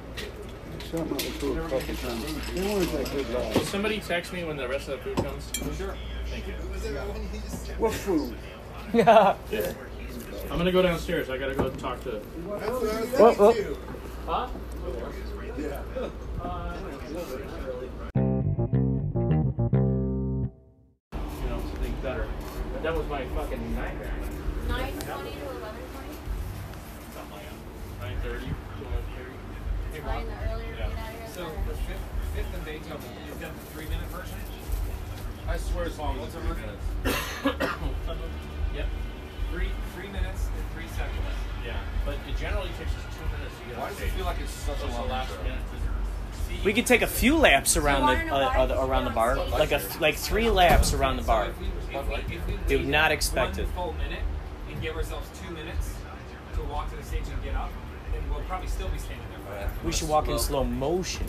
Shot 0.91 1.09
my 1.09 1.17
tour 1.17 1.61
a 1.61 1.63
couple 1.63 1.95
times. 1.95 2.53
They 2.55 2.75
weren't 2.75 2.91
that 2.91 3.09
good 3.13 3.55
Will 3.55 3.65
somebody 3.67 4.01
text 4.01 4.33
me 4.33 4.43
when 4.43 4.57
the 4.57 4.67
rest 4.67 4.89
of 4.89 4.99
the 4.99 5.05
food 5.05 5.25
comes? 5.25 5.53
Sure. 5.79 5.95
Thank 6.27 6.49
you. 6.49 6.55
What 7.79 7.93
food? 7.93 8.37
yeah. 8.93 9.37
I'm 10.51 10.59
gonna 10.59 10.73
go 10.73 10.83
downstairs. 10.83 11.31
I 11.31 11.39
gotta 11.39 11.55
go 11.55 11.71
talk 11.71 12.03
to. 12.03 12.21
Oh, 12.51 13.37
oh. 13.39 13.77
Huh? 14.27 14.49
You 15.57 15.73
uh, 16.43 16.77
better. 22.05 22.29
But 22.73 22.83
that 22.85 22.95
was 22.95 23.07
my 23.09 23.25
fucking 23.33 23.65
nightmare. 23.75 24.13
920 24.69 25.41
to 25.41 25.49
1120? 25.57 26.13
Something 27.17 27.33
like 27.33 27.49
that. 27.49 27.57
9:30 28.05 28.45
to 28.45 28.81
11:30. 28.85 29.33
Hey, 29.97 30.01
Flying 30.05 30.27
the 30.29 30.37
earlier 30.53 30.69
to 30.69 30.79
Yeah. 30.85 30.89
get 30.93 30.99
out 31.01 31.17
here. 31.17 31.33
So 31.33 31.43
the 31.49 31.73
the 31.73 31.77
fifth, 31.89 32.05
fifth 32.37 32.53
and 32.55 32.65
Beethoven, 32.69 33.09
you've 33.25 33.41
done 33.41 33.57
the 33.57 33.67
three 33.73 33.89
minute 33.89 34.09
version? 34.13 34.37
I 35.49 35.57
swear 35.57 35.85
it's 35.89 35.99
long. 35.99 36.21
What's 36.21 36.35
three 36.37 36.61
minutes? 36.61 36.85
Yep. 38.77 38.89
Three, 39.53 39.71
three 39.97 40.09
minutes 40.09 40.43
and 40.53 40.65
three 40.77 40.89
seconds. 40.93 41.25
Yeah. 41.65 41.77
But 42.05 42.17
it 42.29 42.37
generally 42.37 42.69
takes 42.77 42.93
us 42.93 43.05
two 43.17 43.25
minutes 43.33 43.55
to 43.61 43.65
get 43.69 43.79
Why 43.81 43.89
does 43.89 43.97
stage. 43.97 44.09
it 44.09 44.13
feel 44.17 44.25
like 44.27 44.41
it's 44.41 44.53
such 44.53 44.79
So 44.79 44.87
a 44.89 44.93
long 44.93 45.09
last 45.09 45.33
minute. 45.43 45.61
We 46.65 46.73
could 46.73 46.87
take 46.87 47.03
a 47.03 47.07
few 47.07 47.37
laps 47.37 47.77
around 47.77 48.03
wanna 48.03 48.25
the 48.25 48.33
uh, 48.35 48.39
uh, 48.39 48.67
the- 48.67 48.81
around 48.81 49.05
the 49.05 49.11
bar, 49.11 49.37
like 49.37 49.73
a 49.73 49.81
like 50.01 50.17
three 50.17 50.49
laps 50.51 50.93
around 50.95 51.17
the 51.17 51.23
bar. 51.23 51.49
Would 52.03 52.09
wait 52.71 52.87
not 52.87 53.13
expect 53.13 53.57
one 53.57 53.65
it. 53.65 53.69
full 53.75 53.93
minute 53.95 54.23
and 54.71 54.83
give 54.83 54.97
ourselves 54.97 55.29
two 55.41 55.53
minutes 55.55 55.95
to 56.55 56.63
walk 56.65 56.91
to 56.91 56.97
the 56.97 57.03
stage 57.03 57.23
and 57.33 57.43
get 57.43 57.55
up, 57.55 57.71
then 58.13 58.23
we'll 58.31 58.41
probably 58.43 58.69
still 58.69 58.89
be 58.89 58.99
standing 58.99 59.27
there 59.31 59.39
for 59.41 59.53
that. 59.53 59.85
We 59.85 59.93
should 59.93 60.09
walk 60.09 60.29
in 60.29 60.39
slow 60.39 60.65
motion 60.65 61.27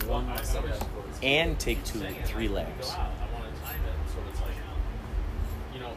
and 1.24 1.60
take 1.60 1.84
two, 1.84 2.00
three 2.26 2.48
laps. 2.48 2.92
I 2.94 2.98
want 3.34 3.54
to 3.56 3.62
time 3.62 3.76
it 3.76 4.12
so 4.12 4.20
it's 4.32 4.42
like, 4.42 4.52
you 5.74 5.80
know, 5.80 5.92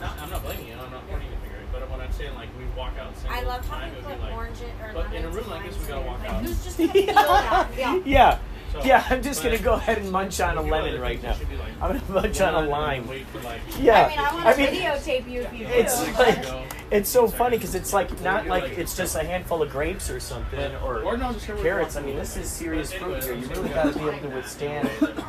not, 0.00 0.18
I'm 0.20 0.30
not 0.30 0.42
blaming 0.42 0.66
you. 0.68 0.74
I'm 0.74 0.90
not 0.90 1.08
pointing 1.08 1.30
the 1.30 1.36
finger. 1.36 1.56
But 1.72 1.90
what 1.90 2.00
I'm 2.00 2.12
saying, 2.12 2.34
like, 2.34 2.48
we 2.58 2.64
walk 2.76 2.92
out 2.98 3.12
and 3.24 3.32
I 3.34 3.42
love 3.42 3.66
how 3.68 3.78
time, 3.78 3.92
we 3.92 3.98
it 3.98 4.02
put 4.04 4.10
would 4.10 4.18
be 4.18 4.24
like, 4.24 4.34
orange 4.34 4.58
in- 4.60 4.84
or 4.84 4.92
But 4.94 5.12
in 5.12 5.24
a 5.24 5.28
room 5.28 5.50
like 5.50 5.64
this, 5.68 5.78
we 5.80 5.86
gotta 5.86 6.06
walk 6.06 6.20
out. 6.28 6.42
Who's 6.44 6.64
just 6.64 6.78
gonna 6.78 6.92
feel 6.92 7.06
that? 7.14 7.68
Yeah. 7.76 8.00
Yeah, 8.04 8.38
So- 8.80 8.86
yeah. 8.86 9.04
I'm 9.10 9.22
just 9.22 9.42
gonna 9.42 9.58
go 9.58 9.74
ahead 9.74 9.98
and 9.98 10.10
munch 10.10 10.40
on 10.40 10.56
a 10.58 10.62
lemon 10.62 11.00
right 11.00 11.22
now. 11.22 11.32
you 11.32 11.38
should 11.38 11.48
be 11.50 11.56
like, 11.56 11.72
I'm 11.80 11.98
gonna 11.98 12.12
munch 12.22 12.40
on 12.40 12.54
a 12.64 12.68
lime. 12.68 13.06
Wait 13.08 13.26
for 13.28 13.40
like. 13.40 13.60
Yeah, 13.78 14.04
I 14.04 14.08
mean, 14.08 14.18
I 14.18 14.34
want 14.34 14.46
I 14.46 14.52
to 14.52 14.58
mean, 14.58 14.80
videotape 14.82 15.30
you 15.30 15.40
if 15.42 15.52
you 15.52 15.66
do. 15.66 15.72
it's 15.72 16.18
like 16.18 16.44
it's 16.90 17.08
so 17.10 17.26
funny 17.28 17.56
because 17.56 17.74
it's 17.74 17.92
like 17.92 18.20
not 18.22 18.46
like 18.46 18.64
it's 18.78 18.96
just 18.96 19.16
a 19.16 19.24
handful 19.24 19.62
of 19.62 19.70
grapes 19.70 20.08
or 20.10 20.20
something 20.20 20.74
Or 20.76 21.02
or 21.02 21.16
no, 21.16 21.32
just 21.32 21.46
here 21.46 21.56
we 21.56 21.62
carrots. 21.62 21.96
I 21.96 22.02
mean, 22.02 22.16
this 22.16 22.36
is 22.36 22.50
serious 22.50 22.92
fruit 22.92 23.22
here. 23.24 23.34
You 23.34 23.46
really 23.48 23.68
gotta 23.70 23.90
gotta 23.90 23.98
be 23.98 24.16
able 24.16 24.28
to 24.30 24.34
withstand. 24.36 24.88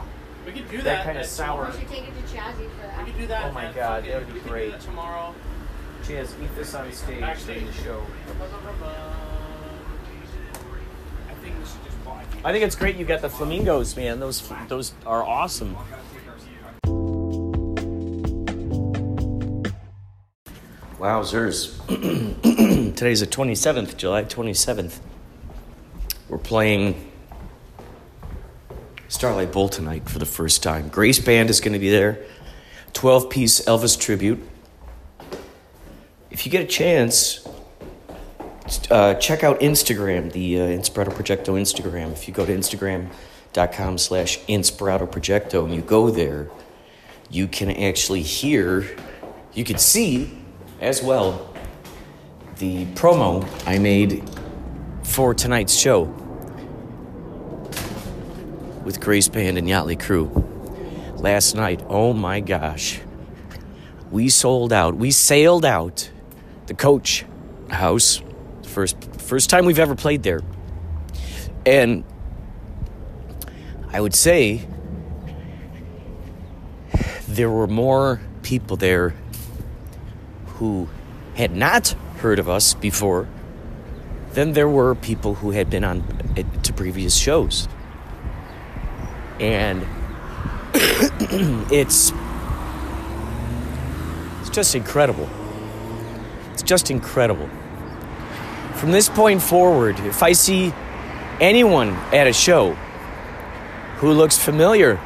We 0.45 0.54
could 0.54 0.70
do 0.70 0.78
that 0.78 0.84
that. 0.84 1.04
kinda 1.06 1.24
sour- 1.26 1.66
We 1.74 1.80
should 1.80 1.89
take 1.89 2.08
it 2.08 2.14
to 2.16 2.34
Chazzy 2.34 2.70
for 2.72 2.82
that. 2.88 2.95
Oh 3.00 3.04
we 3.04 3.12
could 3.12 3.20
do 3.20 3.28
that. 3.28 3.45
Oh 3.45 3.52
my 3.52 3.70
God, 3.74 4.06
that 4.06 4.26
would 4.26 4.34
be 4.34 4.39
great. 4.39 4.80
Tomorrow. 4.80 5.36
Cheers, 6.06 6.36
eat 6.41 6.56
this 6.56 6.74
on 6.74 6.89
stage 6.93 7.20
during 7.45 7.66
the 7.66 7.74
show. 7.74 8.02
I 11.30 11.34
think 11.41 11.56
we 11.60 11.66
should 11.66 11.84
just 11.84 11.97
walk. 11.97 11.97
I 12.43 12.51
think 12.51 12.64
it's 12.64 12.76
great 12.76 12.95
you 12.95 13.05
got 13.05 13.22
the 13.22 13.30
flamingos, 13.30 13.95
man. 13.97 14.20
Those 14.20 14.47
those 14.68 14.93
are 15.05 15.24
awesome. 15.24 15.76
Wowzers. 20.99 21.78
Today's 22.95 23.20
the 23.20 23.28
27th, 23.28 23.97
July 23.97 24.24
27th. 24.24 24.99
We're 26.28 26.38
playing 26.38 27.12
Starlight 29.08 29.51
Bowl 29.51 29.70
tonight 29.70 30.10
for 30.10 30.20
the 30.20 30.26
first 30.26 30.64
time. 30.64 30.89
Grace 30.89 31.20
Band 31.20 31.49
is 31.49 31.62
going 31.62 31.74
to 31.74 31.80
be 31.80 31.89
there. 31.89 32.26
12 32.93 33.30
piece 33.30 33.62
Elvis 33.62 33.99
tribute. 33.99 34.39
If 36.32 36.45
you 36.45 36.51
get 36.51 36.64
a 36.64 36.68
chance, 36.68 37.47
uh, 38.91 39.13
check 39.15 39.43
out 39.43 39.59
Instagram, 39.61 40.32
the 40.32 40.59
uh, 40.59 40.63
Inspirato 40.63 41.13
Projecto 41.13 41.53
Instagram. 41.53 42.11
If 42.11 42.28
you 42.28 42.34
go 42.34 42.45
to 42.45 42.53
instagram.com 42.53 43.97
slash 43.97 44.39
Inspirato 44.47 45.09
Projecto 45.09 45.63
and 45.63 45.74
you 45.74 45.82
go 45.82 46.09
there, 46.09 46.49
you 47.30 47.47
can 47.47 47.70
actually 47.72 48.24
hear, 48.24 48.86
you 49.53 49.63
can 49.63 49.78
see 49.78 50.38
as 50.82 51.01
well 51.01 51.53
the 52.57 52.86
promo 52.88 53.47
I 53.65 53.78
made 53.78 54.24
for 55.03 55.34
tonight's 55.34 55.74
show 55.74 56.03
with 58.84 58.99
Grace 58.99 59.28
Band 59.28 59.57
and 59.57 59.68
Yachtley 59.68 59.99
Crew. 59.99 60.43
Last 61.15 61.55
night, 61.55 61.82
oh 61.88 62.13
my 62.13 62.39
gosh, 62.39 62.99
we 64.11 64.30
sold 64.30 64.72
out. 64.72 64.95
We 64.95 65.11
sailed 65.11 65.65
out 65.65 66.09
the 66.68 66.74
coach 66.74 67.26
house. 67.70 68.22
First, 68.78 68.95
first 69.17 69.49
time 69.49 69.65
we've 69.65 69.80
ever 69.80 69.95
played 69.95 70.21
there. 70.21 70.41
And 71.65 72.03
I 73.91 73.99
would 73.99 74.13
say 74.13 74.67
there 77.28 77.49
were 77.49 77.65
more 77.65 78.21
people 78.43 78.78
there 78.78 79.15
who 80.45 80.88
had 81.34 81.55
not 81.55 81.95
heard 82.19 82.38
of 82.38 82.47
us 82.47 82.75
before 82.75 83.28
than 84.34 84.53
there 84.53 84.69
were 84.69 84.93
people 84.93 85.34
who 85.34 85.49
had 85.49 85.71
been 85.71 85.84
on 85.84 86.03
to 86.61 86.71
previous 86.71 87.17
shows. 87.17 87.67
And 89.39 89.82
it's 91.71 92.11
it's 94.41 94.51
just 94.51 94.75
incredible. 94.75 95.28
It's 96.53 96.61
just 96.61 96.91
incredible. 96.91 97.49
From 98.78 98.91
this 98.91 99.09
point 99.09 99.41
forward, 99.41 99.99
if 100.01 100.21
I 100.21 100.34
see 100.34 100.71
anyone 101.39 101.89
at 102.13 102.28
a 102.28 102.34
show 102.34 102.73
who 103.97 104.11
looks 104.11 104.38
familiar, 104.38 104.99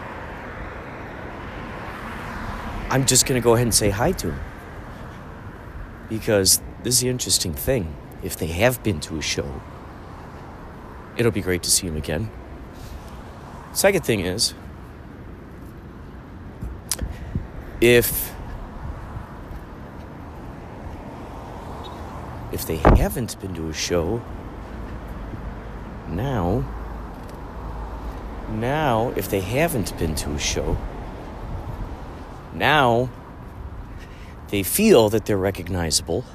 I'm 2.89 3.05
just 3.05 3.26
going 3.26 3.41
to 3.41 3.43
go 3.43 3.53
ahead 3.53 3.67
and 3.67 3.74
say 3.74 3.89
hi 3.89 4.11
to 4.11 4.32
him. 4.32 4.39
Because 6.09 6.61
this 6.84 6.95
is 6.95 6.99
the 6.99 7.07
interesting 7.07 7.53
thing. 7.53 7.95
If 8.22 8.36
they 8.36 8.47
have 8.47 8.84
been 8.84 8.99
to 9.01 9.17
a 9.17 9.22
show, 9.22 9.61
it'll 11.15 11.32
be 11.32 11.41
great 11.41 11.63
to 11.63 11.72
see 11.72 11.88
him 11.88 11.95
again. 11.95 12.30
Second 13.72 14.03
thing 14.03 14.19
is, 14.19 14.53
if 17.80 18.30
if 22.52 22.66
they 22.66 22.78
haven't 22.78 23.39
been 23.39 23.54
to 23.56 23.70
a 23.70 23.74
show, 23.74 24.22
now, 26.08 26.66
now, 28.49 29.14
if 29.16 29.30
they 29.30 29.39
haven't 29.39 29.97
been 29.97 30.16
to 30.16 30.32
a 30.32 30.39
show, 30.39 30.78
now 32.54 33.10
they 34.49 34.64
feel 34.64 35.10
that 35.10 35.26
they're 35.26 35.38
recognizable. 35.38 36.26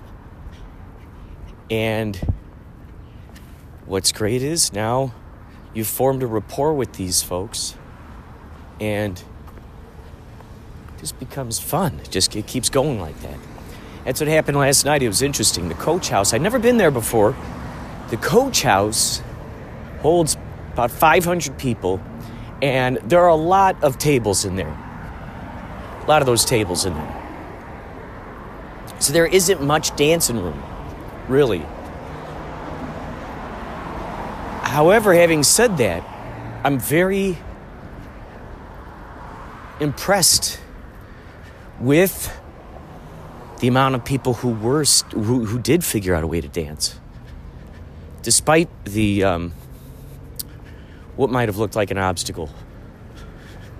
And 1.71 2.17
what's 3.85 4.13
great 4.13 4.43
is 4.43 4.73
now 4.73 5.13
you've 5.75 5.87
formed 5.87 6.23
a 6.23 6.27
rapport 6.27 6.73
with 6.73 6.95
these 6.95 7.23
folks 7.23 7.77
and 8.81 9.19
it 9.19 11.01
just 11.01 11.19
becomes 11.19 11.59
fun. 11.59 12.01
It 12.01 12.11
just 12.11 12.35
it 12.35 12.47
keeps 12.47 12.71
going 12.71 13.01
like 13.01 13.21
that. 13.21 13.39
That's 14.07 14.21
what 14.21 14.29
happened 14.29 14.57
last 14.57 14.85
night. 14.85 15.03
It 15.03 15.09
was 15.09 15.21
interesting. 15.21 15.69
The 15.69 15.75
coach 15.75 16.11
house, 16.11 16.33
I'd 16.33 16.41
never 16.41 16.61
been 16.61 16.77
there 16.77 16.93
before. 16.93 17.37
The 18.11 18.17
coach 18.17 18.63
house 18.63 19.21
holds 20.01 20.37
about 20.75 20.93
500 20.93 21.59
people, 21.59 22.01
and 22.63 22.99
there 22.99 23.21
are 23.23 23.31
a 23.31 23.35
lot 23.35 23.83
of 23.83 23.99
tables 23.99 24.45
in 24.45 24.55
there. 24.55 24.69
A 24.69 26.05
lot 26.07 26.23
of 26.23 26.27
those 26.27 26.45
tables 26.45 26.85
in 26.85 26.95
there. 26.95 27.23
So 29.01 29.13
there 29.13 29.27
isn't 29.27 29.61
much 29.61 29.97
dancing 29.97 30.41
room, 30.41 30.63
really. 31.27 31.67
However, 34.63 35.15
having 35.15 35.43
said 35.43 35.79
that, 35.79 36.05
I'm 36.63 36.79
very 36.79 37.39
impressed 39.81 40.61
with 41.81 42.36
the 43.61 43.69
amount 43.69 43.95
of 43.95 44.05
people 44.05 44.35
who 44.35 44.51
were 44.51 44.85
who, 45.13 45.45
who 45.45 45.59
did 45.59 45.85
figure 45.85 46.15
out 46.15 46.25
a 46.25 46.27
way 46.27 46.41
to 46.41 46.49
dance, 46.49 46.99
despite 48.23 48.69
the 48.85 49.25
um, 49.25 49.53
what 51.17 51.31
might 51.31 51.49
have 51.49 51.57
looked 51.57 51.77
like 51.77 51.91
an 51.91 51.99
obstacle. 51.99 52.51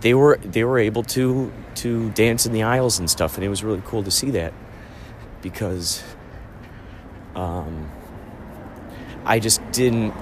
They 0.01 0.15
were 0.15 0.39
they 0.43 0.65
were 0.65 0.79
able 0.79 1.03
to 1.05 1.53
to 1.77 2.11
dance 2.11 2.47
in 2.47 2.53
the 2.53 2.63
aisles 2.63 2.99
and 2.99 3.11
stuff, 3.11 3.37
and 3.37 3.45
it 3.45 3.49
was 3.49 3.63
really 3.63 3.83
cool 3.85 4.03
to 4.03 4.11
see 4.11 4.31
that 4.31 4.53
because 5.43 6.03
um, 7.35 7.91
I 9.25 9.39
just 9.39 9.61
didn't 9.73 10.15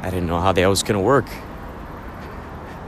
I 0.00 0.10
didn't 0.10 0.26
know 0.26 0.40
how 0.40 0.52
that 0.52 0.66
was 0.66 0.82
going 0.82 0.98
to 0.98 1.04
work. 1.04 1.26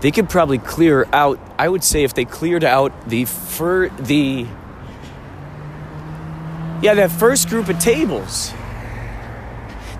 They 0.00 0.10
could 0.10 0.28
probably 0.28 0.58
clear 0.58 1.06
out. 1.12 1.38
I 1.58 1.68
would 1.68 1.84
say 1.84 2.04
if 2.04 2.14
they 2.14 2.24
cleared 2.24 2.64
out 2.64 3.08
the 3.08 3.24
fur 3.24 3.88
the 3.88 4.46
yeah 6.82 6.94
that 6.94 7.10
first 7.10 7.48
group 7.48 7.68
of 7.68 7.78
tables. 7.78 8.52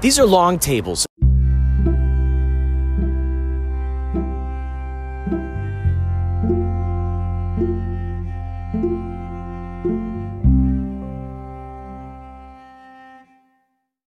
These 0.00 0.18
are 0.18 0.26
long 0.26 0.58
tables. 0.58 1.06